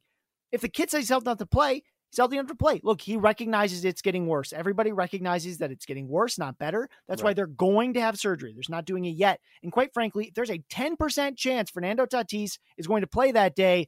If 0.52 0.62
the 0.62 0.70
kid 0.70 0.92
says 0.92 1.02
he's 1.02 1.10
healthy 1.10 1.26
enough 1.26 1.38
to 1.40 1.46
play, 1.46 1.84
he's 2.12 2.18
healthy 2.18 2.38
enough 2.38 2.48
to 2.50 2.56
play. 2.56 2.80
Look, 2.84 3.02
he 3.02 3.18
recognizes 3.18 3.84
it's 3.86 4.02
getting 4.02 4.28
worse. 4.28 4.54
Everybody 4.54 4.92
recognizes 4.92 5.58
that 5.60 5.72
it's 5.72 5.86
getting 5.86 6.08
worse, 6.08 6.38
not 6.38 6.58
better. 6.58 6.90
That's 7.08 7.24
why 7.24 7.34
they're 7.34 7.48
going 7.48 7.94
to 7.96 8.02
have 8.02 8.20
surgery. 8.20 8.54
They're 8.54 8.62
not 8.70 8.86
doing 8.86 9.06
it 9.06 9.16
yet. 9.16 9.40
And 9.64 9.72
quite 9.72 9.94
frankly, 9.94 10.32
there's 10.36 10.52
a 10.52 10.60
10% 10.72 11.38
chance 11.38 11.70
Fernando 11.72 12.06
Tatis 12.06 12.60
is 12.78 12.88
going 12.88 13.02
to 13.02 13.08
play 13.08 13.32
that 13.32 13.56
day. 13.56 13.88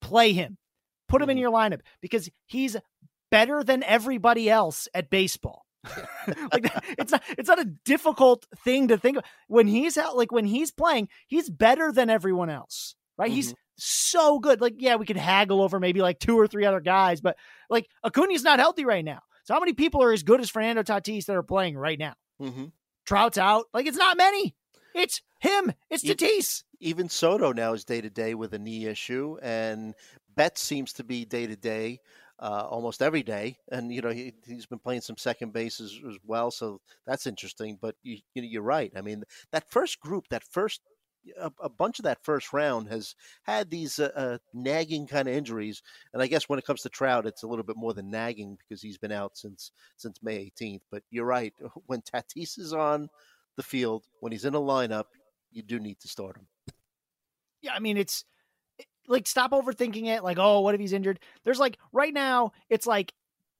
Play 0.00 0.32
him. 0.32 0.56
Put 1.08 1.20
him 1.22 1.30
in 1.30 1.36
Mhm. 1.36 1.40
your 1.40 1.50
lineup 1.52 1.80
because 2.00 2.30
he's 2.46 2.76
better 3.30 3.64
than 3.64 3.82
everybody 3.82 4.48
else 4.48 4.88
at 4.94 5.10
baseball. 5.10 5.64
like 6.52 6.70
it's 6.98 7.12
not 7.12 7.22
it's 7.38 7.48
not 7.48 7.58
a 7.60 7.64
difficult 7.84 8.46
thing 8.64 8.88
to 8.88 8.98
think 8.98 9.16
of. 9.16 9.24
When 9.46 9.66
he's 9.66 9.96
out 9.96 10.16
like 10.16 10.30
when 10.32 10.44
he's 10.44 10.70
playing, 10.70 11.08
he's 11.26 11.48
better 11.48 11.92
than 11.92 12.10
everyone 12.10 12.50
else. 12.50 12.94
Right? 13.18 13.30
He's 13.30 13.54
so 13.76 14.38
good. 14.38 14.60
Like, 14.60 14.74
yeah, 14.78 14.96
we 14.96 15.06
could 15.06 15.16
haggle 15.16 15.60
over 15.60 15.80
maybe 15.80 16.00
like 16.00 16.18
two 16.18 16.38
or 16.38 16.46
three 16.46 16.64
other 16.64 16.80
guys, 16.80 17.20
but 17.20 17.36
like 17.68 17.88
Acuna's 18.04 18.44
not 18.44 18.58
healthy 18.58 18.84
right 18.84 19.04
now. 19.04 19.20
So 19.44 19.54
how 19.54 19.60
many 19.60 19.72
people 19.72 20.02
are 20.02 20.12
as 20.12 20.22
good 20.22 20.40
as 20.40 20.50
Fernando 20.50 20.82
Tatis 20.82 21.26
that 21.26 21.36
are 21.36 21.42
playing 21.42 21.76
right 21.76 21.98
now? 21.98 22.14
hmm 22.38 22.66
Trout's 23.06 23.38
out. 23.38 23.64
Like 23.72 23.86
it's 23.86 23.96
not 23.96 24.18
many. 24.18 24.54
It's 24.94 25.22
him. 25.40 25.72
It's 25.88 26.04
Tatis. 26.04 26.64
Even 26.80 27.08
Soto 27.08 27.52
now 27.52 27.72
is 27.72 27.84
day 27.84 28.00
to 28.00 28.10
day 28.10 28.34
with 28.34 28.52
a 28.52 28.58
knee 28.58 28.86
issue, 28.86 29.38
and 29.42 29.94
Betts 30.36 30.60
seems 30.62 30.92
to 30.94 31.04
be 31.04 31.24
day 31.24 31.46
to 31.46 31.56
day 31.56 32.00
almost 32.38 33.00
every 33.02 33.22
day. 33.22 33.56
And 33.72 33.92
you 33.92 34.02
know 34.02 34.10
he, 34.10 34.34
he's 34.46 34.66
been 34.66 34.78
playing 34.78 35.00
some 35.00 35.16
second 35.16 35.52
base 35.52 35.80
as, 35.80 35.98
as 36.08 36.18
well, 36.24 36.50
so 36.50 36.80
that's 37.06 37.26
interesting. 37.26 37.78
But 37.80 37.96
you, 38.02 38.18
you 38.34 38.42
know, 38.42 38.48
you're 38.48 38.62
right. 38.62 38.92
I 38.94 39.00
mean, 39.00 39.24
that 39.52 39.70
first 39.70 40.00
group, 40.00 40.28
that 40.28 40.44
first 40.44 40.82
a, 41.38 41.52
a 41.60 41.68
bunch 41.68 41.98
of 41.98 42.04
that 42.04 42.24
first 42.24 42.52
round 42.52 42.88
has 42.88 43.14
had 43.42 43.70
these 43.70 43.98
uh, 43.98 44.10
uh, 44.14 44.38
nagging 44.54 45.06
kind 45.06 45.28
of 45.28 45.34
injuries, 45.34 45.82
and 46.12 46.22
I 46.22 46.26
guess 46.26 46.48
when 46.48 46.58
it 46.58 46.64
comes 46.64 46.82
to 46.82 46.88
Trout, 46.88 47.26
it's 47.26 47.42
a 47.42 47.46
little 47.46 47.64
bit 47.64 47.76
more 47.76 47.94
than 47.94 48.10
nagging 48.10 48.56
because 48.56 48.82
he's 48.82 48.98
been 48.98 49.12
out 49.12 49.36
since 49.36 49.72
since 49.96 50.22
May 50.22 50.50
18th. 50.50 50.82
But 50.90 51.02
you're 51.10 51.24
right. 51.24 51.54
When 51.86 52.02
Tatis 52.02 52.58
is 52.58 52.72
on 52.72 53.08
the 53.56 53.62
field, 53.62 54.04
when 54.20 54.32
he's 54.32 54.44
in 54.44 54.54
a 54.54 54.60
lineup, 54.60 55.04
you 55.50 55.62
do 55.62 55.78
need 55.78 56.00
to 56.00 56.08
start 56.08 56.36
him. 56.36 56.46
Yeah, 57.62 57.72
I 57.74 57.78
mean 57.78 57.96
it's 57.96 58.24
like 59.08 59.26
stop 59.26 59.52
overthinking 59.52 60.06
it. 60.06 60.22
Like, 60.22 60.38
oh, 60.38 60.60
what 60.60 60.74
if 60.74 60.80
he's 60.80 60.92
injured? 60.92 61.20
There's 61.44 61.58
like 61.58 61.78
right 61.92 62.12
now, 62.12 62.52
it's 62.68 62.86
like 62.86 63.12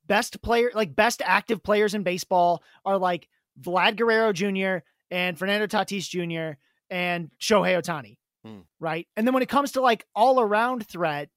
best 0.07 0.41
player, 0.43 0.71
like 0.75 0.95
best 0.95 1.23
active 1.25 1.63
players 1.63 1.95
in 1.95 2.03
baseball 2.03 2.63
are 2.85 2.99
like 2.99 3.29
Vlad 3.61 3.97
Guerrero 3.97 4.33
Jr. 4.33 4.85
and 5.11 5.39
Fernando 5.39 5.67
Tatis 5.67 6.09
Jr. 6.09 6.59
and 6.91 7.31
Shohei 7.41 7.77
Ohtani, 7.81 8.17
Hmm. 8.45 8.61
right? 8.81 9.07
And 9.17 9.27
then 9.27 9.35
when 9.35 9.43
it 9.43 9.49
comes 9.49 9.73
to 9.73 9.81
like 9.81 10.05
all 10.15 10.41
around 10.41 10.87
threat, 10.87 11.29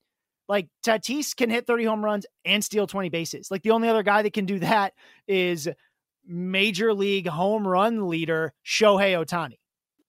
like 0.48 0.68
Tatis 0.86 1.36
can 1.36 1.50
hit 1.50 1.66
30 1.66 1.86
home 1.86 2.04
runs 2.04 2.26
and 2.46 2.64
steal 2.64 2.86
20 2.88 3.10
bases. 3.10 3.50
Like 3.50 3.62
the 3.64 3.72
only 3.72 3.88
other 3.90 4.04
guy 4.04 4.22
that 4.22 4.34
can 4.34 4.46
do 4.46 4.60
that 4.60 4.94
is 5.28 5.70
major 6.26 6.94
league 6.94 7.28
home 7.28 7.68
run 7.68 8.08
leader 8.10 8.54
Shohei 8.66 9.14
Ohtani, 9.18 9.58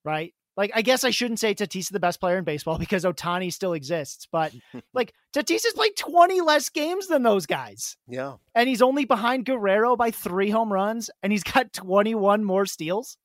right? 0.05 0.35
Like 0.57 0.71
I 0.75 0.83
guess 0.83 1.03
I 1.05 1.11
shouldn't 1.11 1.41
say 1.41 1.55
Tatis 1.55 1.77
is 1.81 1.89
the 1.89 2.01
best 2.01 2.21
player 2.21 2.37
in 2.37 2.45
baseball 2.45 2.77
because 2.79 3.05
Ohtani 3.05 3.53
still 3.53 3.73
exists, 3.73 4.27
but 4.31 4.53
like 4.93 5.15
Tatis 5.35 5.63
has 5.65 5.73
played 5.75 5.97
20 5.97 6.41
less 6.43 6.69
games 6.69 7.07
than 7.07 7.23
those 7.23 7.47
guys. 7.47 7.97
Yeah. 8.07 8.35
And 8.55 8.69
he's 8.69 8.83
only 8.83 9.05
behind 9.07 9.47
Guerrero 9.47 9.97
by 9.97 10.11
3 10.11 10.51
home 10.51 10.73
runs 10.73 11.09
and 11.23 11.33
he's 11.33 11.43
got 11.45 11.73
21 11.73 12.45
more 12.45 12.67
steals. 12.67 13.17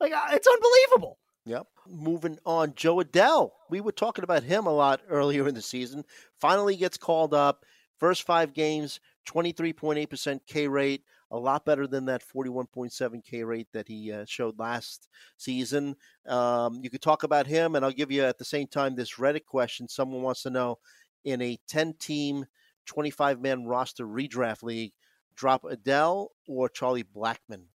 Like 0.00 0.12
uh, 0.12 0.26
it's 0.32 0.46
unbelievable. 0.48 1.18
Yep. 1.44 1.66
Moving 1.88 2.38
on, 2.46 2.74
Jo 2.74 2.96
Adell. 2.96 3.50
We 3.68 3.80
were 3.80 3.92
talking 3.92 4.24
about 4.24 4.44
him 4.44 4.66
a 4.66 4.72
lot 4.72 5.00
earlier 5.08 5.48
in 5.48 5.54
the 5.54 5.62
season. 5.62 6.04
Finally 6.40 6.76
gets 6.76 6.96
called 6.96 7.34
up. 7.34 7.64
First 7.98 8.24
five 8.24 8.52
games, 8.52 8.98
23.8% 9.28 10.40
K 10.46 10.66
rate, 10.66 11.04
a 11.30 11.38
lot 11.38 11.64
better 11.64 11.86
than 11.86 12.04
that 12.06 12.22
41.7 12.22 13.24
K 13.24 13.44
rate 13.44 13.68
that 13.72 13.86
he 13.86 14.10
uh, 14.10 14.24
showed 14.26 14.58
last 14.58 15.08
season. 15.36 15.94
Um, 16.26 16.80
you 16.82 16.90
could 16.90 17.00
talk 17.00 17.22
about 17.22 17.46
him, 17.46 17.76
and 17.76 17.84
I'll 17.84 17.92
give 17.92 18.10
you 18.10 18.24
at 18.24 18.38
the 18.38 18.44
same 18.44 18.66
time 18.66 18.96
this 18.96 19.14
Reddit 19.14 19.44
question. 19.46 19.88
Someone 19.88 20.22
wants 20.22 20.42
to 20.42 20.50
know 20.50 20.78
in 21.24 21.40
a 21.40 21.58
10 21.68 21.94
team, 22.00 22.44
25 22.86 23.40
man 23.40 23.66
roster 23.66 24.04
redraft 24.04 24.64
league, 24.64 24.92
drop 25.36 25.62
Adell 25.62 26.28
or 26.48 26.68
Charlie 26.68 27.04
Blackmon? 27.04 27.66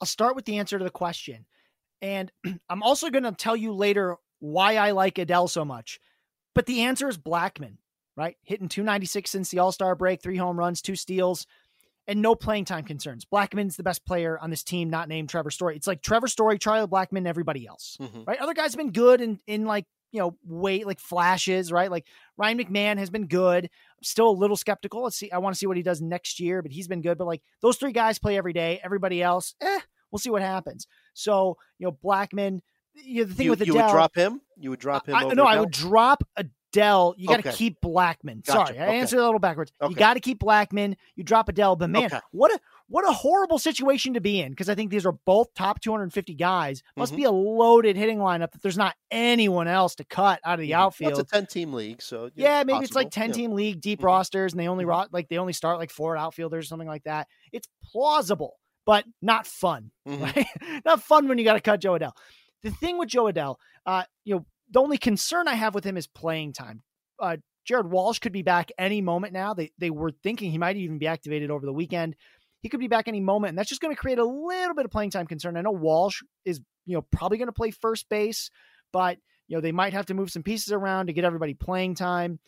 I'll 0.00 0.06
start 0.06 0.36
with 0.36 0.44
the 0.44 0.58
answer 0.58 0.78
to 0.78 0.84
the 0.84 0.90
question. 0.90 1.46
And 2.02 2.30
I'm 2.68 2.82
also 2.82 3.10
going 3.10 3.24
to 3.24 3.32
tell 3.32 3.56
you 3.56 3.72
later 3.72 4.16
why 4.40 4.76
I 4.76 4.92
like 4.92 5.16
Adell 5.16 5.48
so 5.48 5.64
much. 5.64 5.98
But 6.54 6.66
the 6.66 6.82
answer 6.82 7.08
is 7.08 7.18
Blackmon, 7.18 7.76
right? 8.16 8.36
Hitting 8.42 8.68
296 8.68 9.30
since 9.30 9.50
the 9.50 9.58
All 9.60 9.72
Star 9.72 9.94
break, 9.94 10.22
three 10.22 10.36
home 10.36 10.58
runs, 10.58 10.82
two 10.82 10.96
steals, 10.96 11.46
and 12.06 12.22
no 12.22 12.34
playing 12.34 12.64
time 12.64 12.84
concerns. 12.84 13.24
Blackmon's 13.24 13.76
the 13.76 13.82
best 13.82 14.04
player 14.06 14.38
on 14.38 14.50
this 14.50 14.62
team, 14.64 14.90
not 14.90 15.08
named 15.08 15.28
Trevor 15.28 15.50
Story. 15.50 15.76
It's 15.76 15.86
like 15.86 16.02
Trevor 16.02 16.26
Story, 16.28 16.58
Charlie 16.58 16.86
Blackmon, 16.86 17.26
everybody 17.26 17.66
else, 17.66 17.96
Mhm. 18.00 18.26
right? 18.26 18.38
Other 18.40 18.54
guys 18.54 18.72
have 18.72 18.78
been 18.78 18.92
good 18.92 19.20
in, 19.20 19.38
in 19.46 19.66
like, 19.66 19.84
you 20.10 20.20
know, 20.20 20.36
weight, 20.42 20.86
like 20.86 21.00
flashes, 21.00 21.70
right? 21.70 21.90
Like 21.90 22.06
Ryan 22.38 22.58
McMahon 22.58 22.96
has 22.96 23.10
been 23.10 23.26
good. 23.26 23.64
I'm 23.64 24.02
still 24.02 24.30
a 24.30 24.32
little 24.32 24.56
skeptical. 24.56 25.02
Let's 25.02 25.16
see. 25.16 25.30
I 25.30 25.38
want 25.38 25.54
to 25.54 25.58
see 25.58 25.66
what 25.66 25.76
he 25.76 25.82
does 25.82 26.00
next 26.00 26.40
year, 26.40 26.62
but 26.62 26.72
he's 26.72 26.88
been 26.88 27.02
good. 27.02 27.18
But 27.18 27.26
like 27.26 27.42
those 27.60 27.76
three 27.76 27.92
guys 27.92 28.18
play 28.18 28.38
every 28.38 28.54
day. 28.54 28.80
Everybody 28.82 29.22
else, 29.22 29.54
eh, 29.60 29.80
we'll 30.10 30.18
see 30.18 30.30
what 30.30 30.42
happens. 30.42 30.86
So, 31.14 31.56
you 31.78 31.86
know, 31.86 31.92
Blackmon, 32.04 32.60
you 32.94 33.22
know, 33.22 33.28
the 33.28 33.34
thing 33.34 33.44
You, 33.46 33.50
with 33.50 33.66
you 33.66 33.74
would 33.74 33.88
drop 33.88 34.14
him? 34.16 34.40
You 34.56 34.70
would 34.70 34.80
drop 34.80 35.06
him? 35.06 35.14
I, 35.14 35.24
no, 35.34 35.44
I 35.46 35.56
Adell? 35.56 35.60
would 35.60 35.70
drop 35.70 36.24
Adell. 36.36 37.14
You 37.16 37.28
got 37.28 37.42
to 37.42 37.48
Okay. 37.48 37.56
keep 37.56 37.80
Blackmon. 37.80 38.44
Gotcha. 38.44 38.74
Sorry, 38.74 38.78
I 38.78 38.86
Okay. 38.88 38.98
answered 38.98 39.18
a 39.20 39.24
little 39.24 39.38
backwards. 39.38 39.72
You 39.88 39.94
got 39.94 40.14
to 40.14 40.20
keep 40.20 40.40
Blackmon. 40.40 40.96
You 41.16 41.22
drop 41.24 41.48
Adell, 41.48 41.78
but 41.78 41.90
man, 41.90 42.06
Okay. 42.06 42.20
what 42.32 42.52
a 42.52 42.58
what 42.90 43.06
a 43.06 43.12
horrible 43.12 43.58
situation 43.58 44.14
to 44.14 44.20
be 44.20 44.40
in 44.40 44.48
because 44.50 44.70
I 44.70 44.74
think 44.74 44.90
these 44.90 45.04
are 45.04 45.12
both 45.12 45.52
top 45.52 45.78
250 45.78 46.32
guys. 46.34 46.82
Must 46.96 47.12
Mhm. 47.12 47.16
be 47.16 47.24
a 47.24 47.30
loaded 47.30 47.96
hitting 47.96 48.16
lineup 48.18 48.50
that 48.52 48.62
there's 48.62 48.78
not 48.78 48.94
anyone 49.10 49.68
else 49.68 49.94
to 49.96 50.04
cut 50.04 50.40
out 50.42 50.54
of 50.54 50.60
the 50.60 50.70
Mhm. 50.70 50.72
Well, 50.72 50.82
outfield. 50.86 51.10
it's 51.12 51.20
a 51.20 51.24
10 51.24 51.44
team 51.46 51.74
league, 51.74 52.00
so 52.00 52.30
Yeah, 52.34 52.62
maybe 52.64 52.82
it's 52.82 52.94
like 52.94 53.08
possible. 53.08 53.10
10 53.10 53.28
Yeah. 53.28 53.34
team 53.34 53.52
league, 53.52 53.80
deep 53.82 54.00
Mhm. 54.00 54.04
rosters, 54.04 54.54
and 54.54 54.60
they 54.60 54.68
only 54.68 54.84
Mhm. 54.86 54.88
ro- 54.88 55.06
like 55.12 55.28
they 55.28 55.36
only 55.36 55.52
start 55.52 55.78
like 55.78 55.90
four 55.90 56.16
outfielders 56.16 56.64
or 56.64 56.68
something 56.68 56.88
like 56.88 57.04
that. 57.04 57.28
It's 57.52 57.68
plausible, 57.92 58.54
but 58.88 59.04
not 59.20 59.46
fun, 59.46 59.90
Mhm. 60.08 60.22
right? 60.22 60.46
not 60.86 61.02
fun 61.02 61.28
when 61.28 61.36
you 61.36 61.44
got 61.44 61.52
to 61.52 61.60
cut 61.60 61.78
Jo 61.78 61.92
Adell. 61.98 62.12
The 62.62 62.70
thing 62.70 62.96
with 62.96 63.10
Jo 63.10 63.24
Adell, 63.24 63.56
uh, 63.84 64.04
you 64.24 64.34
know, 64.34 64.46
the 64.70 64.80
only 64.80 64.96
concern 64.96 65.46
I 65.46 65.56
have 65.56 65.74
with 65.74 65.84
him 65.84 65.98
is 65.98 66.06
playing 66.06 66.54
time. 66.54 66.82
Uh, 67.20 67.36
Jared 67.66 67.90
Walsh 67.90 68.18
could 68.18 68.32
be 68.32 68.40
back 68.40 68.70
any 68.78 69.02
moment 69.02 69.34
now. 69.34 69.52
They 69.52 69.72
they 69.76 69.90
were 69.90 70.10
thinking 70.22 70.50
he 70.50 70.56
might 70.56 70.76
even 70.78 70.96
be 70.96 71.06
activated 71.06 71.50
over 71.50 71.66
the 71.66 71.72
weekend. 71.72 72.16
He 72.62 72.70
could 72.70 72.80
be 72.80 72.88
back 72.88 73.08
any 73.08 73.20
moment, 73.20 73.50
and 73.50 73.58
that's 73.58 73.68
just 73.68 73.82
going 73.82 73.94
to 73.94 74.00
create 74.00 74.18
a 74.18 74.24
little 74.24 74.74
bit 74.74 74.86
of 74.86 74.90
playing 74.90 75.10
time 75.10 75.26
concern. 75.26 75.58
I 75.58 75.60
know 75.60 75.70
Walsh 75.70 76.22
is, 76.46 76.62
you 76.86 76.94
know, 76.94 77.02
probably 77.12 77.36
going 77.36 77.48
to 77.48 77.52
play 77.52 77.70
first 77.70 78.08
base, 78.08 78.50
but 78.90 79.18
you 79.48 79.56
know 79.56 79.60
they 79.60 79.70
might 79.70 79.92
have 79.92 80.06
to 80.06 80.14
move 80.14 80.30
some 80.30 80.42
pieces 80.42 80.72
around 80.72 81.08
to 81.08 81.12
get 81.12 81.24
everybody 81.24 81.52
playing 81.52 81.94
time. 81.94 82.38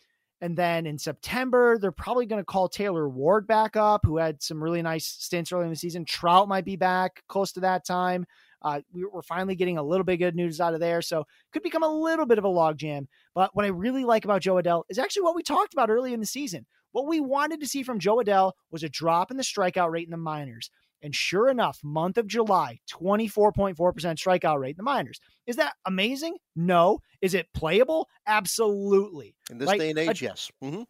And 0.41 0.57
then 0.57 0.87
in 0.87 0.97
September, 0.97 1.77
they're 1.77 1.91
probably 1.91 2.25
going 2.25 2.41
to 2.41 2.45
call 2.45 2.67
Taylor 2.67 3.07
Ward 3.07 3.45
back 3.45 3.75
up, 3.75 4.01
who 4.03 4.17
had 4.17 4.41
some 4.41 4.61
really 4.61 4.81
nice 4.81 5.05
stints 5.05 5.51
early 5.51 5.65
in 5.65 5.69
the 5.69 5.75
season. 5.75 6.03
Trout 6.03 6.47
might 6.47 6.65
be 6.65 6.75
back 6.75 7.21
close 7.27 7.51
to 7.53 7.59
that 7.59 7.85
time. 7.85 8.25
Uh, 8.63 8.81
we- 8.91 9.05
we're 9.05 9.21
finally 9.21 9.55
getting 9.55 9.77
a 9.77 9.83
little 9.83 10.03
bit 10.03 10.17
good 10.17 10.35
news 10.35 10.59
out 10.59 10.73
of 10.73 10.79
there, 10.79 11.01
so 11.01 11.25
could 11.51 11.63
become 11.63 11.83
a 11.83 11.87
little 11.87 12.25
bit 12.25 12.39
of 12.39 12.43
a 12.43 12.49
logjam. 12.49 13.07
But 13.35 13.55
what 13.55 13.65
I 13.65 13.69
really 13.69 14.03
like 14.03 14.25
about 14.25 14.41
Jo 14.41 14.55
Adell 14.55 14.83
is 14.89 14.97
actually 14.97 15.23
what 15.23 15.35
we 15.35 15.43
talked 15.43 15.73
about 15.73 15.89
early 15.89 16.13
in 16.13 16.19
the 16.19 16.25
season. 16.25 16.65
What 16.91 17.07
we 17.07 17.19
wanted 17.19 17.59
to 17.61 17.67
see 17.67 17.83
from 17.83 17.99
Jo 17.99 18.17
Adell 18.17 18.53
was 18.71 18.83
a 18.83 18.89
drop 18.89 19.31
in 19.31 19.37
the 19.37 19.43
strikeout 19.43 19.91
rate 19.91 20.05
in 20.07 20.11
the 20.11 20.17
minors. 20.17 20.69
And 21.01 21.15
sure 21.15 21.49
enough, 21.49 21.79
month 21.83 22.17
of 22.17 22.27
July, 22.27 22.79
24.4% 22.91 23.75
strikeout 23.75 24.59
rate 24.59 24.71
in 24.71 24.77
the 24.77 24.83
minors. 24.83 25.19
Is 25.47 25.55
that 25.55 25.73
amazing? 25.85 26.37
No. 26.55 26.99
Is 27.21 27.33
it 27.33 27.47
playable? 27.53 28.07
Absolutely. 28.27 29.35
In 29.49 29.57
this 29.57 29.67
Right, 29.67 29.79
day 29.79 29.89
and 29.89 29.99
age, 29.99 30.21
yes. 30.21 30.51
hmm 30.61 30.83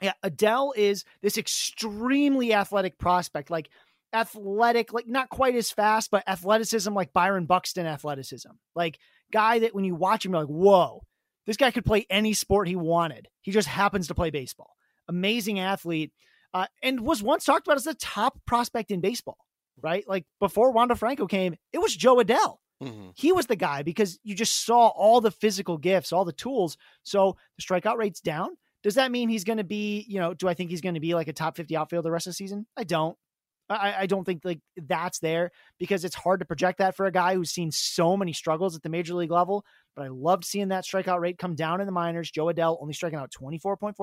Yeah, 0.00 0.14
Adell 0.24 0.72
is 0.76 1.04
this 1.22 1.36
extremely 1.36 2.54
athletic 2.54 2.98
prospect, 2.98 3.50
like 3.50 3.68
athletic, 4.12 4.92
like 4.92 5.06
not 5.06 5.28
quite 5.28 5.54
as 5.54 5.70
fast, 5.70 6.10
but 6.10 6.24
athleticism 6.26 6.92
like 6.92 7.12
Byron 7.12 7.46
Buxton 7.46 7.86
athleticism. 7.86 8.50
Like 8.74 8.98
guy 9.32 9.60
that 9.60 9.74
when 9.74 9.84
you 9.84 9.94
watch 9.94 10.24
him, 10.24 10.32
you're 10.32 10.40
like, 10.40 10.48
whoa, 10.48 11.02
this 11.46 11.56
guy 11.56 11.70
could 11.70 11.84
play 11.84 12.06
any 12.10 12.32
sport 12.32 12.68
he 12.68 12.76
wanted. 12.76 13.28
He 13.42 13.52
just 13.52 13.68
happens 13.68 14.08
to 14.08 14.14
play 14.14 14.30
baseball. 14.30 14.74
Amazing 15.08 15.58
athlete. 15.58 16.12
Uh, 16.52 16.66
and 16.82 17.00
was 17.00 17.22
once 17.22 17.44
talked 17.44 17.66
about 17.66 17.76
as 17.76 17.84
the 17.84 17.94
top 17.94 18.40
prospect 18.44 18.90
in 18.90 19.00
baseball, 19.00 19.38
right? 19.82 20.04
Like 20.08 20.24
before 20.38 20.72
Wander 20.72 20.94
Franco 20.94 21.26
came, 21.26 21.56
it 21.72 21.78
was 21.78 21.94
Jo 21.94 22.16
Adell 22.16 22.56
hmm 22.80 23.10
he 23.14 23.32
was 23.32 23.46
the 23.46 23.56
guy 23.56 23.82
because 23.82 24.18
you 24.22 24.34
just 24.34 24.64
saw 24.64 24.88
all 24.88 25.20
the 25.20 25.30
physical 25.30 25.76
gifts, 25.76 26.12
all 26.12 26.24
the 26.24 26.32
tools. 26.32 26.76
So 27.02 27.36
the 27.56 27.62
strikeout 27.62 27.98
rate's 27.98 28.20
down. 28.20 28.56
Does 28.82 28.94
that 28.94 29.10
mean 29.10 29.28
he's 29.28 29.44
going 29.44 29.58
to 29.58 29.64
be, 29.64 30.06
you 30.08 30.18
know, 30.18 30.32
do 30.32 30.48
I 30.48 30.54
think 30.54 30.70
he's 30.70 30.80
going 30.80 30.94
to 30.94 31.00
be 31.00 31.14
like 31.14 31.28
a 31.28 31.32
top 31.34 31.56
50 31.56 31.76
outfielder 31.76 32.04
the 32.04 32.10
rest 32.10 32.26
of 32.26 32.30
the 32.30 32.36
season? 32.36 32.66
I 32.76 32.84
don't. 32.84 33.16
I, 33.68 33.94
I 34.00 34.06
don't 34.06 34.24
think 34.24 34.40
like 34.44 34.60
that's 34.76 35.20
there 35.20 35.52
because 35.78 36.04
it's 36.04 36.16
hard 36.16 36.40
to 36.40 36.46
project 36.46 36.78
that 36.78 36.96
for 36.96 37.06
a 37.06 37.12
guy 37.12 37.34
who's 37.36 37.50
seen 37.50 37.70
so 37.70 38.16
many 38.16 38.32
struggles 38.32 38.74
at 38.74 38.82
the 38.82 38.88
major 38.88 39.14
league 39.14 39.30
level. 39.30 39.64
But 39.94 40.06
I 40.06 40.08
loved 40.08 40.44
seeing 40.44 40.68
that 40.68 40.84
strikeout 40.84 41.20
rate 41.20 41.38
come 41.38 41.54
down 41.54 41.80
in 41.80 41.86
the 41.86 41.92
minors. 41.92 42.30
Jo 42.30 42.46
Adell 42.46 42.78
only 42.80 42.94
striking 42.94 43.18
out 43.18 43.30
24.4% 43.30 43.94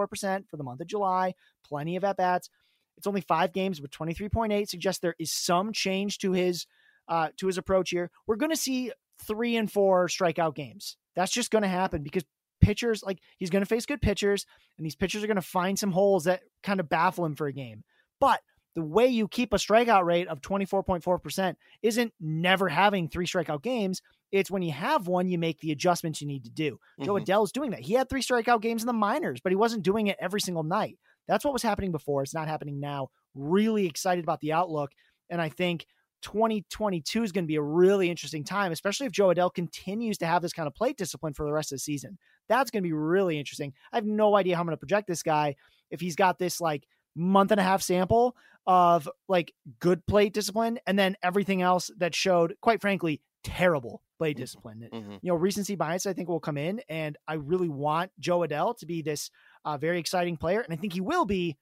for 0.47 0.57
the 0.57 0.63
month 0.63 0.80
of 0.80 0.88
July, 0.88 1.34
plenty 1.65 1.97
of 1.97 2.03
at 2.05 2.15
bats. 2.15 2.49
It's 2.98 3.08
only 3.08 3.22
five 3.22 3.54
games, 3.54 3.80
but 3.80 3.91
23.8 3.91 4.68
suggests 4.68 5.00
there 5.00 5.16
is 5.20 5.32
some 5.32 5.72
change 5.72 6.18
to 6.20 6.32
his 6.32 6.66
uh, 7.08 7.30
to 7.38 7.48
his 7.48 7.58
approach 7.58 7.91
here. 7.91 8.12
We're 8.26 8.36
going 8.36 8.52
to 8.52 8.58
see 8.58 8.91
three 9.26 9.56
and 9.56 9.72
four 9.72 10.08
strikeout 10.08 10.56
games. 10.56 10.98
That's 11.16 11.32
just 11.32 11.52
going 11.52 11.62
to 11.62 11.68
happen 11.70 12.04
because 12.04 12.24
pitchers, 12.60 13.02
like 13.04 13.20
he's 13.38 13.50
going 13.50 13.62
to 13.62 13.68
face 13.68 13.86
good 13.86 14.02
pitchers, 14.02 14.45
and 14.78 14.86
these 14.86 14.95
pitchers 14.95 15.24
are 15.24 15.28
going 15.28 15.36
to 15.36 15.41
find 15.41 15.78
some 15.80 15.91
holes 15.91 16.26
that 16.26 16.41
kind 16.64 16.80
of 16.80 16.89
baffle 16.89 17.26
him 17.26 17.36
for 17.36 17.48
a 17.48 17.54
game. 17.54 17.84
But 18.20 18.41
the 18.76 18.84
way 18.84 19.08
you 19.08 19.28
keep 19.28 19.54
a 19.54 19.58
strikeout 19.58 20.04
rate 20.04 20.28
of 20.28 20.41
24.4% 20.41 21.56
isn't 21.82 22.14
never 22.20 22.70
having 22.70 23.08
three 23.08 23.26
strikeout 23.26 23.64
games. 23.64 24.02
It's 24.32 24.52
when 24.52 24.62
you 24.62 24.72
have 24.74 25.08
one, 25.08 25.30
you 25.30 25.38
make 25.38 25.60
the 25.62 25.72
adjustments 25.72 26.22
you 26.22 26.28
need 26.28 26.43
to 26.43 26.50
do. 26.52 26.80
Joe 27.02 27.14
Mhm. 27.14 27.22
Adell's 27.22 27.52
doing 27.52 27.72
that. 27.72 27.80
He 27.80 27.93
had 27.93 28.10
three 28.10 28.22
strikeout 28.22 28.62
games 28.62 28.84
in 28.84 28.88
the 28.88 28.93
minors, 28.93 29.39
but 29.41 29.52
he 29.52 29.56
wasn't 29.56 29.84
doing 29.84 30.08
it 30.08 30.18
every 30.20 30.41
single 30.41 30.64
night. 30.64 31.00
That's 31.28 31.43
what 31.45 31.53
was 31.53 31.63
happening 31.63 31.91
before. 31.91 32.23
It's 32.23 32.34
not 32.34 32.47
happening 32.47 32.80
now. 32.80 33.09
Really 33.36 33.86
excited 33.86 34.23
about 34.23 34.39
the 34.39 34.53
outlook. 34.53 34.91
And 35.30 35.41
I 35.41 35.49
think 35.49 35.86
2022 36.21 37.23
is 37.23 37.32
going 37.32 37.43
to 37.43 37.47
be 37.47 37.55
a 37.55 37.61
really 37.61 38.09
interesting 38.09 38.43
time, 38.43 38.71
especially 38.71 39.05
if 39.07 39.11
Jo 39.11 39.28
Adell 39.28 39.53
continues 39.53 40.17
to 40.19 40.25
have 40.25 40.41
this 40.41 40.53
kind 40.53 40.67
of 40.67 40.75
plate 40.75 40.97
discipline 40.97 41.34
for 41.34 41.45
the 41.45 41.51
rest 41.51 41.71
of 41.71 41.75
the 41.75 41.80
season. 41.80 42.17
That's 42.49 42.71
going 42.71 42.84
to 42.84 42.88
be 42.88 42.93
really 42.93 43.38
interesting. 43.39 43.73
I 43.91 43.97
have 43.97 44.05
no 44.05 44.36
idea 44.36 44.55
how 44.55 44.61
I'm 44.61 44.67
going 44.67 44.73
to 44.75 44.80
project 44.80 45.07
this 45.07 45.23
guy 45.23 45.55
if 45.91 45.99
he's 45.99 46.15
got 46.15 46.39
this 46.39 46.61
like 46.61 46.88
month 47.15 47.51
and 47.51 47.59
a 47.59 47.63
half 47.63 47.82
sample 47.82 48.36
of 48.65 49.09
like 49.28 49.53
good 49.80 50.05
plate 50.05 50.34
discipline 50.34 50.80
and 50.86 50.97
then 50.99 51.15
everything 51.23 51.61
else 51.61 51.89
that 51.97 52.13
showed, 52.15 52.55
quite 52.61 52.82
frankly, 52.82 53.21
terrible 53.43 54.01
plate 54.17 54.36
Mm-hmm. 54.36 54.43
discipline. 54.43 54.89
Mhm. 54.91 55.19
You 55.21 55.32
know, 55.32 55.36
recency 55.36 55.75
bias, 55.75 56.05
I 56.05 56.13
think, 56.13 56.28
will 56.28 56.39
come 56.39 56.57
in, 56.57 56.82
and 56.89 57.15
I 57.28 57.36
really 57.36 57.69
want 57.69 58.11
Jo 58.19 58.39
Adell 58.39 58.75
to 58.80 58.86
be 58.86 59.01
this 59.01 59.30
uh, 59.68 59.78
very 59.78 59.99
exciting 59.99 60.38
player, 60.38 60.61
and 60.61 60.74
I 60.74 60.78
think 60.78 60.93
he 60.93 61.01
will 61.01 61.26
be. 61.26 61.57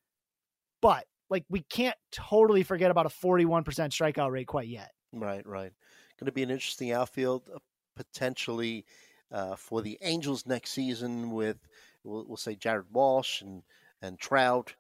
But 0.81 1.05
like, 1.29 1.43
we 1.49 1.61
can't 1.61 1.97
totally 2.11 2.63
forget 2.63 2.91
about 2.91 3.07
a 3.07 3.09
41% 3.09 3.63
strikeout 3.63 4.31
rate 4.31 4.47
quite 4.47 4.67
yet. 4.67 4.91
Right, 5.11 5.45
right. 5.45 5.71
Going 6.19 6.27
to 6.27 6.31
be 6.31 6.43
an 6.43 6.51
interesting 6.51 6.91
outfield 6.91 7.49
uh, 7.53 7.59
potentially 7.95 8.85
uh, 9.31 9.55
for 9.55 9.81
the 9.81 9.97
Angels 10.01 10.45
next 10.45 10.71
season 10.71 11.31
with 11.31 11.57
we'll, 12.03 12.25
we'll 12.27 12.37
say 12.37 12.55
Jared 12.55 12.85
Walsh 12.91 13.41
and 13.41 13.63
and 14.01 14.19
Trout 14.19 14.75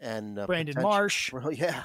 and 0.00 0.38
uh, 0.38 0.46
Brandon 0.46 0.74
potential- 0.74 0.90
Marsh. 0.90 1.32
Well, 1.32 1.52
yeah, 1.52 1.82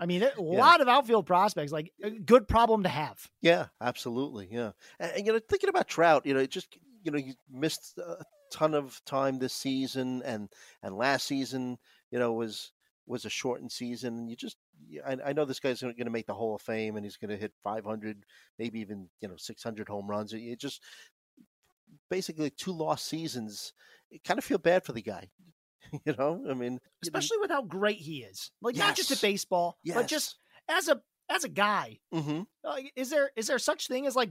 I 0.00 0.06
mean, 0.06 0.22
a 0.22 0.40
lot 0.40 0.80
of 0.80 0.88
outfield 0.88 1.26
prospects, 1.26 1.72
like 1.72 1.92
a 2.02 2.10
good 2.10 2.46
problem 2.46 2.84
to 2.84 2.88
have. 2.88 3.28
yeah, 3.40 3.66
absolutely, 3.80 4.48
yeah. 4.50 4.72
And, 5.00 5.12
and, 5.16 5.26
you 5.26 5.32
know, 5.32 5.40
thinking 5.48 5.68
about 5.68 5.88
Trout, 5.88 6.24
you 6.26 6.34
know, 6.34 6.40
it 6.40 6.50
just 6.50 6.76
you 7.02 7.10
know, 7.10 7.18
he 7.18 7.34
missed 7.50 7.98
a 7.98 8.24
ton 8.52 8.74
of 8.74 9.00
time 9.04 9.38
this 9.38 9.54
season, 9.54 10.22
and 10.24 10.48
and 10.82 10.96
last 10.96 11.26
season, 11.26 11.78
you 12.10 12.18
know, 12.18 12.32
was 12.32 12.72
was 13.06 13.24
a 13.24 13.30
shortened 13.30 13.72
season. 13.72 14.28
You 14.28 14.36
just, 14.36 14.56
I, 15.04 15.16
I 15.26 15.32
know 15.32 15.44
this 15.44 15.58
guy's 15.58 15.80
going 15.82 15.96
to 15.96 16.10
make 16.10 16.26
the 16.26 16.34
Hall 16.34 16.54
of 16.54 16.62
Fame, 16.62 16.96
and 16.96 17.04
he's 17.04 17.16
going 17.16 17.30
to 17.30 17.36
hit 17.36 17.52
500, 17.64 18.24
maybe 18.58 18.80
even 18.80 19.08
you 19.20 19.28
know 19.28 19.36
600 19.36 19.88
home 19.88 20.08
runs. 20.08 20.32
It 20.32 20.60
just 20.60 20.80
basically 22.10 22.50
two 22.50 22.72
lost 22.72 23.06
seasons. 23.06 23.72
You 24.10 24.20
kind 24.24 24.38
of 24.38 24.44
feel 24.44 24.58
bad 24.58 24.84
for 24.84 24.92
the 24.92 25.02
guy. 25.02 25.28
You 26.06 26.14
know, 26.16 26.42
I 26.48 26.54
mean, 26.54 26.78
especially 27.02 27.36
with 27.38 27.50
how 27.50 27.60
great 27.60 27.98
he 27.98 28.18
is. 28.22 28.50
Like 28.62 28.76
not 28.76 28.96
just 28.96 29.10
at 29.10 29.16
Yes. 29.16 29.20
baseball, 29.20 29.76
but 29.92 30.06
just 30.06 30.36
as 30.66 30.88
a 30.88 31.02
as 31.28 31.44
a 31.44 31.50
guy. 31.50 31.98
Mm-hmm. 32.14 32.42
Like, 32.64 32.92
is 32.96 33.10
there 33.10 33.30
is 33.36 33.48
there 33.48 33.58
such 33.58 33.88
thing 33.88 34.06
as 34.06 34.16
like 34.16 34.30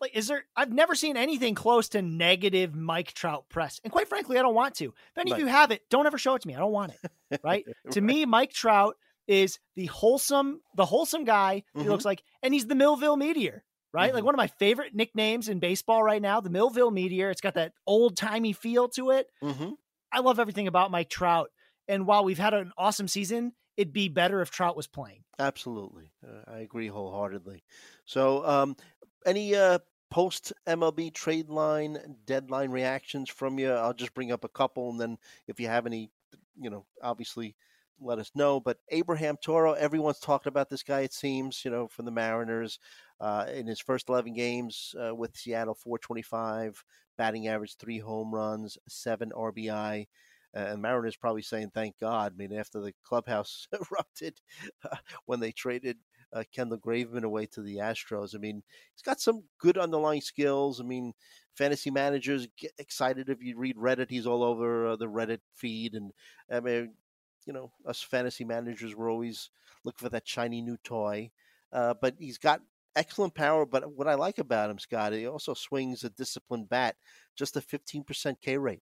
like 0.00 0.14
is 0.16 0.28
there 0.28 0.44
I've 0.56 0.72
never 0.72 0.94
seen 0.94 1.16
anything 1.16 1.54
close 1.54 1.88
to 1.90 2.02
negative 2.02 2.74
Mike 2.74 3.12
Trout 3.12 3.48
press. 3.48 3.80
And 3.84 3.92
quite 3.92 4.08
frankly, 4.08 4.38
I 4.38 4.42
don't 4.42 4.54
want 4.54 4.74
to. 4.76 4.86
If 4.86 5.18
any 5.18 5.32
Right. 5.32 5.40
of 5.40 5.46
you 5.46 5.52
have 5.52 5.70
it, 5.70 5.82
don't 5.90 6.06
ever 6.06 6.18
show 6.18 6.34
it 6.34 6.42
to 6.42 6.48
me. 6.48 6.54
I 6.54 6.58
don't 6.58 6.72
want 6.72 6.92
it. 6.92 7.40
Right? 7.44 7.64
to 7.90 8.00
me, 8.00 8.24
Mike 8.24 8.52
Trout 8.52 8.96
is 9.26 9.58
the 9.74 9.86
wholesome, 9.86 10.60
the 10.76 10.84
wholesome 10.84 11.24
guy 11.24 11.64
he 11.74 11.82
Mhm. 11.82 11.86
looks 11.88 12.04
like, 12.04 12.22
and 12.42 12.54
he's 12.54 12.66
the 12.66 12.74
Millville 12.76 13.16
Meteor. 13.16 13.64
Right, 13.92 14.12
like 14.12 14.22
Mhm. 14.22 14.26
one 14.26 14.34
of 14.34 14.38
my 14.38 14.46
favorite 14.46 14.94
nicknames 14.94 15.48
in 15.48 15.58
baseball 15.58 16.02
right 16.02 16.20
now, 16.20 16.40
the 16.40 16.50
Millville 16.50 16.90
Meteor. 16.90 17.30
It's 17.30 17.40
got 17.40 17.54
that 17.54 17.72
old 17.86 18.16
timey 18.16 18.52
feel 18.52 18.88
to 18.90 19.10
it. 19.10 19.28
hmm 19.40 19.70
I 20.12 20.20
love 20.20 20.38
everything 20.38 20.68
about 20.68 20.90
Mike 20.90 21.08
Trout. 21.10 21.50
And 21.88 22.06
while 22.06 22.24
we've 22.24 22.38
had 22.38 22.54
an 22.54 22.72
awesome 22.78 23.08
season, 23.08 23.54
it'd 23.76 23.92
be 23.92 24.08
better 24.08 24.40
if 24.40 24.50
Trout 24.50 24.76
was 24.76 24.86
playing. 24.86 25.24
Absolutely, 25.38 26.12
uh, 26.26 26.50
I 26.50 26.58
agree 26.58 26.88
wholeheartedly. 26.88 27.62
So, 28.04 28.46
um, 28.46 28.76
any 29.26 29.54
uh, 29.54 29.78
post 30.10 30.52
MLB 30.66 31.10
trade 31.10 31.50
line 31.50 32.16
deadline 32.24 32.70
reactions 32.70 33.28
from 33.28 33.58
you? 33.58 33.70
I'll 33.72 33.94
just 33.94 34.14
bring 34.14 34.32
up 34.32 34.44
a 34.44 34.48
couple, 34.48 34.90
and 34.90 35.00
then 35.00 35.18
if 35.46 35.60
you 35.60 35.68
have 35.68 35.86
any, 35.86 36.10
you 36.58 36.70
know, 36.70 36.86
obviously 37.02 37.54
let 38.00 38.18
us 38.18 38.30
know. 38.34 38.60
But 38.60 38.78
Abraham 38.90 39.36
Toro, 39.42 39.72
everyone's 39.72 40.20
talking 40.20 40.50
about 40.50 40.70
this 40.70 40.82
guy. 40.82 41.00
It 41.00 41.12
seems, 41.12 41.64
you 41.64 41.70
know, 41.70 41.88
from 41.88 42.04
the 42.04 42.10
Mariners, 42.10 42.78
uh, 43.20 43.46
in 43.52 43.66
his 43.66 43.80
first 43.80 44.08
eleven 44.08 44.32
games 44.34 44.94
uh, 44.98 45.14
with 45.14 45.36
Seattle, 45.36 45.74
four 45.74 45.98
twenty 45.98 46.22
five, 46.22 46.82
batting 47.18 47.48
average, 47.48 47.76
three 47.76 47.98
home 47.98 48.34
runs, 48.34 48.78
seven 48.88 49.32
RBI. 49.32 50.06
Uh, 50.56 50.68
and 50.70 50.82
Mariners 50.82 51.16
probably 51.16 51.42
saying, 51.42 51.70
"Thank 51.74 51.98
God." 51.98 52.32
I 52.32 52.36
mean, 52.36 52.52
after 52.52 52.80
the 52.80 52.92
clubhouse 53.04 53.68
erupted 53.92 54.40
when 55.26 55.40
they 55.40 55.52
traded 55.52 55.98
uh, 56.32 56.44
Kendall 56.52 56.78
Graveman 56.78 57.24
away 57.24 57.46
to 57.46 57.62
the 57.62 57.76
Astros. 57.76 58.34
I 58.34 58.38
mean, 58.38 58.62
he's 58.94 59.02
got 59.02 59.20
some 59.20 59.44
good 59.58 59.78
underlying 59.78 60.20
skills. 60.20 60.80
I 60.80 60.84
mean, 60.84 61.12
fantasy 61.54 61.90
managers 61.90 62.48
get 62.58 62.72
excited 62.78 63.28
if 63.28 63.42
you 63.42 63.56
read 63.56 63.76
Reddit. 63.76 64.10
He's 64.10 64.26
all 64.26 64.42
over 64.42 64.88
uh, 64.88 64.96
the 64.96 65.06
Reddit 65.06 65.40
feed, 65.54 65.94
and 65.94 66.12
I 66.50 66.60
mean, 66.60 66.94
you 67.46 67.52
know, 67.52 67.72
us 67.86 68.02
fantasy 68.02 68.44
managers 68.44 68.94
were 68.94 69.10
always 69.10 69.50
looking 69.84 70.04
for 70.04 70.10
that 70.10 70.26
shiny 70.28 70.62
new 70.62 70.76
toy. 70.82 71.30
Uh, 71.72 71.94
but 72.00 72.14
he's 72.18 72.38
got 72.38 72.60
excellent 72.96 73.34
power. 73.34 73.66
But 73.66 73.92
what 73.92 74.08
I 74.08 74.14
like 74.14 74.38
about 74.38 74.70
him, 74.70 74.78
Scott, 74.78 75.12
he 75.12 75.26
also 75.26 75.54
swings 75.54 76.04
a 76.04 76.10
disciplined 76.10 76.68
bat, 76.68 76.96
just 77.36 77.56
a 77.56 77.60
15% 77.60 78.36
K 78.42 78.58
rate. 78.58 78.82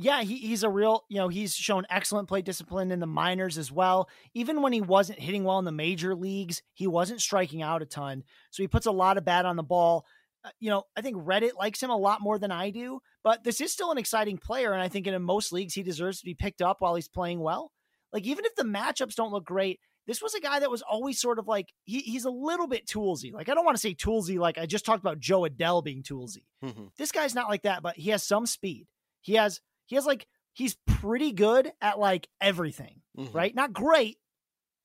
Yeah, 0.00 0.22
he, 0.22 0.36
he's 0.36 0.62
a 0.62 0.70
real, 0.70 1.04
you 1.08 1.16
know, 1.18 1.26
he's 1.26 1.56
shown 1.56 1.84
excellent 1.90 2.28
play 2.28 2.40
discipline 2.40 2.92
in 2.92 3.00
the 3.00 3.06
minors 3.06 3.58
as 3.58 3.72
well. 3.72 4.08
Even 4.32 4.62
when 4.62 4.72
he 4.72 4.80
wasn't 4.80 5.18
hitting 5.18 5.42
well 5.42 5.58
in 5.58 5.64
the 5.64 5.72
major 5.72 6.14
leagues, 6.14 6.62
he 6.74 6.86
wasn't 6.86 7.20
striking 7.20 7.62
out 7.62 7.82
a 7.82 7.84
ton. 7.84 8.22
So 8.50 8.62
he 8.62 8.68
puts 8.68 8.86
a 8.86 8.92
lot 8.92 9.18
of 9.18 9.24
bat 9.24 9.44
on 9.44 9.56
the 9.56 9.64
ball. 9.64 10.06
Uh, 10.44 10.50
you 10.60 10.70
know, 10.70 10.84
I 10.96 11.00
think 11.00 11.16
Reddit 11.16 11.56
likes 11.58 11.82
him 11.82 11.90
a 11.90 11.96
lot 11.96 12.20
more 12.20 12.38
than 12.38 12.52
I 12.52 12.70
do, 12.70 13.00
but 13.24 13.42
this 13.42 13.60
is 13.60 13.72
still 13.72 13.90
an 13.90 13.98
exciting 13.98 14.38
player. 14.38 14.72
And 14.72 14.80
I 14.80 14.86
think 14.86 15.08
in 15.08 15.20
most 15.20 15.52
leagues, 15.52 15.74
he 15.74 15.82
deserves 15.82 16.20
to 16.20 16.24
be 16.24 16.34
picked 16.34 16.62
up 16.62 16.76
while 16.78 16.94
he's 16.94 17.08
playing 17.08 17.40
well. 17.40 17.72
Like, 18.12 18.24
even 18.24 18.44
if 18.44 18.54
the 18.54 18.62
matchups 18.62 19.16
don't 19.16 19.32
look 19.32 19.44
great, 19.44 19.80
this 20.06 20.22
was 20.22 20.32
a 20.32 20.40
guy 20.40 20.60
that 20.60 20.70
was 20.70 20.80
always 20.82 21.20
sort 21.20 21.40
of 21.40 21.48
like, 21.48 21.66
he, 21.84 21.98
he's 21.98 22.24
a 22.24 22.30
little 22.30 22.68
bit 22.68 22.86
toolsy. 22.86 23.32
Like, 23.32 23.48
I 23.48 23.54
don't 23.54 23.64
want 23.64 23.76
to 23.76 23.80
say 23.80 23.94
toolsy, 23.94 24.38
like 24.38 24.58
I 24.58 24.66
just 24.66 24.86
talked 24.86 25.02
about 25.02 25.18
Jo 25.18 25.40
Adell 25.42 25.82
being 25.82 26.04
toolsy. 26.04 26.44
Mhm. 26.64 26.90
This 26.96 27.10
guy's 27.10 27.34
not 27.34 27.48
like 27.48 27.62
that, 27.62 27.82
but 27.82 27.96
he 27.96 28.10
has 28.10 28.22
some 28.22 28.46
speed. 28.46 28.86
He 29.22 29.34
has, 29.34 29.60
he 29.88 29.96
has 29.96 30.06
like, 30.06 30.26
he's 30.52 30.76
pretty 30.86 31.32
good 31.32 31.72
at 31.82 31.98
like 31.98 32.28
everything, 32.40 33.02
Mhm. 33.18 33.34
right? 33.34 33.52
Not 33.54 33.72
great. 33.72 34.18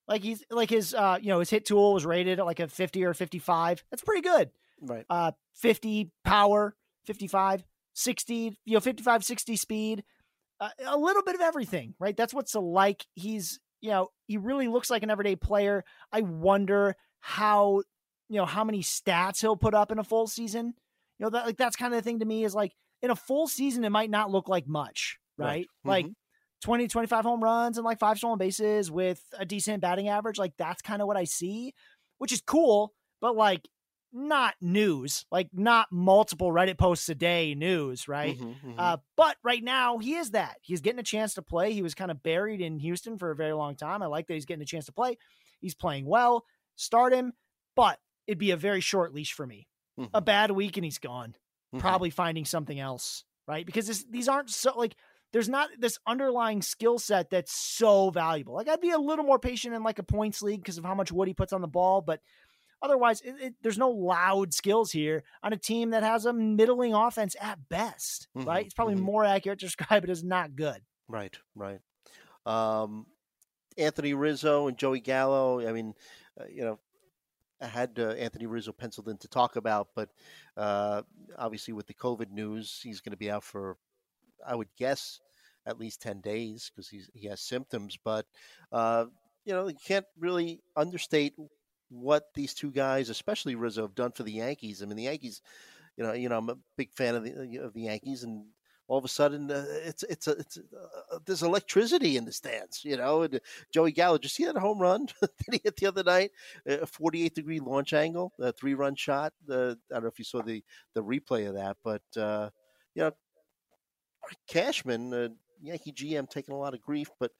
Like 0.08 0.22
he's 0.24 0.44
like 0.50 0.70
his 0.70 0.94
uh 0.94 1.18
you 1.22 1.30
know 1.30 1.40
his 1.40 1.50
hit 1.50 1.66
tool 1.66 1.94
was 1.94 2.06
rated 2.06 2.40
at 2.40 2.46
like 2.46 2.60
a 2.60 2.68
50 2.68 3.06
or 3.06 3.14
55. 3.14 3.84
That's 3.90 4.04
pretty 4.04 4.22
good. 4.22 4.50
Right. 4.82 5.06
Uh 5.10 5.32
50 5.54 6.12
power, 6.26 6.76
55, 7.06 7.64
60, 7.94 8.58
you 8.66 8.74
know 8.74 8.80
55 8.82 9.24
60 9.24 9.56
speed. 9.56 10.04
Uh, 10.60 10.70
a 10.86 10.98
little 10.98 11.24
bit 11.24 11.36
of 11.36 11.42
everything, 11.42 11.94
right? 12.00 12.16
That's 12.18 12.34
what's 12.34 12.54
like. 12.56 13.06
He's 13.16 13.60
you 13.82 13.90
know, 13.92 14.10
he 14.28 14.38
really 14.38 14.68
looks 14.68 14.90
like 14.90 15.04
an 15.04 15.10
everyday 15.10 15.36
player. 15.36 15.84
I 16.12 16.22
wonder 16.22 16.96
how 17.22 17.84
you 18.30 18.38
know 18.38 18.46
how 18.46 18.64
many 18.64 18.82
stats 18.82 19.42
he'll 19.42 19.58
put 19.58 19.74
up 19.74 19.92
in 19.92 20.00
a 20.00 20.04
full 20.04 20.28
season. 20.28 20.74
You 21.20 21.26
know, 21.26 21.30
that 21.32 21.46
like 21.46 21.58
that's 21.58 21.76
kind 21.76 21.94
of 21.94 21.98
the 21.98 22.04
thing 22.04 22.20
to 22.20 22.26
me 22.26 22.44
is 22.44 22.54
like 22.56 22.74
in 23.04 23.12
a 23.12 23.16
full 23.16 23.48
season 23.48 23.84
it 23.84 23.90
might 23.92 24.10
not 24.10 24.32
look 24.32 24.48
like 24.50 24.68
much, 24.68 25.20
right? 25.38 25.48
Right. 25.48 25.68
Like 25.84 26.06
Mhm. 26.08 26.16
20, 26.62 26.88
25 26.88 27.24
home 27.26 27.44
runs 27.44 27.78
and 27.78 27.86
like 27.86 28.00
five 28.00 28.18
stolen 28.18 28.40
bases 28.40 28.90
with 28.90 29.22
a 29.38 29.46
decent 29.46 29.82
batting 29.82 30.08
average. 30.08 30.40
Like 30.40 30.56
that's 30.58 30.82
kind 30.82 31.02
of 31.02 31.08
what 31.08 31.18
I 31.18 31.26
see, 31.26 31.74
which 32.18 32.32
is 32.32 32.42
cool, 32.42 32.94
but 33.22 33.36
like 33.36 33.68
not 34.14 34.56
news, 34.62 35.26
like 35.32 35.50
not 35.54 35.92
multiple 35.92 36.52
Reddit 36.52 36.78
posts 36.78 37.10
a 37.10 37.16
day 37.16 37.56
news, 37.56 38.08
right? 38.08 38.38
Mhm, 38.38 38.56
mhm. 38.62 38.76
Uh, 38.78 38.98
but 39.18 39.38
right 39.44 39.64
now 39.64 39.98
he 39.98 40.16
is 40.16 40.32
that. 40.32 40.58
He's 40.62 40.82
getting 40.82 41.00
a 41.00 41.04
chance 41.04 41.34
to 41.34 41.42
play. 41.42 41.74
He 41.74 41.82
was 41.82 41.96
kind 41.96 42.12
of 42.12 42.24
buried 42.24 42.62
in 42.62 42.80
Houston 42.80 43.18
for 43.18 43.32
a 43.32 43.36
very 43.36 43.54
long 43.54 43.76
time. 43.76 44.02
I 44.02 44.06
like 44.06 44.28
that 44.28 44.36
he's 44.36 44.46
getting 44.46 44.62
a 44.64 44.66
chance 44.68 44.86
to 44.86 44.94
play. 44.94 45.18
He's 45.60 45.76
playing 45.76 46.06
well. 46.06 46.46
Start 46.76 47.12
him, 47.12 47.34
but 47.76 48.00
it'd 48.28 48.38
be 48.38 48.52
a 48.52 48.58
very 48.58 48.82
short 48.82 49.14
leash 49.14 49.34
for 49.34 49.46
me. 49.48 49.68
Mhm. 50.00 50.10
A 50.14 50.22
bad 50.22 50.52
week 50.52 50.78
and 50.78 50.86
he's 50.86 51.00
gone 51.00 51.36
Mhm. 51.74 51.80
probably 51.80 52.10
finding 52.10 52.46
something 52.46 52.80
else, 52.80 53.24
right? 53.48 53.66
Because 53.66 53.88
this, 53.88 54.04
these 54.10 54.28
aren't 54.28 54.50
so 54.50 54.74
like 54.78 54.96
there's 55.32 55.50
not 55.50 55.70
this 55.80 55.98
underlying 56.06 56.62
skill 56.62 57.00
set 57.00 57.30
that's 57.32 57.52
so 57.52 58.10
valuable. 58.12 58.54
Like 58.54 58.68
I'd 58.68 58.82
be 58.82 58.92
a 58.92 58.98
little 59.00 59.26
more 59.26 59.40
patient 59.40 59.74
in 59.74 59.84
like 59.84 60.00
a 60.00 60.04
points 60.04 60.42
league 60.42 60.62
because 60.62 60.78
of 60.78 60.86
how 60.86 60.96
much 60.96 61.12
wood 61.12 61.28
he 61.28 61.34
puts 61.34 61.54
on 61.54 61.62
the 61.62 61.68
ball, 61.68 62.02
but 62.02 62.22
otherwise, 62.82 63.22
it, 63.22 63.36
it, 63.42 63.54
there's 63.62 63.78
no 63.78 63.90
loud 63.90 64.54
skills 64.54 64.92
here 64.92 65.24
on 65.42 65.54
a 65.54 65.58
team 65.58 65.92
that 65.92 66.04
has 66.04 66.26
a 66.26 66.34
middling 66.34 66.94
offense 66.94 67.36
at 67.42 67.68
best, 67.70 68.28
right? 68.36 68.64
Mhm, 68.64 68.66
It's 68.66 68.74
probably 68.74 68.96
mhm. 68.96 69.00
more 69.00 69.24
accurate 69.26 69.60
to 69.60 69.66
describe 69.68 70.04
it 70.04 70.10
as 70.10 70.24
not 70.24 70.56
good. 70.56 70.82
Right, 71.08 71.36
right. 71.56 71.80
Um, 72.46 73.08
Anthony 73.78 74.14
Rizzo 74.14 74.68
and 74.68 74.78
Joey 74.78 75.00
Gallo. 75.00 75.68
I 75.68 75.72
mean, 75.72 75.96
uh, 76.40 76.46
you 76.50 76.64
know, 76.64 76.80
had 77.68 78.00
uh, 78.00 78.10
Anthony 78.12 78.46
Rizzo 78.46 78.72
penciled 78.72 79.10
in 79.10 79.18
to 79.18 79.28
talk 79.28 79.56
about, 79.56 79.90
but 79.96 80.10
uh, 80.58 81.04
obviously 81.38 81.74
with 81.74 81.88
the 81.88 81.94
COVID 81.94 82.32
news, 82.32 82.80
he's 82.84 83.02
going 83.02 83.12
to 83.12 83.18
be 83.18 83.32
out 83.32 83.44
for, 83.44 83.78
I 84.46 84.56
would 84.56 84.70
guess, 84.78 85.20
at 85.66 85.80
least 85.80 86.02
ten 86.02 86.22
days 86.22 86.70
because 86.70 86.90
he's 86.90 87.10
he 87.14 87.28
has 87.28 87.42
symptoms. 87.42 87.98
But 88.04 88.26
uh, 88.72 89.06
you 89.46 89.54
know, 89.54 89.68
you 89.68 89.78
can't 89.86 90.06
really 90.20 90.62
understate 90.76 91.34
what 91.90 92.34
these 92.34 92.54
two 92.54 92.72
guys, 92.72 93.10
especially 93.10 93.56
Rizzo, 93.56 93.84
have 93.84 93.96
done 93.96 94.12
for 94.12 94.24
the 94.24 94.34
Yankees. 94.34 94.82
I 94.82 94.86
mean, 94.86 94.98
the 94.98 95.04
Yankees. 95.04 95.42
You 95.96 96.04
know, 96.04 96.14
you 96.14 96.28
know, 96.28 96.40
I'm 96.40 96.50
a 96.50 96.58
big 96.76 96.92
fan 96.92 97.14
of 97.14 97.24
the 97.24 97.58
of 97.58 97.74
the 97.74 97.82
Yankees, 97.82 98.24
and 98.24 98.46
all 98.94 99.00
of 99.00 99.06
a 99.06 99.08
sudden 99.08 99.50
uh, 99.50 99.66
it's 99.70 100.04
it's 100.04 100.28
a, 100.28 100.32
it's 100.34 100.58
uh, 100.60 101.18
there's 101.26 101.42
electricity 101.42 102.16
in 102.16 102.26
the 102.26 102.32
stands, 102.32 102.86
you 102.86 102.96
know. 102.96 103.24
And 103.24 103.40
Joey 103.72 103.92
Gallo, 103.92 104.20
just 104.20 104.36
see 104.36 104.46
that 104.46 104.56
home 104.56 104.78
run 104.78 105.08
that 105.22 105.32
he 105.52 105.60
hit 105.64 105.78
the 105.78 105.88
other 105.88 106.04
night, 106.04 106.30
a 106.68 106.86
48 106.86 107.34
degree 107.34 107.60
launch 107.60 107.94
angle, 107.94 108.34
a 108.40 108.52
three 108.52 108.76
run 108.76 108.94
shot. 108.94 109.34
Uh, 109.50 109.72
I 109.72 109.96
don't 109.96 110.04
know 110.04 110.10
if 110.10 110.20
you 110.20 110.26
saw 110.26 110.44
the 110.44 110.64
the 110.94 111.04
replay 111.04 111.48
of 111.48 111.56
that, 111.56 111.78
but 111.84 112.04
uh, 112.16 112.52
you 112.94 113.02
know, 113.02 113.12
Cashman, 114.48 115.12
uh, 115.12 115.30
Yankee 115.60 115.92
GM, 115.92 116.30
taking 116.30 116.54
a 116.54 116.60
lot 116.60 116.76
of 116.76 116.82
grief, 116.84 117.10
but 117.20 117.32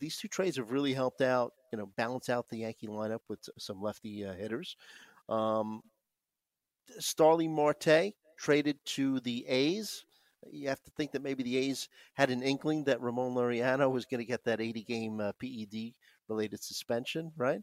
these 0.00 0.18
two 0.18 0.28
trades 0.28 0.58
have 0.58 0.70
really 0.70 0.92
helped 0.92 1.22
out, 1.22 1.54
you 1.72 1.78
know, 1.78 1.86
balance 1.96 2.28
out 2.28 2.50
the 2.50 2.58
Yankee 2.58 2.88
lineup 2.88 3.20
with 3.30 3.48
some 3.56 3.80
lefty 3.80 4.26
uh, 4.26 4.34
hitters. 4.34 4.76
Um, 5.30 5.80
Starling 6.98 7.54
Marte 7.54 8.12
traded 8.36 8.76
to 8.84 9.20
the 9.20 9.46
A's. 9.46 10.04
You 10.50 10.68
have 10.68 10.82
to 10.82 10.90
think 10.92 11.12
that 11.12 11.22
maybe 11.22 11.42
the 11.42 11.56
A's 11.56 11.88
had 12.14 12.30
an 12.30 12.42
inkling 12.42 12.84
that 12.84 13.00
Ramon 13.00 13.34
Laureano 13.34 13.90
was 13.90 14.04
going 14.04 14.20
to 14.20 14.24
get 14.24 14.44
that 14.44 14.60
80 14.60 14.82
game 14.84 15.20
uh, 15.20 15.32
PED 15.32 15.94
related 16.28 16.62
suspension, 16.62 17.32
right? 17.36 17.62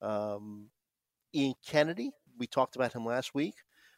Um, 0.00 0.66
Ian 1.34 1.54
Kennedy, 1.64 2.10
we 2.38 2.46
talked 2.46 2.76
about 2.76 2.92
him 2.92 3.04
last 3.06 3.34
week, 3.34 3.54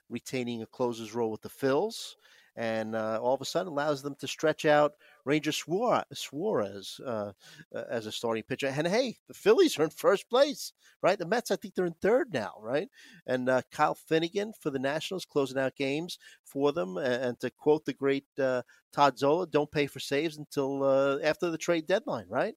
retaining 0.08 0.62
a 0.62 0.66
closer's 0.66 1.14
role 1.14 1.30
with 1.30 1.42
the 1.42 1.48
Phils 1.48 2.14
and 2.56 2.94
uh, 2.94 3.18
all 3.20 3.34
of 3.34 3.40
a 3.40 3.44
sudden 3.44 3.72
allows 3.72 4.02
them 4.02 4.14
to 4.16 4.28
stretch 4.28 4.64
out 4.64 4.94
Ranger 5.24 5.50
Suarez 5.50 7.00
uh, 7.04 7.32
uh, 7.74 7.82
as 7.90 8.06
a 8.06 8.12
starting 8.12 8.44
pitcher. 8.44 8.68
And 8.68 8.86
hey, 8.86 9.16
the 9.26 9.34
Phillies 9.34 9.78
are 9.78 9.84
in 9.84 9.90
first 9.90 10.28
place, 10.30 10.72
right? 11.02 11.18
The 11.18 11.26
Mets, 11.26 11.50
I 11.50 11.56
think 11.56 11.74
they're 11.74 11.86
in 11.86 11.96
third 12.00 12.32
now, 12.32 12.52
right? 12.60 12.88
And 13.26 13.48
uh, 13.48 13.62
Kyle 13.72 13.94
Finnegan 13.94 14.52
for 14.60 14.70
the 14.70 14.78
Nationals 14.78 15.24
closing 15.24 15.58
out 15.58 15.74
games 15.74 16.18
for 16.44 16.72
them. 16.72 16.96
And, 16.98 17.38
to 17.40 17.50
quote 17.50 17.84
the 17.84 17.92
great 17.92 18.26
uh, 18.38 18.62
Todd 18.92 19.18
Zola, 19.18 19.46
don't 19.48 19.70
pay 19.70 19.86
for 19.86 19.98
saves 19.98 20.36
until 20.36 20.84
uh, 20.84 21.18
after 21.24 21.50
the 21.50 21.58
trade 21.58 21.86
deadline, 21.88 22.26
right? 22.28 22.54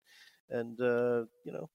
And, 0.50 0.78
you 0.78 1.52
know, 1.52 1.70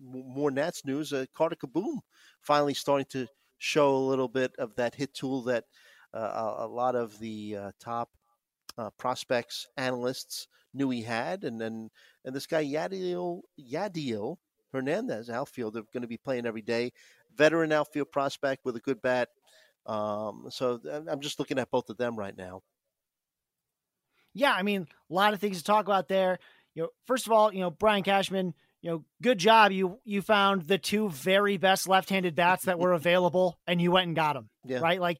more 0.00 0.50
Nats 0.50 0.84
news. 0.84 1.12
Carter 1.34 1.56
Kieboom 1.56 1.98
finally 2.40 2.74
starting 2.74 3.06
to 3.10 3.26
show 3.58 3.96
a 3.96 4.08
little 4.08 4.28
bit 4.28 4.52
of 4.58 4.74
that 4.76 4.94
hit 4.94 5.14
tool 5.14 5.42
that– 5.42 5.64
uh, 6.16 6.54
a, 6.60 6.66
lot 6.66 6.94
of 6.94 7.18
the 7.18 7.56
uh, 7.56 7.70
top 7.78 8.10
uh, 8.78 8.90
prospects 8.98 9.66
analysts 9.76 10.48
knew 10.72 10.88
he 10.88 11.02
had, 11.02 11.44
and 11.44 11.60
then 11.60 11.90
and 12.24 12.34
this 12.34 12.46
guy 12.46 12.64
Yadiel 12.64 13.42
Yadiel 13.60 14.36
Hernandez, 14.72 15.28
outfielder, 15.28 15.82
going 15.92 16.02
to 16.02 16.08
be 16.08 16.16
playing 16.16 16.46
every 16.46 16.62
day, 16.62 16.92
veteran 17.36 17.72
outfield 17.72 18.10
prospect 18.10 18.64
with 18.64 18.76
a 18.76 18.80
good 18.80 19.02
bat. 19.02 19.28
Um, 19.84 20.46
so 20.50 20.80
I'm 21.08 21.20
just 21.20 21.38
looking 21.38 21.58
at 21.58 21.70
both 21.70 21.90
of 21.90 21.96
them 21.96 22.16
right 22.16 22.36
now. 22.36 22.62
Yeah, 24.34 24.52
I 24.52 24.62
mean, 24.62 24.86
a 25.10 25.14
lot 25.14 25.34
of 25.34 25.40
things 25.40 25.58
to 25.58 25.64
talk 25.64 25.86
about 25.86 26.08
there. 26.08 26.38
You 26.74 26.84
know, 26.84 26.88
first 27.06 27.26
of 27.26 27.32
all, 27.32 27.52
you 27.52 27.60
know, 27.60 27.70
Brian 27.70 28.02
Cashman, 28.02 28.54
you 28.86 28.92
know, 28.92 29.04
good 29.20 29.38
job. 29.38 29.72
You 29.72 29.98
you 30.04 30.22
found 30.22 30.62
the 30.68 30.78
two 30.78 31.10
very 31.10 31.56
best 31.56 31.88
left-handed 31.88 32.36
bats 32.36 32.66
that 32.66 32.78
were 32.78 32.92
available, 32.92 33.58
and 33.66 33.82
you 33.82 33.90
went 33.90 34.06
and 34.06 34.14
got 34.14 34.34
them. 34.34 34.48
Yeah. 34.64 34.78
Right, 34.78 35.00
like 35.00 35.18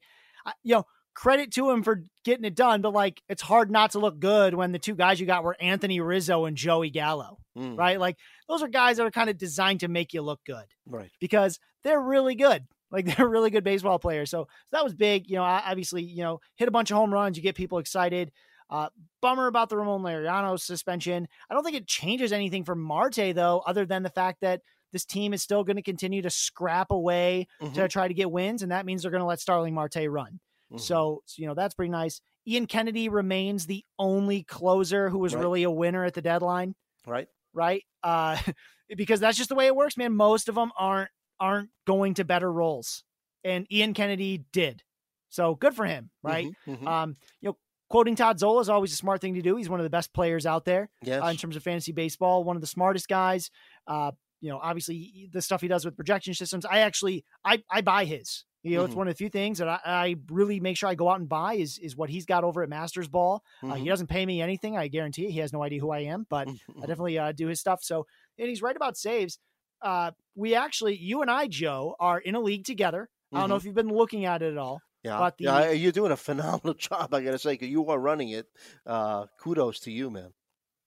you 0.63 0.75
know, 0.75 0.85
credit 1.13 1.51
to 1.55 1.69
him 1.69 1.83
for 1.83 2.01
getting 2.23 2.45
it 2.45 2.55
done, 2.55 2.81
but 2.81 2.93
like 2.93 3.21
it's 3.27 3.41
hard 3.41 3.69
not 3.69 3.91
to 3.91 3.99
look 3.99 4.19
good 4.19 4.53
when 4.53 4.71
the 4.71 4.79
two 4.79 4.95
guys 4.95 5.19
you 5.19 5.25
got 5.25 5.43
were 5.43 5.57
Anthony 5.59 5.99
Rizzo 5.99 6.45
and 6.45 6.55
Joey 6.55 6.91
Gallo, 6.91 7.39
mm. 7.57 7.77
right? 7.77 7.99
Like 7.99 8.15
those 8.47 8.63
are 8.63 8.69
guys 8.69 8.97
that 8.97 9.05
are 9.05 9.11
kind 9.11 9.29
of 9.29 9.37
designed 9.37 9.81
to 9.81 9.89
make 9.89 10.13
you 10.13 10.21
look 10.21 10.39
good, 10.45 10.65
right? 10.85 11.11
Because 11.19 11.59
they're 11.83 11.99
really 11.99 12.35
good. 12.35 12.63
Like 12.89 13.05
they're 13.17 13.27
really 13.27 13.49
good 13.49 13.65
baseball 13.65 13.99
players. 13.99 14.29
So, 14.29 14.43
so 14.43 14.77
that 14.77 14.85
was 14.85 14.95
big. 14.95 15.29
You 15.29 15.35
know, 15.35 15.43
obviously, 15.43 16.03
you 16.03 16.23
know, 16.23 16.39
hit 16.55 16.69
a 16.69 16.71
bunch 16.71 16.89
of 16.89 16.95
home 16.95 17.13
runs, 17.13 17.35
you 17.35 17.43
get 17.43 17.55
people 17.55 17.79
excited. 17.79 18.31
Uh, 18.69 18.89
bummer 19.21 19.47
about 19.47 19.69
the 19.69 19.77
Ramon 19.77 20.01
Laureano 20.01 20.59
suspension. 20.59 21.27
I 21.49 21.53
don't 21.53 21.63
think 21.63 21.77
it 21.77 21.87
changes 21.87 22.33
anything 22.33 22.63
for 22.63 22.75
Marte 22.75 23.33
though, 23.33 23.63
other 23.65 23.85
than 23.85 24.03
the 24.03 24.09
fact 24.09 24.41
that 24.41 24.61
this 24.91 25.05
team 25.05 25.33
is 25.33 25.41
still 25.41 25.63
going 25.63 25.75
to 25.75 25.81
continue 25.81 26.21
to 26.21 26.29
scrap 26.29 26.91
away 26.91 27.47
mm-hmm. 27.61 27.73
to 27.73 27.87
try 27.87 28.07
to 28.07 28.13
get 28.13 28.31
wins, 28.31 28.63
and 28.63 28.71
that 28.71 28.85
means 28.85 29.01
they're 29.01 29.11
going 29.11 29.21
to 29.21 29.27
let 29.27 29.39
Starling 29.39 29.73
Marte 29.73 30.09
run. 30.09 30.39
Mm-hmm. 30.71 30.77
So, 30.77 31.21
so, 31.25 31.41
you 31.41 31.47
know, 31.47 31.53
that's 31.53 31.75
pretty 31.75 31.91
nice. 31.91 32.21
Ian 32.47 32.65
Kennedy 32.65 33.09
remains 33.09 33.65
the 33.65 33.83
only 33.99 34.43
closer 34.43 35.09
who 35.09 35.19
was 35.19 35.35
right. 35.35 35.41
really 35.41 35.63
a 35.63 35.71
winner 35.71 36.05
at 36.05 36.13
the 36.13 36.21
deadline. 36.21 36.75
Right. 37.05 37.27
Right. 37.53 37.83
Uh, 38.03 38.37
because 38.95 39.19
that's 39.19 39.37
just 39.37 39.49
the 39.49 39.55
way 39.55 39.67
it 39.67 39.75
works, 39.75 39.97
man. 39.97 40.13
Most 40.13 40.49
of 40.49 40.55
them 40.55 40.71
aren't 40.77 41.09
aren't 41.39 41.69
going 41.85 42.15
to 42.15 42.25
better 42.25 42.51
roles, 42.51 43.03
and 43.43 43.71
Ian 43.71 43.93
Kennedy 43.93 44.45
did. 44.51 44.81
So 45.29 45.55
good 45.55 45.75
for 45.75 45.85
him, 45.85 46.09
right? 46.23 46.47
Mm-hmm, 46.47 46.71
mm-hmm. 46.73 46.87
Um, 46.87 47.15
you 47.41 47.49
know, 47.49 47.57
quoting 47.89 48.15
Todd 48.15 48.39
Zola 48.39 48.61
is 48.61 48.69
always 48.69 48.93
a 48.93 48.97
smart 48.97 49.21
thing 49.21 49.35
to 49.35 49.41
do. 49.41 49.55
He's 49.55 49.69
one 49.69 49.79
of 49.79 49.83
the 49.83 49.89
best 49.89 50.13
players 50.13 50.45
out 50.45 50.65
there 50.65 50.89
yes. 51.01 51.23
uh, 51.23 51.27
in 51.27 51.37
terms 51.37 51.55
of 51.55 51.63
fantasy 51.63 51.91
baseball. 51.91 52.43
One 52.43 52.55
of 52.55 52.61
the 52.61 52.67
smartest 52.67 53.07
guys. 53.07 53.49
Uh, 53.87 54.11
you 54.39 54.49
know, 54.49 54.59
obviously 54.61 55.29
the 55.31 55.41
stuff 55.41 55.61
he 55.61 55.67
does 55.67 55.83
with 55.83 55.95
projection 55.95 56.33
systems. 56.33 56.65
I 56.65 56.79
actually 56.79 57.25
I 57.43 57.63
I 57.71 57.81
buy 57.81 58.05
his. 58.05 58.45
You 58.63 58.75
know, 58.75 58.81
mm-hmm. 58.81 58.87
it's 58.87 58.95
one 58.95 59.07
of 59.07 59.13
the 59.13 59.17
few 59.17 59.29
things 59.29 59.59
that 59.59 59.69
I, 59.69 59.79
I, 59.85 60.15
really 60.29 60.59
make 60.59 60.77
sure 60.77 60.89
I 60.89 60.95
go 60.95 61.09
out 61.09 61.19
and 61.19 61.29
buy 61.29 61.53
is 61.53 61.77
is 61.77 61.95
what 61.95 62.09
he's 62.09 62.25
got 62.25 62.43
over 62.43 62.63
at 62.63 62.69
Mastersball. 62.69 63.39
Mm-hmm. 63.39 63.71
Uh, 63.71 63.75
he 63.75 63.81
mm-hmm. 63.81 63.89
doesn't 63.89 64.07
pay 64.07 64.25
me 64.25 64.41
anything, 64.41 64.77
I 64.77 64.89
guarantee. 64.89 65.25
It. 65.25 65.31
He 65.31 65.39
has 65.39 65.53
no 65.53 65.63
idea 65.63 65.79
who 65.79 65.91
I 65.91 65.99
am, 65.99 66.25
but 66.29 66.47
I 66.77 66.81
definitely 66.81 67.17
uh, 67.17 67.31
do 67.31 67.47
his 67.47 67.59
stuff. 67.59 67.79
So, 67.83 68.05
and 68.37 68.49
he's 68.49 68.61
right 68.61 68.75
about 68.75 68.97
saves. 68.97 69.39
Uh, 69.81 70.11
we 70.35 70.55
actually, 70.55 70.97
you 70.97 71.21
and 71.21 71.31
I, 71.31 71.47
Joe, 71.47 71.95
are 71.99 72.19
in 72.19 72.35
a 72.35 72.39
league 72.39 72.65
together. 72.65 73.09
I 73.31 73.39
don't 73.39 73.49
know 73.49 73.55
mm-hmm. 73.55 73.59
if 73.59 73.65
you've 73.65 73.75
been 73.75 73.89
looking 73.89 74.25
at 74.25 74.41
it 74.41 74.51
at 74.51 74.57
all. 74.57 74.81
Yeah, 75.03 75.19
but 75.19 75.37
the, 75.37 75.45
yeah, 75.45 75.71
you're 75.71 75.91
doing 75.91 76.11
a 76.11 76.17
phenomenal 76.17 76.73
job. 76.77 77.13
I 77.13 77.21
gotta 77.21 77.39
say, 77.39 77.53
because 77.53 77.69
you 77.69 77.87
are 77.89 77.99
running 77.99 78.29
it. 78.29 78.47
Uh, 78.85 79.27
kudos 79.39 79.79
to 79.81 79.91
you, 79.91 80.09
man. 80.09 80.33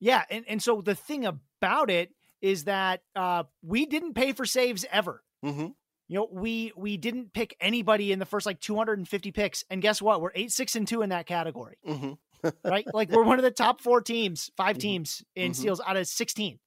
Yeah, 0.01 0.25
and 0.31 0.45
and 0.49 0.63
so 0.63 0.81
the 0.81 0.95
thing 0.95 1.27
about 1.27 1.91
it 1.91 2.11
is 2.41 2.65
that 2.65 3.03
uh, 3.15 3.45
we 3.63 3.87
didn't 3.87 4.15
pay 4.15 4.33
for 4.33 4.45
saves 4.45 4.85
ever. 4.91 5.23
Mm-hmm 5.45 5.69
you 6.11 6.17
know, 6.17 6.29
we 6.33 6.73
we 6.77 6.97
didn't 6.97 7.33
pick 7.33 7.57
anybody 7.61 8.11
in 8.11 8.19
the 8.19 8.27
first 8.27 8.45
like 8.45 8.59
250 8.59 9.31
picks, 9.31 9.65
and 9.71 9.81
guess 9.81 10.03
what? 10.03 10.21
We're 10.21 10.33
eight, 10.35 10.51
six, 10.51 10.75
and 10.75 10.87
two 10.87 11.03
in 11.03 11.11
that 11.11 11.25
category. 11.25 11.79
Mm-hmm. 11.89 12.49
right? 12.65 12.85
Like 12.93 13.13
we're 13.13 13.23
one 13.23 13.39
of 13.39 13.45
the 13.45 13.53
top 13.53 13.81
four 13.81 14.01
teams, 14.01 14.51
5 14.57 14.73
mm-hmm. 14.75 14.81
teams 14.81 15.23
in 15.37 15.53
mm-hmm. 15.53 15.61
steals 15.61 15.81
out 15.87 15.97
of 15.97 16.09
16. 16.09 16.59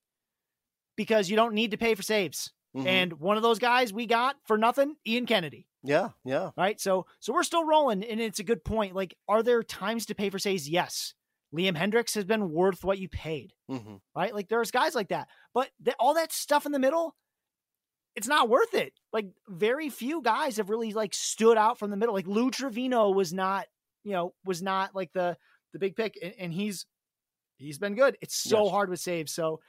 Because 0.96 1.30
you 1.30 1.36
don't 1.36 1.56
need 1.56 1.72
to 1.72 1.78
pay 1.78 1.94
for 1.94 2.04
saves. 2.04 2.54
Mm-hmm. 2.74 2.88
And 2.88 3.14
one 3.20 3.36
of 3.36 3.44
those 3.44 3.60
guys 3.60 3.91
we 3.91 4.06
got 4.06 4.38
for 4.46 4.58
nothing, 4.58 4.96
Ian 5.06 5.26
Kennedy. 5.26 5.68
Yeah, 5.84 6.09
yeah. 6.23 6.51
Right. 6.57 6.79
So 6.79 7.05
so 7.19 7.34
we're 7.34 7.43
still 7.43 7.65
rolling, 7.65 8.03
and 8.03 8.21
it's 8.21 8.39
a 8.39 8.43
good 8.43 8.63
point. 8.63 8.95
Like, 8.95 9.15
are 9.27 9.43
there 9.43 9.63
times 9.63 10.05
to 10.07 10.15
pay 10.15 10.29
for 10.29 10.39
saves? 10.39 10.69
Yes. 10.69 11.13
Liam 11.53 11.77
Hendriks 11.77 12.15
has 12.15 12.25
been 12.25 12.51
worth 12.51 12.84
what 12.84 12.97
you 12.97 13.07
paid. 13.07 13.53
Mm-hmm. 13.69 13.95
Right? 14.15 14.34
Like 14.34 14.49
there's 14.49 14.71
guys 14.71 14.95
like 14.95 15.09
that. 15.09 15.27
But 15.53 15.69
th- 15.84 15.95
all 15.99 16.15
that 16.15 16.31
stuff 16.31 16.65
in 16.65 16.71
the 16.71 16.79
middle, 16.79 17.15
it's 18.15 18.27
not 18.27 18.49
worth 18.49 18.73
it. 18.73 18.93
Like 19.11 19.27
very 19.47 19.89
few 19.89 20.21
guys 20.21 20.57
have 20.57 20.69
really 20.69 20.93
like 20.93 21.13
stood 21.13 21.57
out 21.57 21.77
from 21.77 21.91
the 21.91 21.97
middle. 21.97 22.15
Like 22.15 22.27
Lou 22.27 22.49
Trivino 22.49 23.13
was 23.13 23.34
not, 23.34 23.65
you 24.03 24.13
know, 24.13 24.34
was 24.45 24.61
not 24.61 24.95
like 24.95 25.11
the 25.13 25.38
the 25.73 25.79
big 25.79 25.95
pick, 25.95 26.17
and, 26.21 26.34
and 26.39 26.53
he's 26.53 26.86
he's 27.57 27.77
been 27.77 27.95
good. 27.95 28.17
It's 28.21 28.36
so 28.36 28.63
yes. 28.63 28.71
hard 28.71 28.89
with 28.89 28.99
saves. 28.99 29.31
So 29.31 29.59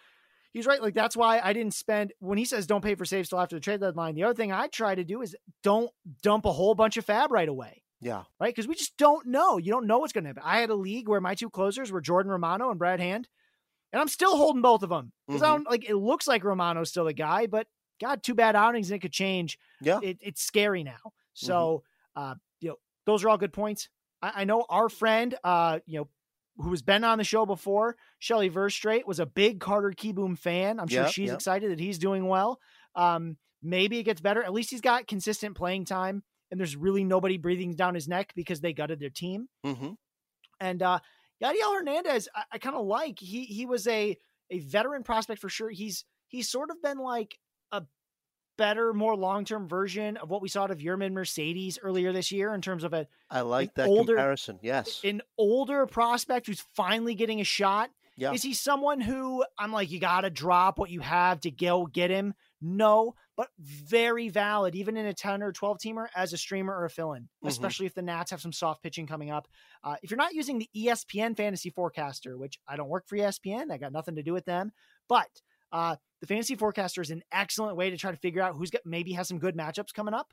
he's 0.54 0.66
right. 0.66 0.80
Like 0.80 0.94
that's 0.94 1.16
why 1.16 1.40
I 1.44 1.52
didn't 1.52 1.74
spend 1.74 2.14
when 2.20 2.38
he 2.38 2.46
says 2.46 2.66
don't 2.66 2.82
pay 2.82 2.94
for 2.94 3.04
saves 3.04 3.28
till 3.28 3.38
after 3.40 3.56
the 3.56 3.60
trade 3.60 3.80
deadline. 3.80 4.14
The 4.14 4.24
other 4.24 4.34
thing 4.34 4.52
I 4.52 4.68
try 4.68 4.94
to 4.94 5.04
do 5.04 5.20
is 5.20 5.36
don't 5.62 5.90
dump 6.22 6.46
a 6.46 6.52
whole 6.52 6.74
bunch 6.74 6.96
of 6.96 7.04
FAAB 7.04 7.30
right 7.30 7.48
away. 7.48 7.82
Yeah. 8.00 8.22
Right. 8.40 8.54
Because 8.54 8.68
we 8.68 8.74
just 8.74 8.96
don't 8.96 9.26
know. 9.26 9.58
You 9.58 9.72
don't 9.72 9.86
know 9.86 9.98
what's 9.98 10.12
going 10.12 10.24
to 10.24 10.28
happen. 10.28 10.42
I 10.44 10.60
had 10.60 10.70
a 10.70 10.74
league 10.74 11.08
where 11.08 11.20
my 11.20 11.34
two 11.34 11.50
closers 11.50 11.92
were 11.92 12.00
Jordan 12.00 12.32
Romano 12.32 12.70
and 12.70 12.78
Brad 12.78 13.00
Hand. 13.00 13.28
And 13.92 14.00
I'm 14.00 14.08
still 14.08 14.36
holding 14.36 14.62
both 14.62 14.82
of 14.82 14.88
them 14.88 15.12
because 15.26 15.42
mm-hmm. 15.42 15.52
I 15.52 15.54
don't 15.54 15.70
like 15.70 15.88
it 15.88 15.94
looks 15.94 16.26
like 16.26 16.42
Romano's 16.42 16.88
still 16.88 17.06
a 17.06 17.12
guy, 17.12 17.46
but 17.46 17.68
God, 18.00 18.24
two 18.24 18.34
bad 18.34 18.56
outings 18.56 18.90
and 18.90 18.96
it 18.96 19.00
could 19.00 19.12
change. 19.12 19.56
Yeah, 19.80 20.00
it, 20.02 20.18
it's 20.20 20.42
scary 20.42 20.82
now. 20.82 21.12
So, 21.34 21.84
mm-hmm. 22.16 22.32
uh, 22.32 22.34
you 22.60 22.68
know, 22.70 22.76
those 23.06 23.22
are 23.22 23.28
all 23.28 23.38
good 23.38 23.52
points. 23.52 23.88
I, 24.20 24.32
I, 24.36 24.44
know 24.44 24.66
our 24.68 24.88
friend, 24.88 25.34
uh, 25.44 25.78
you 25.86 26.00
know, 26.00 26.08
who 26.56 26.70
has 26.70 26.82
been 26.82 27.04
on 27.04 27.18
the 27.18 27.24
show 27.24 27.46
before, 27.46 27.96
Shelly 28.18 28.50
Verougstraete, 28.50 29.06
was 29.06 29.20
a 29.20 29.26
big 29.26 29.60
Carter 29.60 29.90
Kieboom 29.90 30.38
fan. 30.38 30.78
I'm 30.78 30.88
sure 30.88 31.02
yep, 31.02 31.12
she's 31.12 31.28
yep. 31.28 31.36
excited 31.36 31.70
that 31.70 31.80
he's 31.80 31.98
doing 31.98 32.26
well. 32.26 32.60
Um, 32.94 33.36
maybe 33.62 33.98
it 33.98 34.04
gets 34.04 34.20
better. 34.20 34.42
At 34.42 34.52
least 34.52 34.70
he's 34.70 34.80
got 34.80 35.06
consistent 35.06 35.56
playing 35.56 35.84
time, 35.86 36.22
and 36.50 36.60
there's 36.60 36.76
really 36.76 37.04
nobody 37.04 37.38
breathing 37.38 37.74
down 37.74 37.94
his 37.94 38.08
neck 38.08 38.32
because 38.36 38.60
they 38.60 38.72
gutted 38.72 39.00
their 39.00 39.10
team. 39.10 39.48
Mm-hmm. 39.66 39.92
And 40.60 40.82
uh, 40.82 41.00
Yadiel 41.42 41.74
Hernandez, 41.74 42.28
I, 42.34 42.44
I 42.52 42.58
kind 42.58 42.76
of 42.76 42.86
like. 42.86 43.18
He 43.18 43.44
he 43.44 43.66
was 43.66 43.86
a 43.88 44.16
a 44.50 44.58
veteran 44.60 45.02
prospect 45.02 45.40
for 45.40 45.48
sure. 45.48 45.70
He's 45.70 46.04
he's 46.28 46.48
sort 46.48 46.70
of 46.70 46.80
been 46.82 46.98
like 46.98 47.38
better, 48.56 48.92
more 48.92 49.16
long 49.16 49.44
term 49.44 49.68
version 49.68 50.16
of 50.16 50.30
what 50.30 50.42
we 50.42 50.48
saw 50.48 50.64
of 50.66 50.78
Yermin 50.78 51.12
Mercedes 51.12 51.78
earlier 51.82 52.12
this 52.12 52.32
year 52.32 52.54
in 52.54 52.60
terms 52.60 52.84
of 52.84 52.92
a. 52.92 53.06
I 53.30 53.40
like 53.42 53.74
that 53.74 53.88
older, 53.88 54.14
comparison. 54.14 54.58
Yes, 54.62 55.00
an 55.04 55.22
older 55.38 55.86
prospect 55.86 56.46
who's 56.46 56.64
finally 56.74 57.14
getting 57.14 57.40
a 57.40 57.44
shot. 57.44 57.90
Yeah. 58.16 58.30
Is 58.32 58.44
he 58.44 58.54
someone 58.54 59.00
who 59.00 59.44
I'm 59.58 59.72
like, 59.72 59.90
you 59.90 59.98
got 59.98 60.20
to 60.20 60.30
drop 60.30 60.78
what 60.78 60.88
you 60.88 61.00
have 61.00 61.40
to 61.40 61.50
go 61.50 61.84
get 61.86 62.10
him? 62.10 62.34
No, 62.62 63.16
but 63.36 63.48
very 63.58 64.28
valid, 64.28 64.76
even 64.76 64.96
in 64.96 65.04
a 65.06 65.12
10 65.12 65.42
or 65.42 65.50
12 65.50 65.78
teamer 65.84 66.06
as 66.14 66.32
a 66.32 66.36
streamer 66.38 66.72
or 66.72 66.84
a 66.84 66.90
fill 66.90 67.14
in, 67.14 67.24
Mhm. 67.42 67.48
especially 67.48 67.86
if 67.86 67.94
the 67.94 68.02
Nats 68.02 68.30
have 68.30 68.40
some 68.40 68.52
soft 68.52 68.84
pitching 68.84 69.08
coming 69.08 69.32
up. 69.32 69.48
Uh, 69.82 69.96
if 70.00 70.12
you're 70.12 70.16
not 70.16 70.32
using 70.32 70.60
the 70.60 70.70
ESPN 70.76 71.34
fantasy 71.36 71.70
forecaster, 71.70 72.38
which 72.38 72.60
I 72.68 72.76
don't 72.76 72.88
work 72.88 73.08
for 73.08 73.16
ESPN, 73.16 73.72
I 73.72 73.78
got 73.78 73.90
nothing 73.90 74.14
to 74.14 74.22
do 74.22 74.32
with 74.32 74.44
them, 74.44 74.70
but 75.08 75.42
uh, 75.72 75.96
the 76.24 76.34
fantasy 76.34 76.54
forecaster 76.54 77.02
is 77.02 77.10
an 77.10 77.22
excellent 77.32 77.76
way 77.76 77.90
to 77.90 77.98
try 77.98 78.10
to 78.10 78.16
figure 78.16 78.40
out 78.40 78.56
who's 78.56 78.70
got 78.70 78.80
maybe 78.86 79.12
has 79.12 79.28
some 79.28 79.38
good 79.38 79.56
matchups 79.56 79.92
coming 79.92 80.14
up. 80.14 80.32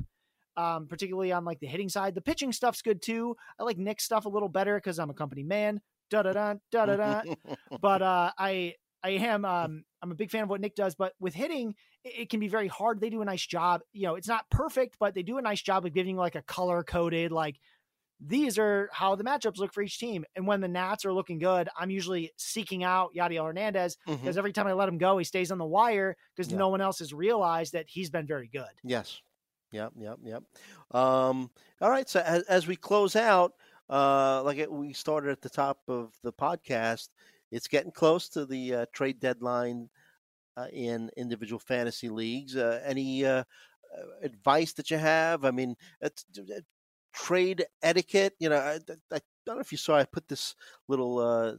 Um, 0.58 0.88
particularly 0.88 1.32
on 1.32 1.46
like 1.46 1.60
the 1.60 1.68
hitting 1.68 1.89
side, 1.89 2.14
the 2.14 2.22
pitching 2.22 2.52
stuff's 2.52 2.82
good 2.82 3.02
too. 3.02 3.36
I 3.60 3.64
like 3.64 3.78
Nick's 3.78 4.04
stuff 4.04 4.26
a 4.26 4.30
little 4.30 4.50
better 4.50 4.76
because 4.76 5.00
I'm 5.00 5.10
a 5.10 5.14
company 5.14 5.44
man. 5.44 5.82
Da 6.10 6.24
da 6.24 6.34
da 6.34 6.56
da 6.72 6.86
da 6.86 6.96
da 6.96 7.22
but 7.82 8.02
uh, 8.02 8.32
I 8.38 8.76
I 9.04 9.12
am 9.12 9.46
um, 9.46 9.84
I'm 10.02 10.12
a 10.12 10.16
big 10.16 10.32
fan 10.32 10.44
of 10.44 10.50
what 10.50 10.62
Nick 10.62 10.76
does. 10.76 10.96
But 10.96 11.14
with 11.20 11.34
hitting, 11.34 11.76
it, 12.04 12.22
it 12.22 12.30
can 12.30 12.39
be 12.39 12.48
very 12.48 12.68
hard. 12.68 13.00
They 13.00 13.10
do 13.10 13.22
a 13.22 13.26
nice 13.26 13.46
job. 13.46 13.82
You 13.94 14.08
know, 14.08 14.16
it's 14.16 14.28
not 14.28 14.50
perfect, 14.50 14.98
but 15.00 15.14
they 15.14 15.24
do 15.24 15.38
a 15.38 15.42
nice 15.42 15.62
job 15.62 15.86
of 15.86 15.94
giving 15.94 16.16
you 16.16 16.20
like 16.20 16.36
a 16.36 16.42
color 16.42 16.84
coded 16.84 17.32
like 17.32 17.58
these 18.24 18.59
are 18.59 18.88
how 18.93 19.15
the 19.15 19.24
matchups 19.24 19.57
look 19.57 19.74
for 19.74 19.82
each 19.82 19.97
team. 19.99 20.24
And 20.36 20.45
when 20.45 20.61
the 20.61 20.67
Nats 20.67 21.05
are 21.05 21.13
looking 21.13 21.39
good, 21.39 21.67
I'm 21.78 21.89
usually 21.89 22.32
seeking 22.38 22.84
out 22.84 23.15
Yadiel 23.15 23.45
Hernandez 23.45 23.97
because 24.05 24.38
every 24.38 24.53
time 24.53 24.67
I 24.67 24.74
let 24.74 24.88
him 24.88 24.97
go, 24.99 25.17
he 25.17 25.24
stays 25.24 25.51
on 25.51 25.57
the 25.57 25.65
wire 25.65 26.15
because 26.36 26.51
Yeah. 26.51 26.59
no 26.59 26.69
one 26.69 26.82
else 26.82 26.99
has 26.99 27.13
realized 27.13 27.74
that 27.74 27.86
he's 27.89 28.09
been 28.11 28.28
very 28.28 28.47
good. 28.47 28.69
Yes. 28.84 29.19
Yep. 29.72 29.93
Yep. 29.97 30.17
Yep. 30.24 30.43
Um, 30.91 31.49
all 31.82 31.89
right. 31.89 32.07
So 32.07 32.19
as, 32.19 32.43
as 32.43 32.67
we 32.67 32.76
close 32.76 33.15
out, 33.15 33.53
uh, 33.89 34.43
like 34.43 34.57
it, 34.57 34.72
we 34.72 34.93
started 34.93 35.32
at 35.32 35.41
the 35.41 35.49
top 35.49 35.80
of 35.88 36.13
the 36.24 36.32
podcast, 36.34 37.09
it's 37.51 37.67
getting 37.67 37.91
close 37.91 38.30
to 38.30 38.45
the 38.45 38.76
uh, 38.76 38.86
trade 38.93 39.19
deadline 39.19 39.89
uh, 40.57 40.67
in 40.72 41.09
individual 41.17 41.59
fantasy 41.59 42.09
leagues. 42.09 42.55
Uh, 42.55 42.82
any 42.86 43.26
uh, 43.26 43.39
uh, 43.39 43.43
advice 44.22 44.74
that 44.74 44.91
you 44.91 44.97
have? 44.97 45.43
I 45.43 45.51
mean, 45.51 45.76
it's, 46.01 46.26
trade 47.14 47.66
etiquette. 47.84 48.34
You 48.39 48.49
know, 48.49 48.57
I, 48.57 48.80
I, 49.12 49.16
I 49.16 49.20
don't 49.45 49.55
know 49.55 49.62
if 49.62 49.72
you 49.72 49.78
saw. 49.78 49.97
I 49.97 50.05
put 50.05 50.28
this 50.28 50.55
little 50.88 51.20
uh, 51.20 51.53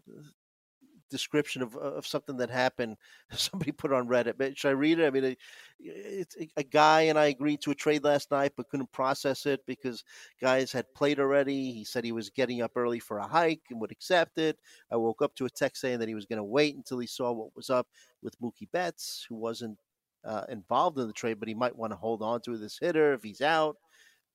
description 1.11 1.61
of 1.62 1.76
of 1.76 2.07
something 2.07 2.36
that 2.38 2.50
happened. 2.50 2.96
Somebody 3.32 3.72
put 3.72 3.92
on 3.92 4.09
Reddit. 4.09 4.34
But 4.38 4.57
should 4.57 4.68
I 4.70 4.72
read 4.72 4.98
it? 4.98 5.07
I 5.07 5.11
mean, 5.11 5.24
it, 5.24 5.38
it's 5.78 6.36
a- 6.40 6.50
a 6.57 6.62
guy 6.62 7.03
and 7.03 7.18
I 7.18 7.26
agreed 7.26 7.61
to 7.62 7.70
a 7.70 7.74
trade 7.74 8.05
last 8.05 8.30
night, 8.30 8.53
but 8.57 8.68
couldn't 8.68 8.90
process 8.92 9.46
it 9.46 9.61
because 9.66 10.05
guys 10.40 10.72
had 10.72 10.92
played 10.94 11.20
already. 11.20 11.72
He 11.72 11.84
said 11.84 12.05
he 12.05 12.12
was 12.12 12.30
getting 12.30 12.62
up 12.62 12.72
early 12.76 12.98
for 12.98 13.18
a 13.18 13.26
hike 13.26 13.62
and 13.70 13.80
would 13.80 13.92
accept 13.92 14.38
it. 14.38 14.59
I 14.90 14.96
woke 14.96 15.22
up 15.22 15.34
to 15.36 15.44
a 15.46 15.50
text 15.50 15.82
saying 15.82 15.98
that 15.98 16.09
he 16.09 16.14
was 16.14 16.26
going 16.26 16.38
to 16.38 16.44
wait 16.44 16.76
until 16.76 16.98
he 16.98 17.07
saw 17.07 17.30
what 17.32 17.55
was 17.55 17.68
up 17.70 17.86
with 18.22 18.40
Mookie 18.40 18.70
Betts, 18.72 19.26
who 19.28 19.34
wasn't 19.36 19.78
uh, 20.24 20.44
involved 20.48 20.98
in 20.98 21.07
the 21.07 21.12
trade, 21.12 21.38
but 21.38 21.48
he 21.48 21.55
might 21.55 21.76
want 21.76 21.92
to 21.92 21.96
hold 21.96 22.22
on 22.22 22.40
to 22.42 22.57
this 22.57 22.78
hitter 22.78 23.12
if 23.12 23.22
he's 23.22 23.40
out. 23.42 23.76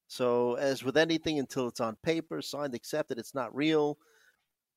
So, 0.08 0.56
as 0.56 0.84
with 0.84 0.98
anything, 0.98 1.40
until 1.40 1.68
it's 1.68 1.82
on 1.82 1.98
paper, 2.04 2.42
signed, 2.42 2.74
accepted, 2.74 3.20
it's 3.20 3.36
not 3.36 3.56
real. 3.56 3.98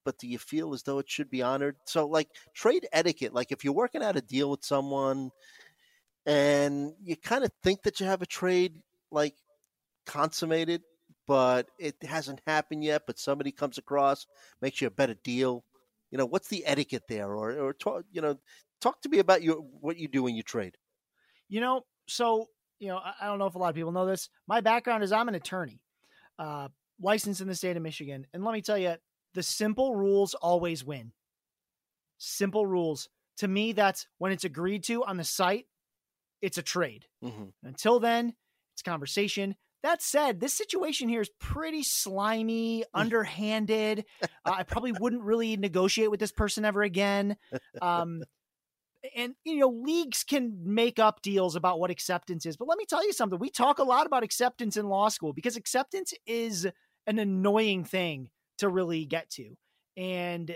But 0.04 0.18
do 0.18 0.26
you 0.26 0.38
feel 0.38 0.74
as 0.74 0.82
though 0.82 0.98
it 0.98 1.08
should 1.08 1.30
be 1.30 1.42
honored? 1.42 1.76
So, 1.86 2.06
like 2.06 2.28
trade 2.54 2.88
etiquette, 2.92 3.34
like 3.34 3.52
if 3.52 3.64
you're 3.64 3.72
working 3.72 4.02
out 4.02 4.16
a 4.16 4.22
deal 4.22 4.50
with 4.50 4.64
someone 4.64 5.30
and 6.26 6.92
you 7.02 7.16
kind 7.16 7.44
of 7.44 7.52
think 7.62 7.82
that 7.82 8.00
you 8.00 8.06
have 8.06 8.22
a 8.22 8.26
trade 8.26 8.74
like 9.10 9.34
consummated, 10.06 10.82
but 11.26 11.66
it 11.78 11.96
hasn't 12.02 12.40
happened 12.46 12.82
yet, 12.82 13.02
but 13.06 13.18
somebody 13.18 13.52
comes 13.52 13.78
across, 13.78 14.26
makes 14.60 14.80
you 14.80 14.88
a 14.88 14.90
better 14.90 15.14
deal. 15.22 15.64
You 16.10 16.18
know, 16.18 16.26
what's 16.26 16.48
the 16.48 16.66
etiquette 16.66 17.04
there? 17.08 17.32
Or, 17.32 17.52
or 17.52 17.72
talk, 17.72 18.04
you 18.10 18.20
know, 18.20 18.36
talk 18.80 19.00
to 19.02 19.08
me 19.08 19.20
about 19.20 19.42
your 19.42 19.56
what 19.56 19.96
you 19.96 20.08
do 20.08 20.24
when 20.24 20.34
you 20.34 20.42
trade. 20.42 20.76
You 21.48 21.60
know, 21.60 21.82
so 22.08 22.46
you 22.80 22.88
know, 22.88 22.96
I, 22.96 23.12
I 23.20 23.26
don't 23.26 23.38
know 23.38 23.46
if 23.46 23.54
a 23.54 23.58
lot 23.58 23.68
of 23.68 23.76
people 23.76 23.92
know 23.92 24.06
this. 24.06 24.28
My 24.48 24.60
background 24.60 25.04
is 25.04 25.12
I'm 25.12 25.28
an 25.28 25.34
attorney, 25.36 25.80
uh, 26.38 26.68
licensed 27.00 27.40
in 27.40 27.46
the 27.46 27.54
state 27.54 27.76
of 27.76 27.82
Michigan, 27.82 28.26
and 28.32 28.44
let 28.44 28.52
me 28.52 28.62
tell 28.62 28.78
you, 28.78 28.94
the 29.34 29.42
simple 29.42 29.94
rules 29.94 30.34
always 30.34 30.84
win. 30.84 31.12
Simple 32.18 32.66
rules. 32.66 33.08
To 33.38 33.48
me, 33.48 33.72
that's 33.72 34.06
when 34.18 34.32
it's 34.32 34.44
agreed 34.44 34.82
to 34.84 35.04
on 35.04 35.16
the 35.16 35.24
site, 35.24 35.66
it's 36.42 36.58
a 36.58 36.62
trade. 36.62 37.06
Mm-hmm. 37.24 37.44
Until 37.64 38.00
then, 38.00 38.34
it's 38.74 38.82
conversation. 38.82 39.54
That 39.82 40.02
said, 40.02 40.40
this 40.40 40.52
situation 40.52 41.08
here 41.08 41.22
is 41.22 41.30
pretty 41.40 41.82
slimy, 41.82 42.84
underhanded. 42.94 44.04
Uh, 44.22 44.26
I 44.44 44.62
probably 44.64 44.92
wouldn't 44.92 45.22
really 45.22 45.56
negotiate 45.56 46.10
with 46.10 46.20
this 46.20 46.32
person 46.32 46.64
ever 46.64 46.82
again. 46.82 47.36
Um, 47.80 48.22
and 49.16 49.34
you 49.44 49.58
know, 49.58 49.68
leagues 49.68 50.24
can 50.24 50.58
make 50.62 50.98
up 50.98 51.22
deals 51.22 51.56
about 51.56 51.80
what 51.80 51.90
acceptance 51.90 52.46
is. 52.46 52.56
But 52.56 52.68
let 52.68 52.78
me 52.78 52.84
tell 52.84 53.04
you 53.04 53.12
something. 53.12 53.38
We 53.38 53.50
talk 53.50 53.78
a 53.78 53.84
lot 53.84 54.06
about 54.06 54.22
acceptance 54.22 54.76
in 54.76 54.88
law 54.88 55.08
school 55.08 55.32
because 55.32 55.56
acceptance 55.56 56.12
is 56.26 56.66
an 57.06 57.18
annoying 57.18 57.84
thing 57.84 58.28
to 58.58 58.68
really 58.68 59.06
get 59.06 59.30
to, 59.30 59.56
and 59.96 60.54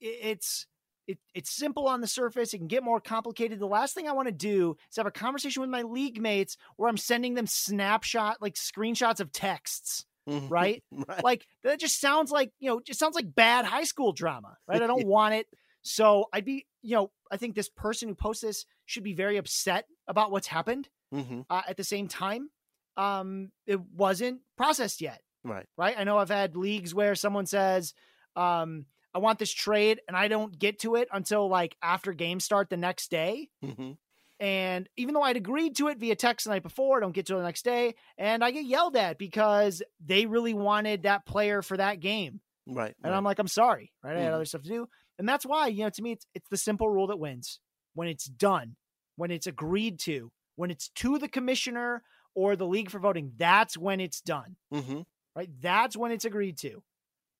it's 0.00 0.66
it, 1.06 1.18
it's 1.34 1.50
simple 1.50 1.86
on 1.86 2.00
the 2.00 2.06
surface. 2.06 2.52
It 2.52 2.58
can 2.58 2.66
get 2.66 2.82
more 2.82 3.00
complicated. 3.00 3.60
The 3.60 3.66
last 3.66 3.94
thing 3.94 4.08
I 4.08 4.12
want 4.12 4.26
to 4.26 4.32
do 4.32 4.76
is 4.90 4.96
have 4.96 5.06
a 5.06 5.10
conversation 5.10 5.60
with 5.60 5.70
my 5.70 5.82
league 5.82 6.20
mates 6.20 6.56
where 6.76 6.88
I'm 6.88 6.96
sending 6.96 7.34
them 7.34 7.46
snapshot, 7.46 8.42
like 8.42 8.54
screenshots 8.54 9.20
of 9.20 9.32
texts, 9.32 10.04
Mm-hmm. 10.28 10.48
right? 10.48 10.82
right. 11.08 11.22
Like 11.22 11.46
that 11.62 11.78
just 11.78 12.00
sounds 12.00 12.32
like, 12.32 12.50
you 12.58 12.68
know, 12.68 12.80
just 12.80 12.98
sounds 12.98 13.14
like 13.14 13.32
bad 13.32 13.64
high 13.64 13.84
school 13.84 14.12
drama, 14.12 14.56
right? 14.66 14.82
I 14.82 14.86
don't 14.88 15.06
want 15.06 15.34
it. 15.34 15.46
So 15.86 16.28
I'd 16.32 16.44
be, 16.44 16.66
you 16.82 16.96
know, 16.96 17.10
I 17.30 17.36
think 17.36 17.54
this 17.54 17.68
person 17.68 18.08
who 18.08 18.14
posts 18.14 18.42
this 18.42 18.66
should 18.86 19.04
be 19.04 19.14
very 19.14 19.36
upset 19.36 19.86
about 20.08 20.30
what's 20.32 20.46
happened. 20.48 20.88
Mm-hmm. 21.14 21.42
Uh, 21.48 21.62
at 21.68 21.76
the 21.76 21.84
same 21.84 22.08
time, 22.08 22.50
um, 22.96 23.52
it 23.66 23.80
wasn't 23.80 24.40
processed 24.56 25.00
yet 25.00 25.20
Right. 25.44 25.66
right? 25.76 25.94
I 25.96 26.02
know 26.04 26.18
I've 26.18 26.28
had 26.28 26.56
leagues 26.56 26.92
where 26.94 27.14
someone 27.14 27.46
says, 27.46 27.94
um, 28.34 28.86
I 29.14 29.18
want 29.18 29.38
this 29.38 29.52
trade 29.52 30.00
and 30.08 30.16
I 30.16 30.26
don't 30.28 30.58
get 30.58 30.80
to 30.80 30.96
it 30.96 31.08
until 31.12 31.48
like 31.48 31.76
after 31.82 32.12
game 32.12 32.40
start 32.40 32.68
the 32.68 32.76
next 32.76 33.10
day. 33.10 33.48
Mm-hmm. 33.64 33.92
And 34.40 34.88
even 34.96 35.14
though 35.14 35.22
I'd 35.22 35.36
agreed 35.36 35.76
to 35.76 35.88
it 35.88 35.98
via 35.98 36.16
text 36.16 36.44
the 36.44 36.50
night 36.50 36.62
before, 36.62 36.98
I 36.98 37.00
don't 37.00 37.12
get 37.12 37.26
to 37.26 37.34
it 37.34 37.38
the 37.38 37.44
next 37.44 37.64
day. 37.64 37.94
And 38.18 38.42
I 38.44 38.50
get 38.50 38.64
yelled 38.66 38.96
at 38.96 39.18
because 39.18 39.82
they 40.04 40.26
really 40.26 40.52
wanted 40.52 41.04
that 41.04 41.24
player 41.26 41.62
for 41.62 41.76
that 41.76 42.00
game. 42.00 42.40
Right. 42.66 42.94
And 43.02 43.12
right. 43.12 43.16
I'm 43.16 43.24
like, 43.24 43.38
I'm 43.38 43.48
sorry, 43.48 43.92
right? 44.02 44.16
I 44.16 44.20
had 44.20 44.32
Mhm. 44.32 44.34
other 44.34 44.44
stuff 44.44 44.62
to 44.64 44.68
do. 44.68 44.88
And 45.18 45.28
that's 45.28 45.46
why, 45.46 45.68
you 45.68 45.84
know, 45.84 45.90
to 45.90 46.02
me, 46.02 46.12
it's, 46.12 46.26
it's 46.34 46.48
the 46.50 46.56
simple 46.56 46.88
rule 46.88 47.06
that 47.08 47.18
wins 47.18 47.60
when 47.94 48.08
it's 48.08 48.26
done, 48.26 48.76
when 49.16 49.30
it's 49.30 49.46
agreed 49.46 49.98
to, 50.00 50.30
when 50.56 50.70
it's 50.70 50.88
to 50.90 51.18
the 51.18 51.28
commissioner 51.28 52.02
or 52.34 52.54
the 52.56 52.66
league 52.66 52.90
for 52.90 52.98
voting. 52.98 53.32
That's 53.36 53.78
when 53.78 54.00
it's 54.00 54.20
done 54.20 54.56
mm-hmm. 54.72 55.00
right? 55.34 55.48
That's 55.60 55.96
when 55.96 56.12
it's 56.12 56.24
agreed 56.26 56.58
to. 56.58 56.82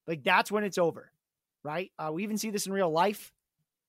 Like 0.06 0.22
that's 0.22 0.50
when 0.50 0.64
it's 0.64 0.78
over, 0.78 1.10
right? 1.64 1.90
Uh, 1.98 2.12
we 2.12 2.22
even 2.22 2.38
see 2.38 2.50
this 2.50 2.66
in 2.66 2.72
real 2.72 2.90
life. 2.90 3.32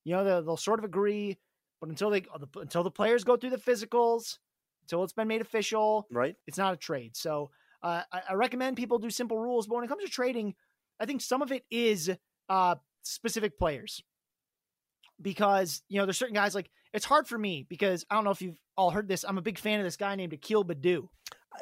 You 0.04 0.14
know, 0.14 0.24
they'll, 0.24 0.42
they'll 0.42 0.56
sort 0.56 0.78
of 0.80 0.84
agree, 0.84 1.38
but 1.80 1.88
until 1.88 2.10
they 2.10 2.24
until 2.56 2.82
the 2.82 2.90
players 2.90 3.24
go 3.24 3.36
through 3.36 3.50
the 3.50 3.56
physicals, 3.56 4.38
until 4.82 5.04
it's 5.04 5.12
been 5.12 5.28
made 5.28 5.40
official, 5.40 6.06
Right. 6.10 6.34
it's 6.46 6.58
not 6.58 6.74
a 6.74 6.76
trade. 6.76 7.16
So 7.16 7.50
uh, 7.82 8.02
I, 8.12 8.22
I 8.30 8.34
recommend 8.34 8.76
people 8.76 8.98
do 8.98 9.10
simple 9.10 9.38
rules. 9.38 9.66
But 9.66 9.76
when 9.76 9.84
it 9.84 9.88
comes 9.88 10.02
to 10.04 10.10
trading, 10.10 10.54
I 10.98 11.06
think 11.06 11.20
some 11.20 11.40
of 11.40 11.52
it 11.52 11.64
is 11.70 12.10
uh, 12.48 12.74
specific 13.02 13.58
players 13.58 14.02
because 15.20 15.82
you 15.88 15.98
know 15.98 16.06
there's 16.06 16.18
certain 16.18 16.34
guys 16.34 16.54
like 16.54 16.70
it's 16.92 17.04
hard 17.04 17.26
for 17.26 17.36
me 17.38 17.66
because 17.68 18.04
I 18.10 18.14
don't 18.14 18.24
know 18.24 18.30
if 18.30 18.40
you've 18.42 18.58
all 18.76 18.90
heard 18.90 19.08
this. 19.08 19.24
I'm 19.26 19.38
a 19.38 19.42
big 19.42 19.58
fan 19.58 19.80
of 19.80 19.84
this 19.84 19.96
guy 19.96 20.14
named 20.14 20.32
Akil 20.32 20.64
Baddoo. 20.64 21.08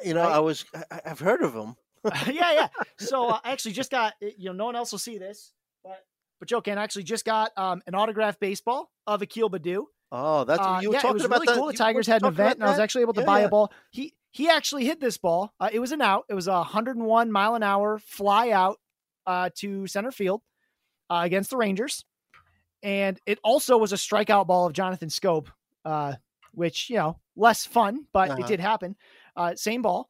You 0.03 0.13
know, 0.13 0.21
Right. 0.23 0.33
I 0.35 0.39
was 0.39 0.65
I, 0.91 1.01
I've 1.05 1.19
heard 1.19 1.41
of 1.41 1.53
him. 1.53 1.75
yeah, 2.31 2.51
yeah. 2.53 2.67
So 2.99 3.27
uh, 3.29 3.39
I 3.43 3.51
actually 3.51 3.73
just 3.73 3.91
got 3.91 4.13
you 4.21 4.45
know 4.45 4.53
no 4.53 4.65
one 4.65 4.75
else 4.75 4.91
will 4.91 4.99
see 4.99 5.17
this, 5.17 5.53
but 5.83 6.05
but 6.39 6.47
Joe 6.47 6.61
can 6.61 6.77
actually 6.77 7.03
just 7.03 7.25
got 7.25 7.51
um, 7.57 7.81
an 7.87 7.95
autographed 7.95 8.39
baseball 8.39 8.91
of 9.07 9.21
Akil 9.21 9.49
Baddoo. 9.49 9.85
Oh, 10.11 10.43
that's 10.45 10.59
Uh, 10.61 10.79
you 10.81 10.89
were 10.89 10.93
yeah, 10.95 11.01
talking 11.01 11.11
it 11.11 11.13
was 11.15 11.25
about 11.25 11.35
really 11.41 11.45
that. 11.47 11.55
cool. 11.57 11.67
The 11.67 11.73
Tigers 11.73 12.07
had 12.07 12.21
an 12.21 12.27
event, 12.29 12.55
and 12.59 12.63
I 12.63 12.69
was 12.69 12.79
actually 12.79 13.01
able 13.01 13.13
to 13.13 13.21
Yeah, 13.21 13.25
buy 13.25 13.39
yeah. 13.41 13.45
a 13.47 13.49
ball. 13.49 13.73
He 13.91 14.13
he 14.31 14.49
actually 14.49 14.85
hit 14.85 14.99
this 15.01 15.17
ball. 15.17 15.53
Uh, 15.59 15.69
it 15.71 15.79
was 15.79 15.91
an 15.91 16.01
out. 16.01 16.25
It 16.29 16.33
was 16.35 16.47
a 16.47 16.53
101 16.53 17.31
mile 17.31 17.55
an 17.55 17.63
hour 17.63 17.97
fly 17.99 18.51
out 18.51 18.79
uh, 19.25 19.49
to 19.55 19.87
center 19.87 20.11
field 20.11 20.41
uh, 21.09 21.21
against 21.23 21.49
the 21.49 21.57
Rangers, 21.57 22.05
and 22.83 23.19
it 23.25 23.39
also 23.43 23.77
was 23.77 23.93
a 23.93 23.97
strikeout 23.97 24.47
ball 24.47 24.65
of 24.67 24.73
Jonathan 24.73 25.09
Schoop, 25.09 25.47
uh, 25.85 26.15
which 26.51 26.89
you 26.89 26.97
know 26.97 27.19
less 27.35 27.65
fun, 27.65 28.05
but 28.13 28.31
Uh-huh. 28.31 28.41
it 28.41 28.47
did 28.47 28.59
happen. 28.59 28.95
Uh, 29.35 29.55
same 29.55 29.81
ball. 29.81 30.09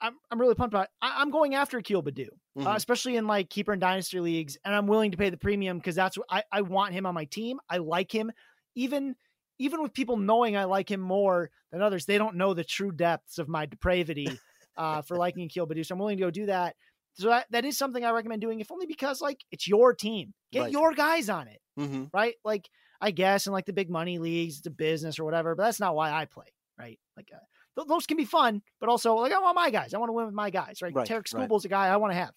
I'm 0.00 0.14
I'm 0.30 0.40
really 0.40 0.54
pumped 0.54 0.74
about. 0.74 0.84
It. 0.84 0.90
I, 1.02 1.20
I'm 1.20 1.30
going 1.30 1.54
after 1.54 1.78
Akil 1.78 2.02
Baddoo 2.02 2.28
uh, 2.58 2.70
Mhm. 2.72 2.76
especially 2.76 3.16
in 3.16 3.26
like 3.26 3.50
keeper 3.50 3.72
and 3.72 3.80
dynasty 3.80 4.20
leagues. 4.20 4.56
And 4.64 4.74
I'm 4.74 4.86
willing 4.86 5.12
to 5.12 5.16
pay 5.16 5.30
the 5.30 5.36
premium 5.36 5.78
because 5.78 5.94
that's 5.94 6.16
what 6.18 6.26
I, 6.30 6.42
I 6.50 6.62
want 6.62 6.92
him 6.92 7.06
on 7.06 7.14
my 7.14 7.24
team. 7.26 7.58
I 7.70 7.78
like 7.78 8.12
him, 8.12 8.32
even 8.74 9.14
even 9.58 9.82
with 9.82 9.92
people 9.92 10.16
knowing 10.16 10.56
I 10.56 10.64
like 10.64 10.90
him 10.90 11.00
more 11.00 11.50
than 11.72 11.82
others. 11.82 12.06
They 12.06 12.18
don't 12.18 12.36
know 12.36 12.54
the 12.54 12.64
true 12.64 12.92
depths 12.92 13.38
of 13.38 13.48
my 13.48 13.66
depravity 13.66 14.38
uh, 14.76 15.02
for 15.02 15.16
liking 15.16 15.44
Akil 15.44 15.66
Baddoo. 15.66 15.84
So 15.84 15.94
I'm 15.94 15.98
willing 15.98 16.16
to 16.18 16.22
go 16.24 16.30
do 16.30 16.46
that. 16.46 16.76
So 17.18 17.28
that, 17.28 17.46
that 17.50 17.64
is 17.64 17.76
something 17.76 18.04
I 18.04 18.10
recommend 18.10 18.40
doing, 18.40 18.60
if 18.60 18.70
only 18.70 18.86
because 18.86 19.20
like 19.20 19.40
it's 19.50 19.66
your 19.68 19.94
team. 19.94 20.34
Get 20.52 20.60
Right. 20.62 20.72
your 20.72 20.92
guys 20.94 21.28
on 21.28 21.48
it, 21.48 21.60
Mhm. 21.78 22.10
right? 22.12 22.34
Like 22.44 22.68
I 23.00 23.10
guess 23.10 23.46
in 23.46 23.52
like 23.52 23.66
the 23.66 23.72
big 23.72 23.90
money 23.90 24.18
leagues, 24.18 24.58
it's 24.58 24.66
a 24.66 24.70
business 24.70 25.18
or 25.18 25.24
whatever, 25.24 25.54
but 25.54 25.64
that's 25.64 25.80
not 25.80 25.94
why 25.94 26.10
I 26.12 26.24
play, 26.24 26.46
right? 26.78 26.98
Like 27.16 27.30
uh, 27.34 27.38
th- 27.76 27.88
those 27.88 28.06
can 28.06 28.16
be 28.16 28.24
fun, 28.24 28.62
but 28.80 28.88
also 28.88 29.14
like 29.16 29.32
I 29.32 29.38
want 29.40 29.56
my 29.56 29.70
guys. 29.70 29.94
I 29.94 29.98
want 29.98 30.08
to 30.08 30.14
win 30.14 30.26
with 30.26 30.34
my 30.34 30.50
guys, 30.50 30.80
right? 30.82 30.94
Right, 30.94 31.06
Tarik 31.06 31.26
right. 31.34 31.50
A 31.64 31.68
guy 31.68 31.86
I 31.88 31.96
want 31.96 32.12
to 32.12 32.16
have. 32.16 32.34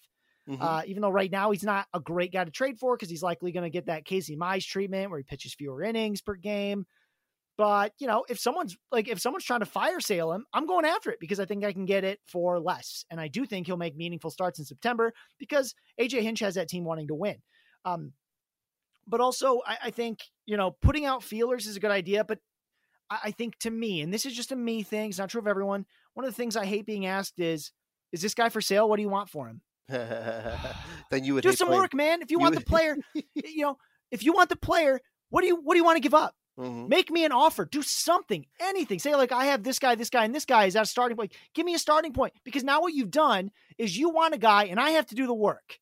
Mhm. 0.48 0.58
Uh, 0.60 0.82
even 0.86 1.02
though 1.02 1.10
right 1.10 1.30
now 1.30 1.52
he's 1.52 1.62
not 1.62 1.86
a 1.94 2.00
great 2.00 2.32
guy 2.32 2.42
to 2.44 2.50
trade 2.50 2.76
for 2.78 2.96
because 2.96 3.08
he's 3.08 3.22
likely 3.22 3.52
going 3.52 3.62
to 3.62 3.70
get 3.70 3.86
that 3.86 4.04
Casey 4.04 4.36
Mize 4.36 4.66
treatment 4.66 5.08
where 5.10 5.18
he 5.20 5.22
pitches 5.22 5.54
fewer 5.54 5.82
innings 5.82 6.20
per 6.20 6.34
game. 6.34 6.84
But 7.62 7.92
you 8.00 8.08
know, 8.08 8.24
if 8.28 8.40
someone's 8.40 8.76
like 8.90 9.06
if 9.06 9.20
someone's 9.20 9.44
trying 9.44 9.60
to 9.60 9.66
fire 9.66 10.00
sale 10.00 10.32
him, 10.32 10.46
I'm 10.52 10.66
going 10.66 10.84
after 10.84 11.12
it 11.12 11.20
because 11.20 11.38
I 11.38 11.44
think 11.44 11.64
I 11.64 11.72
can 11.72 11.84
get 11.84 12.02
it 12.02 12.18
for 12.26 12.58
less, 12.58 13.04
and 13.08 13.20
I 13.20 13.28
do 13.28 13.46
think 13.46 13.68
he'll 13.68 13.76
make 13.76 13.96
meaningful 13.96 14.32
starts 14.32 14.58
in 14.58 14.64
September 14.64 15.12
because 15.38 15.72
AJ 16.00 16.22
Hinch 16.22 16.40
has 16.40 16.56
that 16.56 16.66
team 16.68 16.82
wanting 16.82 17.06
to 17.06 17.14
win. 17.14 17.36
Um, 17.84 18.14
but 19.06 19.20
also, 19.20 19.60
I, 19.64 19.78
I 19.84 19.90
think 19.92 20.18
you 20.44 20.56
know 20.56 20.72
putting 20.82 21.04
out 21.04 21.22
feelers 21.22 21.68
is 21.68 21.76
a 21.76 21.78
good 21.78 21.92
idea, 21.92 22.24
but 22.24 22.40
I, 23.08 23.18
I 23.26 23.30
think 23.30 23.56
to 23.60 23.70
me, 23.70 24.00
and 24.00 24.12
this 24.12 24.26
is 24.26 24.34
just 24.34 24.50
a 24.50 24.56
me 24.56 24.82
thing, 24.82 25.10
it's 25.10 25.18
not 25.20 25.28
true 25.28 25.40
of 25.40 25.46
everyone. 25.46 25.86
One 26.14 26.26
of 26.26 26.32
the 26.32 26.36
things 26.36 26.56
I 26.56 26.66
hate 26.66 26.84
being 26.84 27.06
asked 27.06 27.38
is, 27.38 27.70
"Is 28.10 28.22
this 28.22 28.34
guy 28.34 28.48
for 28.48 28.60
sale? 28.60 28.88
What 28.88 28.96
do 28.96 29.02
you 29.02 29.08
want 29.08 29.30
for 29.30 29.46
him?" 29.46 29.60
then 29.88 31.22
you 31.22 31.34
would 31.34 31.44
do 31.44 31.52
some 31.52 31.68
playing- 31.68 31.80
work, 31.80 31.94
man. 31.94 32.22
If 32.22 32.32
you, 32.32 32.38
you 32.38 32.40
want 32.40 32.56
would- 32.56 32.64
the 32.64 32.68
player, 32.68 32.96
you 33.14 33.62
know, 33.62 33.76
if 34.10 34.24
you 34.24 34.32
want 34.32 34.48
the 34.48 34.56
player, 34.56 34.98
what 35.30 35.42
do 35.42 35.46
you 35.46 35.54
what 35.62 35.74
do 35.74 35.78
you 35.78 35.84
want 35.84 35.94
to 35.94 36.02
give 36.02 36.12
up? 36.12 36.34
Mhm. 36.58 36.88
Make 36.88 37.10
me 37.10 37.24
an 37.24 37.32
offer. 37.32 37.64
Do 37.64 37.82
something, 37.82 38.44
anything. 38.60 38.98
Say 38.98 39.14
like 39.16 39.32
I 39.32 39.46
have 39.46 39.62
this 39.62 39.78
guy, 39.78 39.94
this 39.94 40.10
guy, 40.10 40.24
and 40.24 40.34
this 40.34 40.44
guy 40.44 40.66
is 40.66 40.76
at 40.76 40.82
a 40.82 40.86
starting 40.86 41.16
point. 41.16 41.32
Give 41.54 41.64
me 41.64 41.74
a 41.74 41.78
starting 41.78 42.12
point 42.12 42.34
because 42.44 42.62
now 42.62 42.80
what 42.82 42.92
you've 42.92 43.10
done 43.10 43.50
is 43.78 43.96
you 43.96 44.10
want 44.10 44.34
a 44.34 44.38
guy, 44.38 44.64
and 44.64 44.78
I 44.78 44.90
have 44.90 45.06
to 45.06 45.14
do 45.14 45.26
the 45.26 45.34
work. 45.34 45.78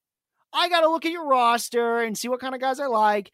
I 0.52 0.68
got 0.68 0.80
to 0.82 0.88
look 0.88 1.04
at 1.04 1.12
your 1.12 1.26
roster 1.26 1.98
and 2.00 2.16
see 2.16 2.28
what 2.28 2.40
kind 2.40 2.54
of 2.54 2.60
guys 2.60 2.78
I 2.80 2.86
like. 2.86 3.32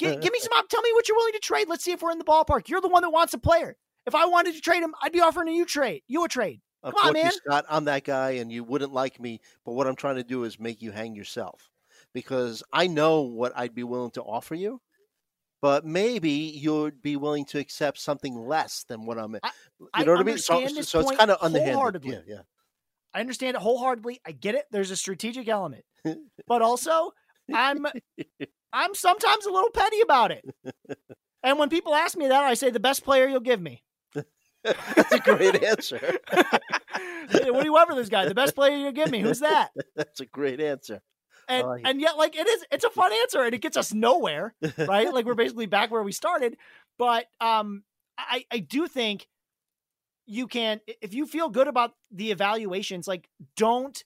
Gi- 0.00 0.16
give 0.16 0.32
me 0.32 0.38
some 0.40 0.52
op. 0.52 0.68
Tell 0.68 0.82
me 0.82 0.92
what 0.92 1.08
you're 1.08 1.16
willing 1.16 1.32
to 1.32 1.38
trade. 1.40 1.68
Let's 1.68 1.82
see 1.84 1.92
if 1.92 2.02
we're 2.02 2.12
in 2.12 2.18
the 2.18 2.24
ballpark. 2.24 2.68
You're 2.68 2.80
the 2.80 2.88
one 2.88 3.02
that 3.02 3.10
wants 3.10 3.34
a 3.34 3.38
player. 3.38 3.76
If 4.06 4.14
I 4.14 4.26
wanted 4.26 4.54
to 4.54 4.60
trade 4.60 4.82
him, 4.82 4.94
I'd 5.02 5.12
be 5.12 5.20
offering 5.20 5.48
a 5.48 5.52
you 5.52 5.64
trade. 5.64 6.02
You 6.06 6.24
a 6.24 6.28
trade. 6.28 6.60
Come 6.84 6.94
on, 7.08 7.12
man. 7.12 7.32
Scott, 7.32 7.66
I'm 7.68 7.84
that 7.84 8.04
guy, 8.04 8.30
and 8.32 8.50
you 8.50 8.64
wouldn't 8.64 8.92
like 8.92 9.20
me. 9.20 9.40
But 9.66 9.72
what 9.72 9.86
I'm 9.86 9.96
trying 9.96 10.16
to 10.16 10.24
do 10.24 10.44
is 10.44 10.58
make 10.58 10.80
you 10.80 10.92
hang 10.92 11.14
yourself, 11.14 11.68
because 12.14 12.62
I 12.72 12.86
know 12.86 13.20
what 13.22 13.52
I'd 13.54 13.74
be 13.74 13.82
willing 13.82 14.12
to 14.12 14.22
offer 14.22 14.54
you. 14.54 14.80
But 15.62 15.84
maybe 15.84 16.30
you'd 16.30 17.02
be 17.02 17.16
willing 17.16 17.44
to 17.46 17.58
accept 17.58 17.98
something 17.98 18.34
less 18.34 18.84
than 18.88 19.04
what 19.04 19.18
I'm. 19.18 19.36
I- 19.42 19.50
you 19.78 19.88
I 19.92 20.04
know 20.04 20.12
what 20.12 20.20
I 20.20 20.24
mean? 20.24 20.38
So, 20.38 20.66
so 20.66 21.00
it's 21.00 21.16
kind 21.18 21.30
of 21.30 21.38
underhanded. 21.40 22.04
Yeah, 22.04 22.20
yeah. 22.26 22.40
I 23.12 23.20
understand 23.20 23.56
it 23.56 23.60
wholeheartedly. 23.60 24.20
I 24.24 24.32
get 24.32 24.54
it. 24.54 24.66
There's 24.70 24.90
a 24.90 24.96
strategic 24.96 25.48
element, 25.48 25.84
but 26.46 26.62
also 26.62 27.10
I'm 27.52 27.84
I'm 28.72 28.94
sometimes 28.94 29.46
a 29.46 29.50
little 29.50 29.70
petty 29.70 30.00
about 30.00 30.30
it. 30.30 30.44
And 31.42 31.58
when 31.58 31.68
people 31.70 31.94
ask 31.94 32.16
me 32.16 32.28
that, 32.28 32.44
I 32.44 32.54
say 32.54 32.70
the 32.70 32.80
best 32.80 33.02
player 33.04 33.26
you'll 33.26 33.40
give 33.40 33.60
me. 33.60 33.82
That's 34.64 35.12
a 35.12 35.18
great 35.18 35.62
answer. 35.62 36.18
What 37.32 37.60
do 37.60 37.64
you 37.64 37.72
want 37.72 37.88
for 37.88 37.96
this 37.96 38.08
guy? 38.08 38.26
The 38.28 38.34
best 38.34 38.54
player 38.54 38.76
you'll 38.76 38.92
give 38.92 39.10
me. 39.10 39.20
Who's 39.20 39.40
that? 39.40 39.70
That's 39.96 40.20
a 40.20 40.26
great 40.26 40.60
answer. 40.60 41.00
And 41.50 41.64
and 41.84 42.00
yet, 42.00 42.16
like 42.16 42.36
it 42.36 42.46
is, 42.46 42.64
it's 42.70 42.84
a 42.84 42.90
fun 42.90 43.12
answer, 43.12 43.42
and 43.42 43.54
it 43.54 43.60
gets 43.60 43.76
us 43.76 43.92
nowhere, 43.92 44.54
right? 44.78 45.12
like 45.12 45.24
we're 45.26 45.34
basically 45.34 45.66
back 45.66 45.90
where 45.90 46.02
we 46.02 46.12
started. 46.12 46.56
But 46.98 47.26
um, 47.40 47.82
I 48.18 48.44
I 48.50 48.58
do 48.58 48.86
think 48.86 49.26
you 50.26 50.46
can 50.46 50.80
if 51.00 51.12
you 51.14 51.26
feel 51.26 51.48
good 51.48 51.66
about 51.68 51.94
the 52.10 52.30
evaluations, 52.30 53.08
like 53.08 53.28
don't 53.56 54.02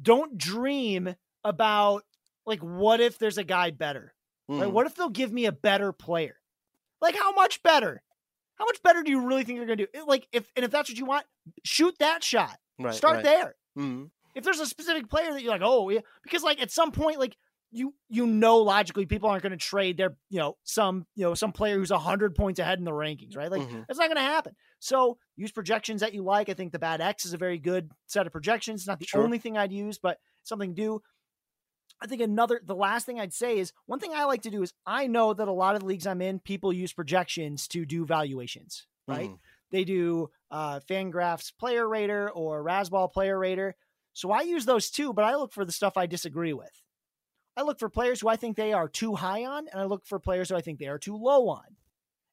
don't 0.00 0.36
dream 0.36 1.14
about 1.44 2.04
like 2.46 2.60
what 2.60 3.00
if 3.00 3.18
there's 3.18 3.38
a 3.38 3.44
guy 3.44 3.70
better, 3.70 4.14
right? 4.48 4.62
Mhm. 4.68 4.72
What 4.72 4.86
if 4.86 4.94
they'll 4.96 5.08
give 5.08 5.32
me 5.32 5.46
a 5.46 5.52
better 5.52 5.92
player? 5.92 6.36
Like 7.00 7.14
how 7.16 7.32
much 7.32 7.62
better? 7.62 8.02
How 8.56 8.64
much 8.64 8.82
better 8.82 9.02
do 9.02 9.10
you 9.10 9.20
really 9.26 9.44
think 9.44 9.58
they're 9.58 9.66
going 9.66 9.78
to 9.78 9.86
do? 9.92 10.04
Like 10.06 10.26
if 10.32 10.50
and 10.56 10.64
if 10.64 10.70
that's 10.70 10.88
what 10.90 10.98
you 10.98 11.04
want, 11.06 11.26
shoot 11.64 11.94
that 11.98 12.24
shot. 12.24 12.58
Right, 12.78 12.94
Start 12.94 13.16
right. 13.16 13.24
there 13.24 13.54
Mhm. 13.78 14.10
If 14.34 14.44
there's 14.44 14.60
a 14.60 14.66
specific 14.66 15.08
player 15.08 15.32
that 15.32 15.42
you're 15.42 15.52
like, 15.52 15.62
oh 15.64 15.88
yeah, 15.90 16.00
because 16.22 16.42
like 16.42 16.60
at 16.60 16.70
some 16.70 16.92
point, 16.92 17.18
like 17.18 17.36
you 17.74 17.94
you 18.08 18.26
know 18.26 18.58
logically 18.58 19.06
people 19.06 19.30
aren't 19.30 19.42
going 19.42 19.50
to 19.52 19.56
trade 19.56 19.96
their 19.96 20.14
you 20.28 20.38
know 20.38 20.56
some 20.62 21.06
you 21.14 21.24
know 21.24 21.34
some 21.34 21.52
player 21.52 21.76
who's 21.78 21.90
hundred 21.90 22.34
points 22.34 22.60
ahead 22.60 22.78
in 22.78 22.84
the 22.84 22.90
rankings, 22.90 23.36
right? 23.36 23.50
Like 23.50 23.62
Mhm. 23.62 23.86
that's 23.86 23.98
not 23.98 24.08
going 24.08 24.16
to 24.16 24.22
happen. 24.22 24.54
So 24.78 25.18
use 25.36 25.52
projections 25.52 26.00
that 26.02 26.12
you 26.14 26.22
like. 26.22 26.48
I 26.48 26.54
think 26.54 26.72
the 26.72 26.78
BAT 26.78 27.00
X 27.00 27.24
is 27.24 27.32
a 27.32 27.38
very 27.38 27.58
good 27.58 27.90
set 28.06 28.26
of 28.26 28.32
projections. 28.32 28.86
Not 28.86 28.98
the 29.00 29.06
Sure. 29.06 29.22
only 29.22 29.38
thing 29.38 29.56
I'd 29.56 29.72
use, 29.72 29.98
but 29.98 30.18
something 30.44 30.74
to 30.74 30.82
do. 30.82 31.02
I 32.00 32.06
think 32.06 32.20
another 32.20 32.60
the 32.64 32.74
last 32.74 33.06
thing 33.06 33.20
I'd 33.20 33.32
say 33.32 33.58
is 33.58 33.72
one 33.86 34.00
thing 34.00 34.12
I 34.12 34.24
like 34.24 34.42
to 34.42 34.50
do 34.50 34.62
is 34.62 34.72
I 34.84 35.06
know 35.06 35.32
that 35.34 35.46
a 35.48 35.52
lot 35.52 35.74
of 35.76 35.80
the 35.82 35.86
leagues 35.86 36.06
I'm 36.06 36.20
in, 36.20 36.40
people 36.40 36.72
use 36.72 36.92
projections 36.92 37.68
to 37.68 37.86
do 37.86 38.04
valuations, 38.04 38.86
right? 39.06 39.30
Mhm. 39.30 39.38
they 39.70 39.84
do 39.84 40.28
uh, 40.50 40.80
Fangraphs 40.80 41.50
Player 41.56 41.88
Rater 41.88 42.28
or 42.30 42.62
Razzball 42.62 43.10
Player 43.10 43.38
Rater. 43.38 43.74
So 44.12 44.30
I 44.30 44.42
use 44.42 44.64
those 44.64 44.90
too, 44.90 45.12
but 45.12 45.24
I 45.24 45.36
look 45.36 45.52
for 45.52 45.64
the 45.64 45.72
stuff 45.72 45.96
I 45.96 46.06
disagree 46.06 46.52
with. 46.52 46.82
I 47.56 47.62
look 47.62 47.78
for 47.78 47.88
players 47.88 48.20
who 48.20 48.28
I 48.28 48.36
think 48.36 48.56
they 48.56 48.72
are 48.72 48.88
too 48.88 49.14
high 49.14 49.44
on, 49.44 49.68
and 49.68 49.80
I 49.80 49.84
look 49.84 50.06
for 50.06 50.18
players 50.18 50.48
who 50.48 50.56
I 50.56 50.60
think 50.62 50.78
they 50.78 50.88
are 50.88 50.98
too 50.98 51.16
low 51.16 51.48
on. 51.48 51.76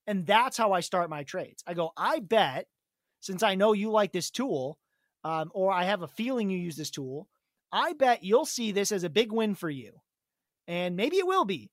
And 0.07 0.25
that's 0.25 0.57
how 0.57 0.71
I 0.71 0.79
start 0.79 1.09
my 1.09 1.23
trades. 1.23 1.63
I 1.67 1.73
go, 1.73 1.91
I 1.95 2.19
bet, 2.19 2.67
since 3.19 3.43
I 3.43 3.55
know 3.55 3.73
you 3.73 3.91
like 3.91 4.11
this 4.11 4.31
tool, 4.31 4.79
um, 5.23 5.51
or 5.53 5.71
I 5.73 5.83
have 5.83 6.01
a 6.01 6.07
feeling 6.07 6.49
you 6.49 6.57
use 6.57 6.77
this 6.77 6.89
tool, 6.89 7.27
I 7.71 7.93
bet 7.93 8.23
you'll 8.23 8.45
see 8.45 8.71
this 8.71 8.91
as 8.91 9.03
a 9.03 9.09
big 9.09 9.31
win 9.31 9.55
for 9.55 9.69
you. 9.69 10.01
And 10.67 10.95
maybe 10.95 11.17
it 11.17 11.27
will 11.27 11.45
be. 11.45 11.69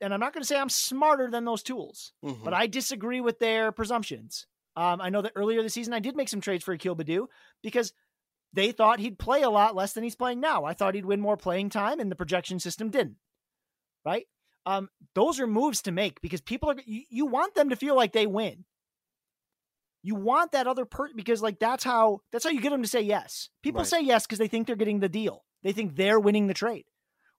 And 0.00 0.12
I'm 0.12 0.20
not 0.20 0.32
going 0.34 0.42
to 0.42 0.46
say 0.46 0.58
I'm 0.58 0.68
smarter 0.68 1.30
than 1.30 1.44
those 1.44 1.62
tools 1.62 2.12
Mhm. 2.24 2.44
but 2.44 2.52
I 2.54 2.66
disagree 2.66 3.20
with 3.20 3.38
their 3.38 3.72
presumptions. 3.72 4.46
Um, 4.76 5.00
I 5.00 5.10
know 5.10 5.22
that 5.22 5.32
earlier 5.36 5.62
this 5.62 5.74
season 5.74 5.94
I 5.94 6.00
did 6.00 6.16
make 6.16 6.28
some 6.28 6.40
trades 6.40 6.64
for 6.64 6.72
Akil 6.74 6.96
Baddoo 6.96 7.28
because 7.62 7.92
they 8.52 8.72
thought 8.72 9.00
he'd 9.00 9.18
play 9.18 9.42
a 9.42 9.50
lot 9.50 9.74
less 9.74 9.92
than 9.92 10.04
he's 10.04 10.16
playing 10.16 10.40
now. 10.40 10.64
I 10.64 10.74
thought 10.74 10.94
he'd 10.94 11.06
win 11.06 11.20
more 11.20 11.36
playing 11.36 11.70
time, 11.70 12.00
and 12.00 12.10
the 12.10 12.16
projection 12.16 12.58
system 12.60 12.90
didn't. 12.90 13.16
Right? 14.04 14.26
Um, 14.66 14.88
those 15.14 15.40
are 15.40 15.46
moves 15.46 15.82
to 15.82 15.92
make 15.92 16.20
because 16.20 16.40
people 16.40 16.70
are 16.70 16.76
you, 16.84 17.02
you 17.08 17.26
want 17.26 17.54
them 17.54 17.70
to 17.70 17.76
feel 17.76 17.96
like 17.96 18.12
they 18.12 18.26
win. 18.26 18.64
You 20.02 20.16
want 20.16 20.52
that 20.52 20.66
other 20.66 20.84
person 20.84 21.14
because 21.16 21.42
like 21.42 21.58
that's 21.60 21.84
how 21.84 22.20
that's 22.32 22.44
how 22.44 22.50
you 22.50 22.60
get 22.60 22.70
them 22.70 22.82
to 22.82 22.88
say 22.88 23.00
yes. 23.02 23.48
People 23.62 23.80
Right. 23.80 23.86
say 23.88 24.02
yes 24.02 24.26
because 24.26 24.38
they 24.38 24.48
think 24.48 24.66
they're 24.66 24.76
getting 24.76 25.00
the 25.00 25.08
deal. 25.08 25.44
They 25.62 25.72
think 25.72 25.94
they're 25.96 26.18
winning 26.20 26.48
the 26.48 26.54
trade. 26.54 26.84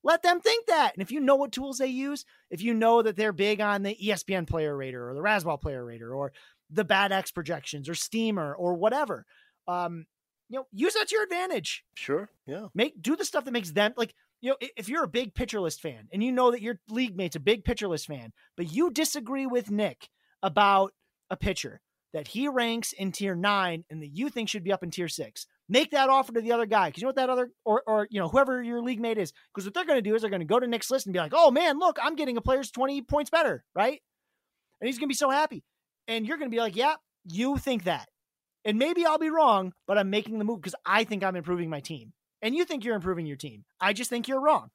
Let 0.06 0.22
them 0.22 0.42
think 0.42 0.68
that. 0.68 0.94
And 0.94 1.02
if 1.02 1.12
you 1.12 1.20
know 1.22 1.36
what 1.36 1.52
tools 1.54 1.78
they 1.78 1.88
use, 1.88 2.26
if 2.50 2.62
you 2.62 2.74
know 2.74 3.02
that 3.02 3.16
they're 3.16 3.32
big 3.34 3.62
on 3.62 3.84
the 3.84 3.96
ESPN 4.02 4.48
player 4.48 4.76
rater 4.76 5.10
or 5.10 5.14
the 5.14 5.22
Razzball 5.22 5.62
player 5.62 5.84
rater 5.84 6.14
or 6.14 6.34
the 6.70 6.84
BAT 6.84 7.12
X 7.12 7.32
projections 7.32 7.88
or 7.88 7.96
Steamer 7.96 8.54
or 8.54 8.74
whatever, 8.76 9.26
um, 9.68 10.06
you 10.54 10.60
know, 10.60 10.68
use 10.72 10.94
that 10.94 11.08
to 11.08 11.16
your 11.16 11.24
advantage. 11.24 11.84
Sure. 11.96 12.30
Yeah. 12.46 12.68
Make 12.76 13.02
do 13.02 13.16
the 13.16 13.26
stuff 13.26 13.46
that 13.46 13.52
makes 13.52 13.72
them 13.72 13.94
like 13.98 14.14
you 14.40 14.52
know, 14.52 14.58
if 14.78 14.88
you're 14.88 15.04
a 15.04 15.08
big 15.08 15.34
pitcher 15.34 15.60
list 15.60 15.82
fan 15.82 16.08
and 16.12 16.24
you 16.24 16.32
know 16.32 16.52
that 16.52 16.62
your 16.62 16.76
league 16.90 17.18
mate's 17.18 17.36
a 17.36 17.40
big 17.40 17.64
pitcher 17.64 17.88
list 17.88 18.06
fan, 18.06 18.34
but 18.56 18.72
you 18.72 18.92
disagree 18.92 19.48
with 19.48 19.72
Nick 19.72 20.10
about 20.44 20.94
a 21.32 21.36
pitcher 21.36 21.82
that 22.14 22.28
he 22.28 22.48
ranks 22.48 22.94
in 22.94 23.12
tier 23.12 23.34
nine 23.34 23.84
and 23.90 24.04
that 24.04 24.16
you 24.16 24.30
think 24.30 24.48
should 24.48 24.64
be 24.64 24.72
up 24.72 24.84
in 24.84 24.92
tier 24.92 25.08
six, 25.08 25.48
make 25.68 25.90
that 25.90 26.10
offer 26.10 26.32
to 26.34 26.42
the 26.42 26.52
other 26.52 26.68
guy. 26.68 26.92
Cause 26.92 27.02
you 27.02 27.06
know 27.06 27.10
what 27.10 27.16
that 27.16 27.32
other 27.32 27.50
or 27.66 27.82
or 27.88 28.08
you 28.12 28.20
know, 28.20 28.28
whoever 28.28 28.62
your 28.62 28.82
league 28.84 29.02
mate 29.02 29.18
is, 29.18 29.34
because 29.56 29.66
what 29.66 29.74
they're 29.74 29.86
gonna 29.86 30.04
do 30.04 30.14
is 30.14 30.22
they're 30.22 30.30
gonna 30.30 30.46
go 30.46 30.60
to 30.60 30.68
Nick's 30.68 30.92
list 30.92 31.08
and 31.08 31.14
be 31.14 31.20
like, 31.20 31.34
Oh 31.34 31.50
man, 31.50 31.80
look, 31.80 31.98
I'm 32.00 32.16
getting 32.16 32.38
a 32.38 32.42
player's 32.42 32.70
20 32.70 33.02
points 33.02 33.32
better, 33.32 33.64
right? 33.74 34.02
And 34.80 34.88
he's 34.88 35.00
gonna 35.00 35.08
be 35.08 35.16
so 35.16 35.32
happy. 35.32 35.64
And 36.08 36.28
you're 36.28 36.38
gonna 36.38 36.52
be 36.52 36.60
like, 36.60 36.76
Yeah, 36.76 36.96
you 37.26 37.58
think 37.58 37.86
that. 37.86 38.08
And 38.66 38.78
maybe 38.80 39.06
I'll 39.06 39.18
be 39.18 39.30
wrong, 39.30 39.74
but 39.88 39.98
I'm 39.98 40.10
making 40.10 40.38
the 40.40 40.46
move 40.46 40.62
because 40.62 40.76
I 40.86 41.04
think 41.04 41.24
I'm 41.24 41.36
improving 41.36 41.70
my 41.70 41.82
team. 41.82 42.14
And 42.42 42.56
you 42.56 42.66
think 42.66 42.84
you're 42.84 42.96
improving 42.96 43.26
your 43.26 43.38
team. 43.38 43.66
I 43.80 43.94
just 43.94 44.10
think 44.10 44.28
you're 44.28 44.42
wrong. 44.42 44.70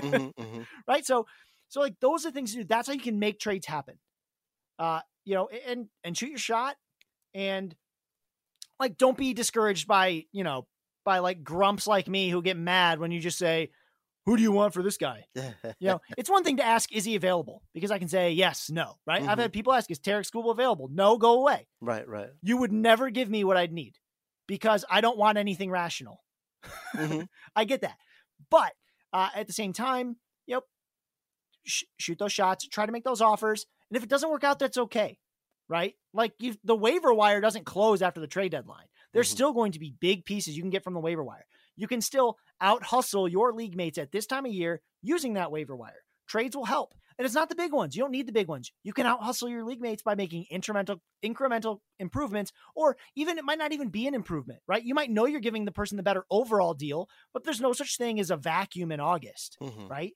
Mhm, 0.00 0.32
mhm. 0.38 0.66
right? 0.86 1.04
So 1.04 1.26
so 1.68 1.80
like 1.80 1.98
those 2.00 2.26
are 2.26 2.30
things 2.30 2.52
to 2.52 2.58
do. 2.58 2.64
That's 2.64 2.88
how 2.88 2.94
you 2.94 3.00
can 3.00 3.18
make 3.18 3.38
trades 3.38 3.66
happen. 3.66 3.98
Uh, 4.78 5.00
you 5.24 5.34
know, 5.34 5.48
and 5.48 5.88
and 6.04 6.16
shoot 6.16 6.30
your 6.30 6.38
shot 6.38 6.76
and 7.34 7.74
like 8.78 8.96
don't 8.96 9.16
be 9.16 9.34
discouraged 9.34 9.86
by, 9.86 10.24
you 10.32 10.44
know, 10.44 10.66
by 11.04 11.18
like 11.18 11.44
grumps 11.44 11.86
like 11.86 12.08
me 12.08 12.30
who 12.30 12.42
get 12.42 12.56
mad 12.56 12.98
when 12.98 13.10
you 13.10 13.20
just 13.20 13.38
say, 13.38 13.70
Who 14.26 14.36
do 14.36 14.42
you 14.42 14.52
want 14.52 14.72
for 14.72 14.82
this 14.82 14.96
guy? 14.96 15.26
You 15.34 15.88
know, 15.88 16.00
it's 16.16 16.30
one 16.30 16.44
thing 16.44 16.56
to 16.56 16.64
ask, 16.64 16.90
is 16.92 17.04
he 17.04 17.14
available? 17.14 17.62
Because 17.74 17.90
I 17.90 17.98
can 17.98 18.08
say 18.08 18.32
yes, 18.32 18.70
no, 18.70 18.96
right? 19.06 19.22
I've 19.22 19.36
Mhm. 19.38 19.42
had 19.42 19.52
people 19.52 19.72
ask, 19.74 19.90
is 19.90 19.98
Tarik 19.98 20.24
Skubal 20.26 20.50
available? 20.50 20.88
No, 20.90 21.18
go 21.18 21.40
away. 21.40 21.66
right. 21.80 22.08
Right. 22.08 22.30
You 22.42 22.56
would 22.56 22.72
never 22.72 23.10
give 23.10 23.28
me 23.28 23.44
what 23.44 23.56
I'd 23.58 23.72
need 23.72 23.98
because 24.46 24.84
I 24.88 25.00
don't 25.02 25.18
want 25.18 25.36
anything 25.36 25.70
rational. 25.70 26.24
Mhm. 26.94 27.28
I 27.56 27.64
get 27.64 27.82
that. 27.82 27.98
But 28.50 28.72
uh, 29.12 29.28
at 29.34 29.46
the 29.46 29.52
same 29.52 29.72
time, 29.74 30.16
you 30.46 30.56
know, 30.56 30.62
sh- 31.64 31.84
shoot 31.98 32.18
those 32.18 32.32
shots, 32.32 32.66
try 32.66 32.86
to 32.86 32.92
make 32.92 33.04
those 33.04 33.20
offers. 33.20 33.66
And 33.90 33.96
if 33.96 34.02
it 34.02 34.08
doesn't 34.08 34.30
work 34.30 34.44
out, 34.44 34.58
that's 34.58 34.78
okay. 34.78 35.18
Right? 35.68 35.94
Like 36.12 36.32
you, 36.38 36.56
the 36.64 36.74
waiver 36.76 37.12
wire 37.12 37.40
doesn't 37.40 37.64
close 37.64 38.00
after 38.02 38.20
the 38.20 38.26
trade 38.26 38.52
deadline. 38.52 38.86
There's 39.12 39.28
Mhm. 39.28 39.32
still 39.32 39.52
going 39.52 39.72
to 39.72 39.78
be 39.78 39.90
big 40.00 40.24
pieces 40.24 40.56
you 40.56 40.62
can 40.62 40.70
get 40.70 40.82
from 40.82 40.94
the 40.94 41.00
waiver 41.00 41.22
wire. 41.24 41.46
You 41.76 41.86
can 41.86 42.00
still 42.00 42.38
out 42.60 42.82
hustle 42.84 43.28
your 43.28 43.52
league 43.52 43.76
mates 43.76 43.98
at 43.98 44.12
this 44.12 44.26
time 44.26 44.46
of 44.46 44.52
year 44.52 44.80
using 45.02 45.34
that 45.34 45.50
waiver 45.50 45.76
wire. 45.76 46.02
Trades 46.28 46.56
will 46.56 46.64
help. 46.64 46.94
And 47.16 47.24
it's 47.24 47.34
not 47.34 47.48
the 47.48 47.54
big 47.54 47.72
ones. 47.72 47.94
You 47.94 48.02
don't 48.02 48.10
need 48.10 48.26
the 48.26 48.32
big 48.32 48.48
ones. 48.48 48.72
You 48.82 48.92
can 48.92 49.06
out 49.06 49.22
hustle 49.22 49.48
your 49.48 49.64
league 49.64 49.80
mates 49.80 50.02
by 50.02 50.16
making 50.16 50.46
incremental 50.52 50.98
incremental 51.24 51.78
improvements, 52.00 52.52
or 52.74 52.96
even 53.14 53.38
it 53.38 53.44
might 53.44 53.58
not 53.58 53.72
even 53.72 53.88
be 53.88 54.08
an 54.08 54.14
improvement, 54.14 54.60
right? 54.66 54.82
You 54.82 54.94
might 54.94 55.10
know 55.10 55.26
you're 55.26 55.40
giving 55.40 55.64
the 55.64 55.70
person 55.72 55.96
the 55.96 56.02
better 56.02 56.24
overall 56.28 56.74
deal, 56.74 57.08
but 57.32 57.44
there's 57.44 57.60
no 57.60 57.72
such 57.72 57.98
thing 57.98 58.18
as 58.18 58.30
a 58.30 58.36
vacuum 58.36 58.90
in 58.90 58.98
August, 58.98 59.56
mm-hmm. 59.62 59.86
right? 59.86 60.12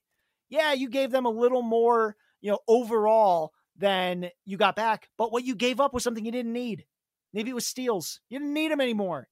Yeah, 0.49 0.73
you 0.73 0.89
gave 0.89 1.11
them 1.11 1.25
a 1.25 1.29
little 1.29 1.61
more, 1.61 2.17
you 2.41 2.51
know, 2.51 2.59
overall 2.67 3.53
than 3.77 4.29
you 4.45 4.57
got 4.57 4.75
back, 4.75 5.07
but 5.17 5.31
what 5.31 5.45
you 5.45 5.55
gave 5.55 5.79
up 5.79 5.93
was 5.93 6.03
something 6.03 6.25
you 6.25 6.33
didn't 6.33 6.51
need. 6.51 6.85
Maybe 7.33 7.51
it 7.51 7.55
was 7.55 7.65
steals. 7.65 8.19
You 8.29 8.39
didn't 8.39 8.53
need 8.53 8.71
them 8.71 8.81
anymore. 8.81 9.29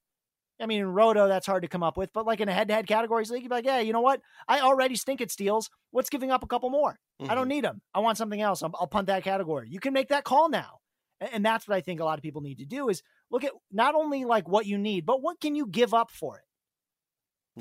I 0.59 0.65
mean, 0.65 0.81
in 0.81 0.87
Roto, 0.87 1.27
that's 1.27 1.45
hard 1.45 1.63
to 1.63 1.67
come 1.67 1.83
up 1.83 1.97
with, 1.97 2.11
but 2.13 2.25
like 2.25 2.39
in 2.39 2.49
a 2.49 2.53
head 2.53 2.67
to 2.69 2.73
head 2.73 2.87
categories 2.87 3.29
league, 3.29 3.43
you'd 3.43 3.49
be 3.49 3.55
like, 3.55 3.65
yeah, 3.65 3.79
you 3.79 3.93
know 3.93 4.01
what? 4.01 4.21
I 4.47 4.61
already 4.61 4.95
stink 4.95 5.21
at 5.21 5.31
steals. 5.31 5.69
What's 5.91 6.09
giving 6.09 6.31
up 6.31 6.43
a 6.43 6.47
couple 6.47 6.69
more? 6.69 6.99
Mm-hmm. 7.21 7.31
I 7.31 7.35
don't 7.35 7.43
mm-hmm. 7.43 7.49
need 7.49 7.63
them. 7.63 7.81
I 7.93 7.99
want 7.99 8.17
something 8.17 8.41
else. 8.41 8.63
I'll, 8.63 8.71
I'll 8.79 8.87
punt 8.87 9.07
that 9.07 9.23
category. 9.23 9.69
You 9.69 9.79
can 9.79 9.93
make 9.93 10.09
that 10.09 10.23
call 10.23 10.49
now. 10.49 10.79
And, 11.21 11.29
and 11.33 11.45
that's 11.45 11.67
what 11.67 11.75
I 11.75 11.81
think 11.81 11.99
a 11.99 12.05
lot 12.05 12.17
of 12.17 12.23
people 12.23 12.41
need 12.41 12.59
to 12.59 12.65
do 12.65 12.89
is 12.89 13.03
look 13.29 13.43
at 13.43 13.51
not 13.71 13.95
only 13.95 14.25
like 14.25 14.47
what 14.47 14.65
you 14.65 14.77
need, 14.77 15.05
but 15.05 15.21
what 15.21 15.39
can 15.39 15.55
you 15.55 15.67
give 15.67 15.93
up 15.93 16.11
for 16.11 16.37
it? 16.37 16.43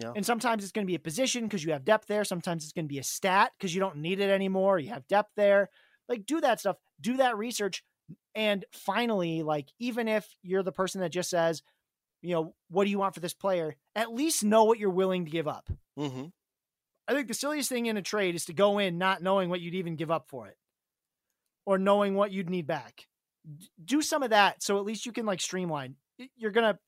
Yeah. 0.02 0.12
And 0.14 0.26
sometimes 0.26 0.62
it's 0.62 0.72
going 0.72 0.86
to 0.86 0.90
be 0.90 0.94
a 0.94 1.00
position 1.00 1.44
because 1.44 1.64
you 1.64 1.72
have 1.72 1.84
depth 1.84 2.06
there. 2.06 2.24
Sometimes 2.24 2.64
it's 2.64 2.72
going 2.72 2.84
to 2.84 2.92
be 2.92 2.98
a 2.98 3.02
stat 3.02 3.52
because 3.58 3.74
you 3.74 3.80
don't 3.80 3.96
need 3.96 4.20
it 4.20 4.30
anymore. 4.30 4.78
You 4.78 4.90
have 4.90 5.06
depth 5.06 5.30
there. 5.36 5.70
Like, 6.08 6.26
do 6.26 6.40
that 6.42 6.60
stuff, 6.60 6.76
do 7.00 7.16
that 7.16 7.36
research. 7.36 7.82
And 8.34 8.64
finally, 8.72 9.42
like, 9.42 9.68
even 9.78 10.06
if 10.06 10.28
you're 10.42 10.62
the 10.62 10.70
person 10.70 11.00
that 11.00 11.10
just 11.10 11.30
says, 11.30 11.62
you 12.26 12.34
know, 12.34 12.54
what 12.70 12.84
do 12.84 12.90
you 12.90 12.98
want 12.98 13.14
for 13.14 13.20
this 13.20 13.34
player? 13.34 13.76
At 13.94 14.12
least 14.12 14.44
know 14.44 14.64
what 14.64 14.78
you're 14.78 14.90
willing 14.90 15.24
to 15.24 15.30
give 15.30 15.48
up. 15.48 15.70
Mm-hmm. 15.98 16.26
I 17.08 17.12
think 17.12 17.28
the 17.28 17.34
silliest 17.34 17.68
thing 17.68 17.86
in 17.86 17.96
a 17.96 18.02
trade 18.02 18.34
is 18.34 18.46
to 18.46 18.52
go 18.52 18.78
in 18.78 18.98
not 18.98 19.22
knowing 19.22 19.48
what 19.48 19.60
you'd 19.60 19.74
even 19.74 19.96
give 19.96 20.10
up 20.10 20.26
for 20.28 20.48
it 20.48 20.56
or 21.64 21.78
knowing 21.78 22.14
what 22.14 22.32
you'd 22.32 22.50
need 22.50 22.66
back. 22.66 23.06
Do 23.84 24.02
some 24.02 24.22
of 24.22 24.30
that 24.30 24.62
so 24.62 24.78
at 24.78 24.84
least 24.84 25.06
you 25.06 25.12
can 25.12 25.24
like 25.26 25.40
streamline. 25.40 25.94
You're 26.36 26.50
going 26.50 26.74
to 26.74 26.78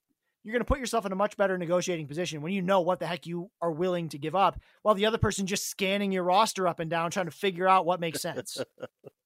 you're 0.42 0.52
going 0.52 0.60
to 0.60 0.64
put 0.64 0.78
yourself 0.78 1.04
in 1.04 1.12
a 1.12 1.16
much 1.16 1.36
better 1.36 1.58
negotiating 1.58 2.06
position 2.06 2.40
when 2.40 2.52
you 2.52 2.62
know 2.62 2.80
what 2.80 3.00
the 3.00 3.06
heck 3.06 3.26
you 3.26 3.50
are 3.60 3.70
willing 3.70 4.08
to 4.08 4.18
give 4.18 4.34
up 4.34 4.58
while 4.82 4.94
the 4.94 5.06
other 5.06 5.18
person 5.18 5.46
just 5.46 5.68
scanning 5.68 6.10
your 6.10 6.22
roster 6.22 6.66
up 6.66 6.80
and 6.80 6.90
down 6.90 7.10
trying 7.10 7.26
to 7.26 7.32
figure 7.32 7.68
out 7.68 7.86
what 7.86 8.00
makes 8.00 8.22
sense. 8.22 8.58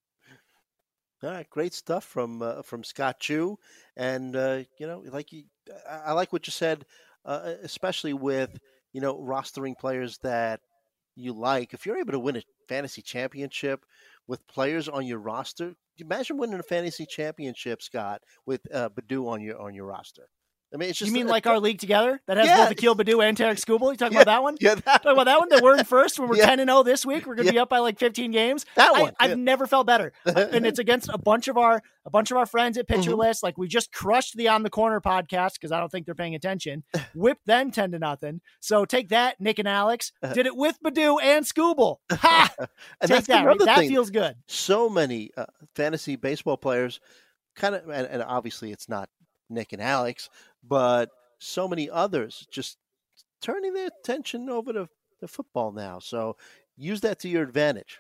All 1.23 1.31
right, 1.31 1.49
great 1.51 1.73
stuff 1.73 2.05
from 2.05 2.43
uh, 2.43 2.63
from 2.63 2.83
Scott 2.83 3.21
Chu, 3.21 3.57
and 3.97 4.35
uh, 4.35 4.65
you 4.79 4.87
know, 4.89 5.05
like 5.07 5.33
you, 5.33 5.45
I, 5.89 6.13
like 6.13 6.33
what 6.33 6.47
you 6.49 6.51
said, 6.51 6.85
uh, 7.25 7.55
especially 7.63 8.13
with 8.13 8.59
you 8.93 9.01
know 9.01 9.17
rostering 9.19 9.79
players 9.79 10.19
that 10.25 10.61
you 11.15 11.33
like. 11.33 11.75
If 11.75 11.87
you're 11.87 11.99
able 11.99 12.13
to 12.13 12.19
win 12.19 12.37
a 12.37 12.43
fantasy 12.69 13.03
championship 13.03 13.85
with 14.27 14.47
players 14.49 14.89
on 14.89 15.07
your 15.07 15.19
roster, 15.19 15.75
imagine 15.97 16.39
winning 16.39 16.59
a 16.59 16.65
fantasy 16.65 17.07
championship, 17.07 17.83
Scott, 17.83 18.23
with 18.45 18.63
uh, 18.75 18.89
Baddoo 18.89 19.29
on 19.29 19.41
your 19.43 19.61
on 19.61 19.75
your 19.75 19.87
roster. 19.87 20.29
I 20.73 20.79
mean, 20.79 20.89
it's 20.89 20.99
just 20.99 21.09
you 21.09 21.13
mean 21.13 21.27
like 21.27 21.47
our 21.47 21.61
league 21.61 21.79
together 21.79 22.21
that 22.27 22.37
has 22.39 22.47
yeah. 22.47 22.57
both 22.65 22.71
Akil 22.71 22.97
Baddoo 22.97 23.23
and 23.23 23.37
Tarik 23.37 23.59
Skubal? 23.59 23.91
You 23.91 23.97
talking 23.97 24.15
yeah, 24.15 24.23
about 24.23 24.33
that 24.33 24.43
one? 24.43 24.57
Yeah, 24.61 24.75
that 24.77 24.85
talking 24.85 25.13
about 25.13 25.25
that 25.27 25.39
one. 25.39 25.49
That 25.51 25.63
we're 25.63 25.77
in 25.77 25.85
first 25.87 26.19
when 26.19 26.29
we're 26.29 26.37
ten 26.37 26.61
and 26.61 26.69
zero 26.69 26.81
oh 26.81 26.83
this 26.83 27.05
week. 27.05 27.27
We're 27.27 27.35
going 27.35 27.47
to 27.47 27.53
be 27.53 27.59
up 27.59 27.69
by 27.69 27.79
like 27.79 27.99
fifteen 27.99 28.31
games. 28.31 28.65
That 28.77 28.93
one. 28.93 29.13
I, 29.21 29.29
have 29.29 29.39
never 29.39 29.67
felt 29.67 29.87
better, 29.87 30.13
and 30.25 30.67
it's 30.67 30.79
against 30.79 31.11
a 31.13 31.19
bunch 31.19 31.49
of 31.49 31.59
our 31.59 31.83
a 32.05 32.11
bunch 32.11 32.31
of 32.31 32.39
our 32.39 32.47
friends 32.47 32.79
at 32.79 32.89
Pitcher 32.89 33.11
mm-hmm. 33.11 33.21
List. 33.21 33.43
Like 33.43 33.59
we 33.59 33.69
just 33.69 33.93
crushed 33.93 34.37
the 34.37 34.49
On 34.49 34.63
the 34.63 34.71
Corner 34.71 35.01
podcast 35.01 35.55
because 35.55 35.73
I 35.73 35.81
don't 35.81 35.91
think 35.91 36.07
they're 36.07 36.15
paying 36.15 36.35
attention. 36.35 36.85
Whipped 37.15 37.47
them 37.47 37.71
ten 37.71 37.93
to 37.93 37.99
nothing. 37.99 38.41
So 38.61 38.85
take 38.85 39.11
that, 39.11 39.41
Nick 39.41 39.59
and 39.59 39.69
Alex 39.69 40.13
uh-huh. 40.23 40.33
did 40.33 40.47
it 40.47 40.57
with 40.57 40.79
Baddoo 40.83 41.19
and 41.23 41.45
Skubal. 41.45 41.97
Ha! 42.11 42.55
and 43.01 43.11
take 43.11 43.25
that. 43.27 43.45
Right? 43.45 43.59
That 43.59 43.81
feels 43.81 44.11
good. 44.11 44.37
So 44.47 44.89
many 44.89 45.31
uh, 45.37 45.47
fantasy 45.75 46.17
baseball 46.17 46.57
players, 46.57 47.01
kind 47.57 47.75
of, 47.75 47.89
and, 47.89 48.07
and 48.07 48.23
obviously 48.23 48.73
it's 48.73 48.89
not 48.89 49.09
Nick 49.53 49.73
and 49.73 49.83
Alex, 49.83 50.29
but 50.67 51.11
so 51.39 51.67
many 51.69 51.91
others 51.91 52.47
just 52.51 52.79
turning 53.41 53.75
their 53.75 53.89
attention 53.89 54.49
over 54.49 54.73
to 54.73 54.89
the 55.21 55.29
football 55.29 55.73
now. 55.73 55.99
So 55.99 56.37
use 56.77 57.01
that 57.03 57.19
to 57.21 57.29
your 57.29 57.43
advantage. 57.43 57.99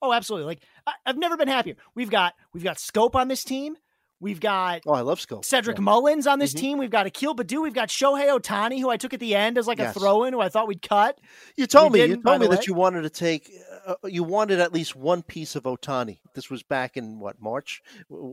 Oh, 0.00 0.12
absolutely. 0.12 0.46
Like 0.46 0.62
I, 0.86 0.92
have 1.06 1.16
never 1.18 1.36
been 1.36 1.48
happier. 1.48 1.76
We've 1.94 2.10
got 2.10 2.34
we've 2.52 2.64
got 2.64 2.78
Schoop 2.78 3.14
on 3.14 3.28
this 3.28 3.44
team. 3.44 3.76
We've 4.22 4.38
got 4.38 4.82
oh, 4.86 4.92
I 4.92 5.00
love 5.00 5.18
Schoop. 5.18 5.44
Cedric 5.44 5.78
yeah. 5.78 5.82
Mullins 5.82 6.28
on 6.28 6.38
this 6.38 6.52
mm-hmm. 6.52 6.60
team. 6.60 6.78
We've 6.78 6.90
got 6.90 7.06
Akil 7.06 7.34
Baddoo. 7.34 7.60
We've 7.60 7.74
got 7.74 7.88
Shohei 7.88 8.28
Ohtani, 8.28 8.78
who 8.78 8.88
I 8.88 8.96
took 8.96 9.12
at 9.12 9.18
the 9.18 9.34
end 9.34 9.58
as 9.58 9.66
like 9.66 9.78
yes. 9.78 9.96
a 9.96 9.98
throw 9.98 10.22
in, 10.22 10.32
who 10.32 10.40
I 10.40 10.48
thought 10.48 10.68
we'd 10.68 10.80
cut. 10.80 11.18
You 11.56 11.66
told 11.66 11.92
we 11.92 12.02
me. 12.02 12.06
You 12.06 12.22
told 12.22 12.40
me 12.40 12.46
that 12.46 12.68
you 12.68 12.74
wanted 12.74 13.02
to 13.02 13.10
take. 13.10 13.50
Uh, 13.84 13.96
you 14.04 14.22
wanted 14.22 14.60
at 14.60 14.72
least 14.72 14.94
one 14.94 15.22
piece 15.22 15.56
of 15.56 15.64
Ohtani. 15.64 16.20
This 16.34 16.48
was 16.48 16.62
back 16.62 16.96
in 16.96 17.18
what 17.18 17.42
March. 17.42 17.82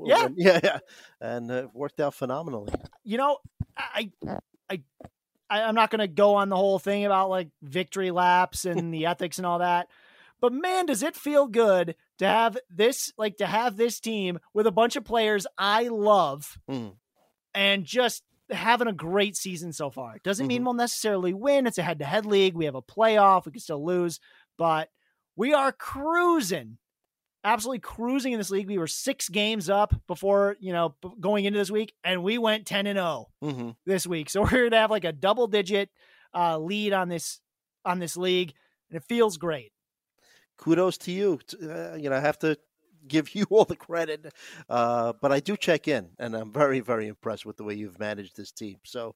Yeah, 0.05 0.27
yeah, 0.35 0.59
yeah, 0.63 0.79
and 1.19 1.49
uh, 1.49 1.55
it 1.55 1.69
worked 1.73 1.99
out 1.99 2.13
phenomenally. 2.13 2.71
You 3.03 3.17
know, 3.17 3.39
I, 3.75 4.11
I, 4.69 4.81
I 5.49 5.61
I'm 5.63 5.73
not 5.73 5.89
going 5.89 6.01
to 6.01 6.07
go 6.07 6.35
on 6.35 6.49
the 6.49 6.55
whole 6.55 6.77
thing 6.77 7.03
about 7.05 7.31
like 7.31 7.49
victory 7.63 8.11
laps 8.11 8.65
and 8.65 8.93
the 8.93 9.07
ethics 9.07 9.39
and 9.39 9.47
all 9.47 9.57
that. 9.57 9.87
But 10.39 10.53
man, 10.53 10.85
does 10.85 11.01
it 11.01 11.15
feel 11.15 11.47
good 11.47 11.95
to 12.20 12.28
have 12.28 12.57
this, 12.70 13.11
like 13.17 13.38
to 13.38 13.45
have 13.45 13.76
this 13.76 13.99
team 13.99 14.39
with 14.53 14.67
a 14.67 14.72
bunch 14.72 14.95
of 14.95 15.03
players 15.03 15.47
I 15.57 15.88
love 15.88 16.57
mm. 16.70 16.93
and 17.53 17.84
just 17.84 18.24
having 18.51 18.88
a 18.88 18.93
great 18.93 19.36
season 19.36 19.74
so 19.74 19.89
far. 19.89 20.15
It 20.15 20.24
doesn't 20.24 20.43
mm-hmm. 20.43 20.47
mean 20.47 20.63
we'll 20.63 20.74
necessarily 20.74 21.34
win. 21.34 21.67
It's 21.67 21.78
a 21.78 21.84
head 21.84 21.99
to 21.99 22.05
head 22.05 22.26
league. 22.26 22.55
We 22.55 22.65
have 22.65 22.76
a 22.76 22.82
playoff. 22.82 23.45
We 23.45 23.51
can 23.53 23.61
still 23.61 23.84
lose, 23.86 24.20
but 24.57 24.89
we 25.36 25.53
are 25.53 25.72
cruising, 25.72 26.78
absolutely 27.43 27.80
cruising 27.80 28.34
in 28.34 28.39
this 28.39 28.51
league. 28.51 28.67
We 28.67 28.78
were 28.78 28.88
six 28.88 29.30
games 29.30 29.70
up 29.70 29.93
before, 30.07 30.57
you 30.59 30.74
know, 30.74 30.95
going 31.20 31.45
into 31.45 31.59
this 31.59 31.72
week, 31.72 31.93
and 32.03 32.24
we 32.24 32.38
went 32.38 32.65
10 32.65 32.88
and 32.88 32.97
0 32.97 33.28
mm-hmm. 33.43 33.70
this 33.86 34.05
week. 34.05 34.30
So 34.30 34.41
we're 34.43 34.49
going 34.49 34.72
to 34.72 34.78
have 34.78 34.91
like 34.91 35.05
a 35.05 35.13
double 35.13 35.47
digit 35.47 35.89
uh, 36.34 36.57
lead 36.57 36.93
on 36.93 37.07
this 37.07 37.39
on 37.86 37.99
this 37.99 38.17
league, 38.17 38.53
and 38.89 38.97
it 38.97 39.05
feels 39.07 39.38
great 39.38 39.72
kudos 40.60 40.97
to 40.99 41.12
you. 41.12 41.39
Uh, 41.62 41.95
you 41.95 42.10
know, 42.10 42.18
I 42.18 42.20
have 42.20 42.38
to 42.39 42.57
give 43.07 43.30
you 43.36 43.45
all 43.49 43.66
the 43.66 43.76
credit, 43.76 44.34
uh, 44.70 45.14
but 45.22 45.32
I 45.32 45.39
do 45.39 45.57
check 45.57 45.88
in, 45.88 46.10
and 46.20 46.36
I'm 46.36 46.51
very, 46.51 46.80
very 46.82 47.07
impressed 47.07 47.45
with 47.45 47.57
the 47.57 47.64
way 47.64 47.74
you've 47.74 47.99
managed 47.99 48.38
this 48.38 48.51
team. 48.51 48.78
So, 48.84 49.16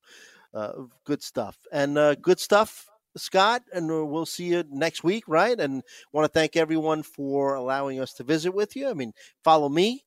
uh, 0.53 0.71
good 1.03 1.21
stuff, 1.21 1.57
and 1.71 1.97
uh, 1.97 2.15
good 2.15 2.39
stuff, 2.39 2.87
Scott. 3.17 3.63
And 3.73 3.87
we'll 3.87 4.25
see 4.25 4.45
you 4.45 4.63
next 4.69 5.03
week, 5.03 5.25
right? 5.27 5.59
And 5.59 5.83
want 6.11 6.25
to 6.25 6.39
thank 6.39 6.55
everyone 6.55 7.03
for 7.03 7.55
allowing 7.55 7.99
us 7.99 8.13
to 8.13 8.23
visit 8.23 8.53
with 8.53 8.75
you. 8.75 8.89
I 8.89 8.93
mean, 8.93 9.13
follow 9.43 9.69
me 9.69 10.03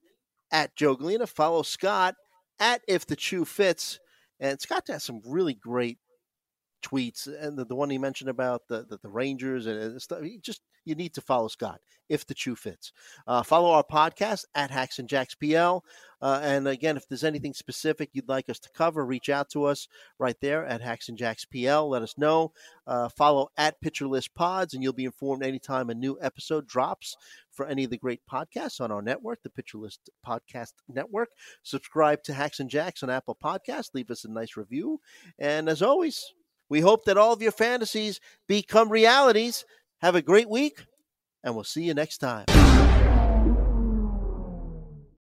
at 0.51 0.75
Joe 0.77 0.95
Galena, 0.95 1.27
follow 1.27 1.63
Scott 1.63 2.15
at 2.59 2.81
If 2.89 3.07
the 3.07 3.17
Chu 3.17 3.45
Fits, 3.45 3.99
and 4.41 4.61
Scott 4.61 4.85
has 4.89 5.05
some 5.05 5.21
really 5.27 5.55
great 5.55 5.99
tweets 6.83 7.27
and 7.27 7.59
the, 7.59 7.65
the 7.65 7.75
one 7.75 7.91
he 7.91 7.99
mentioned 7.99 8.31
about 8.31 8.63
the, 8.69 8.85
the, 8.89 8.99
the 9.03 9.09
Rangers 9.09 9.67
and, 9.67 10.01
stuff. 10.01 10.23
He 10.23 10.39
just 10.39 10.63
you 10.85 10.95
need 10.95 11.15
to 11.15 11.21
follow 11.21 11.49
Scott 11.49 11.81
if 12.09 12.25
the 12.25 12.35
Chu 12.35 12.55
fits. 12.55 12.93
Uh, 13.27 13.43
follow 13.43 13.73
our 13.73 13.83
podcast 13.83 14.45
at 14.55 14.71
Hacks 14.71 14.99
and 14.99 15.09
Jacks 15.09 15.35
PL. 15.35 15.85
Uh, 16.23 16.41
and 16.43 16.67
again, 16.69 16.97
if 16.97 17.07
there's 17.09 17.25
anything 17.25 17.53
specific 17.53 18.11
you'd 18.13 18.29
like 18.29 18.49
us 18.49 18.61
to 18.61 18.71
cover, 18.71 19.05
reach 19.05 19.29
out 19.29 19.51
to 19.51 19.65
us 19.65 19.89
right 20.19 20.37
there 20.41 20.65
at 20.65 20.81
Hacks 20.81 21.09
and 21.09 21.19
Jacks 21.19 21.45
PL. 21.45 21.91
Let 21.91 22.03
us 22.03 22.17
know. 22.17 22.53
Uh, 22.87 23.09
follow 23.09 23.49
at 23.59 23.81
Pitcher 23.81 24.07
List 24.07 24.35
Pods, 24.35 24.73
and 24.73 24.83
you'll 24.83 24.93
be 24.93 25.05
informed 25.05 25.43
anytime 25.43 25.91
a 25.91 25.95
new 25.95 26.17
episode 26.23 26.69
drops 26.69 27.17
for 27.51 27.67
any 27.67 27.85
of 27.85 27.91
the 27.91 27.99
great 27.99 28.21
podcasts 28.31 28.81
on 28.81 28.93
our 28.93 29.03
network, 29.03 29.43
the 29.43 29.51
Pitcher 29.51 29.79
List 29.79 30.09
Podcast 30.25 30.75
Network. 30.89 31.31
Subscribe 31.65 32.23
to 32.23 32.35
Hacks 32.35 32.61
and 32.61 32.71
Jacks 32.71 33.03
on 33.03 33.11
Apple 33.11 33.37
Podcasts. 33.43 33.95
Leave 33.95 34.11
us 34.11 34.25
a 34.25 34.31
nice 34.31 34.57
review. 34.57 35.01
And 35.39 35.69
as 35.69 35.83
always, 35.83 36.25
we 36.69 36.81
hope 36.81 37.05
that 37.05 37.17
all 37.17 37.33
of 37.33 37.43
your 37.43 37.53
fantasies 37.53 38.21
become 38.49 38.91
realities. 38.91 39.65
Have 40.01 40.15
a 40.15 40.23
great 40.23 40.49
week, 40.49 40.85
and 41.43 41.55
we'll 41.55 41.65
see 41.65 41.85
you 41.85 41.95
next 41.95 42.19
time. 42.19 42.45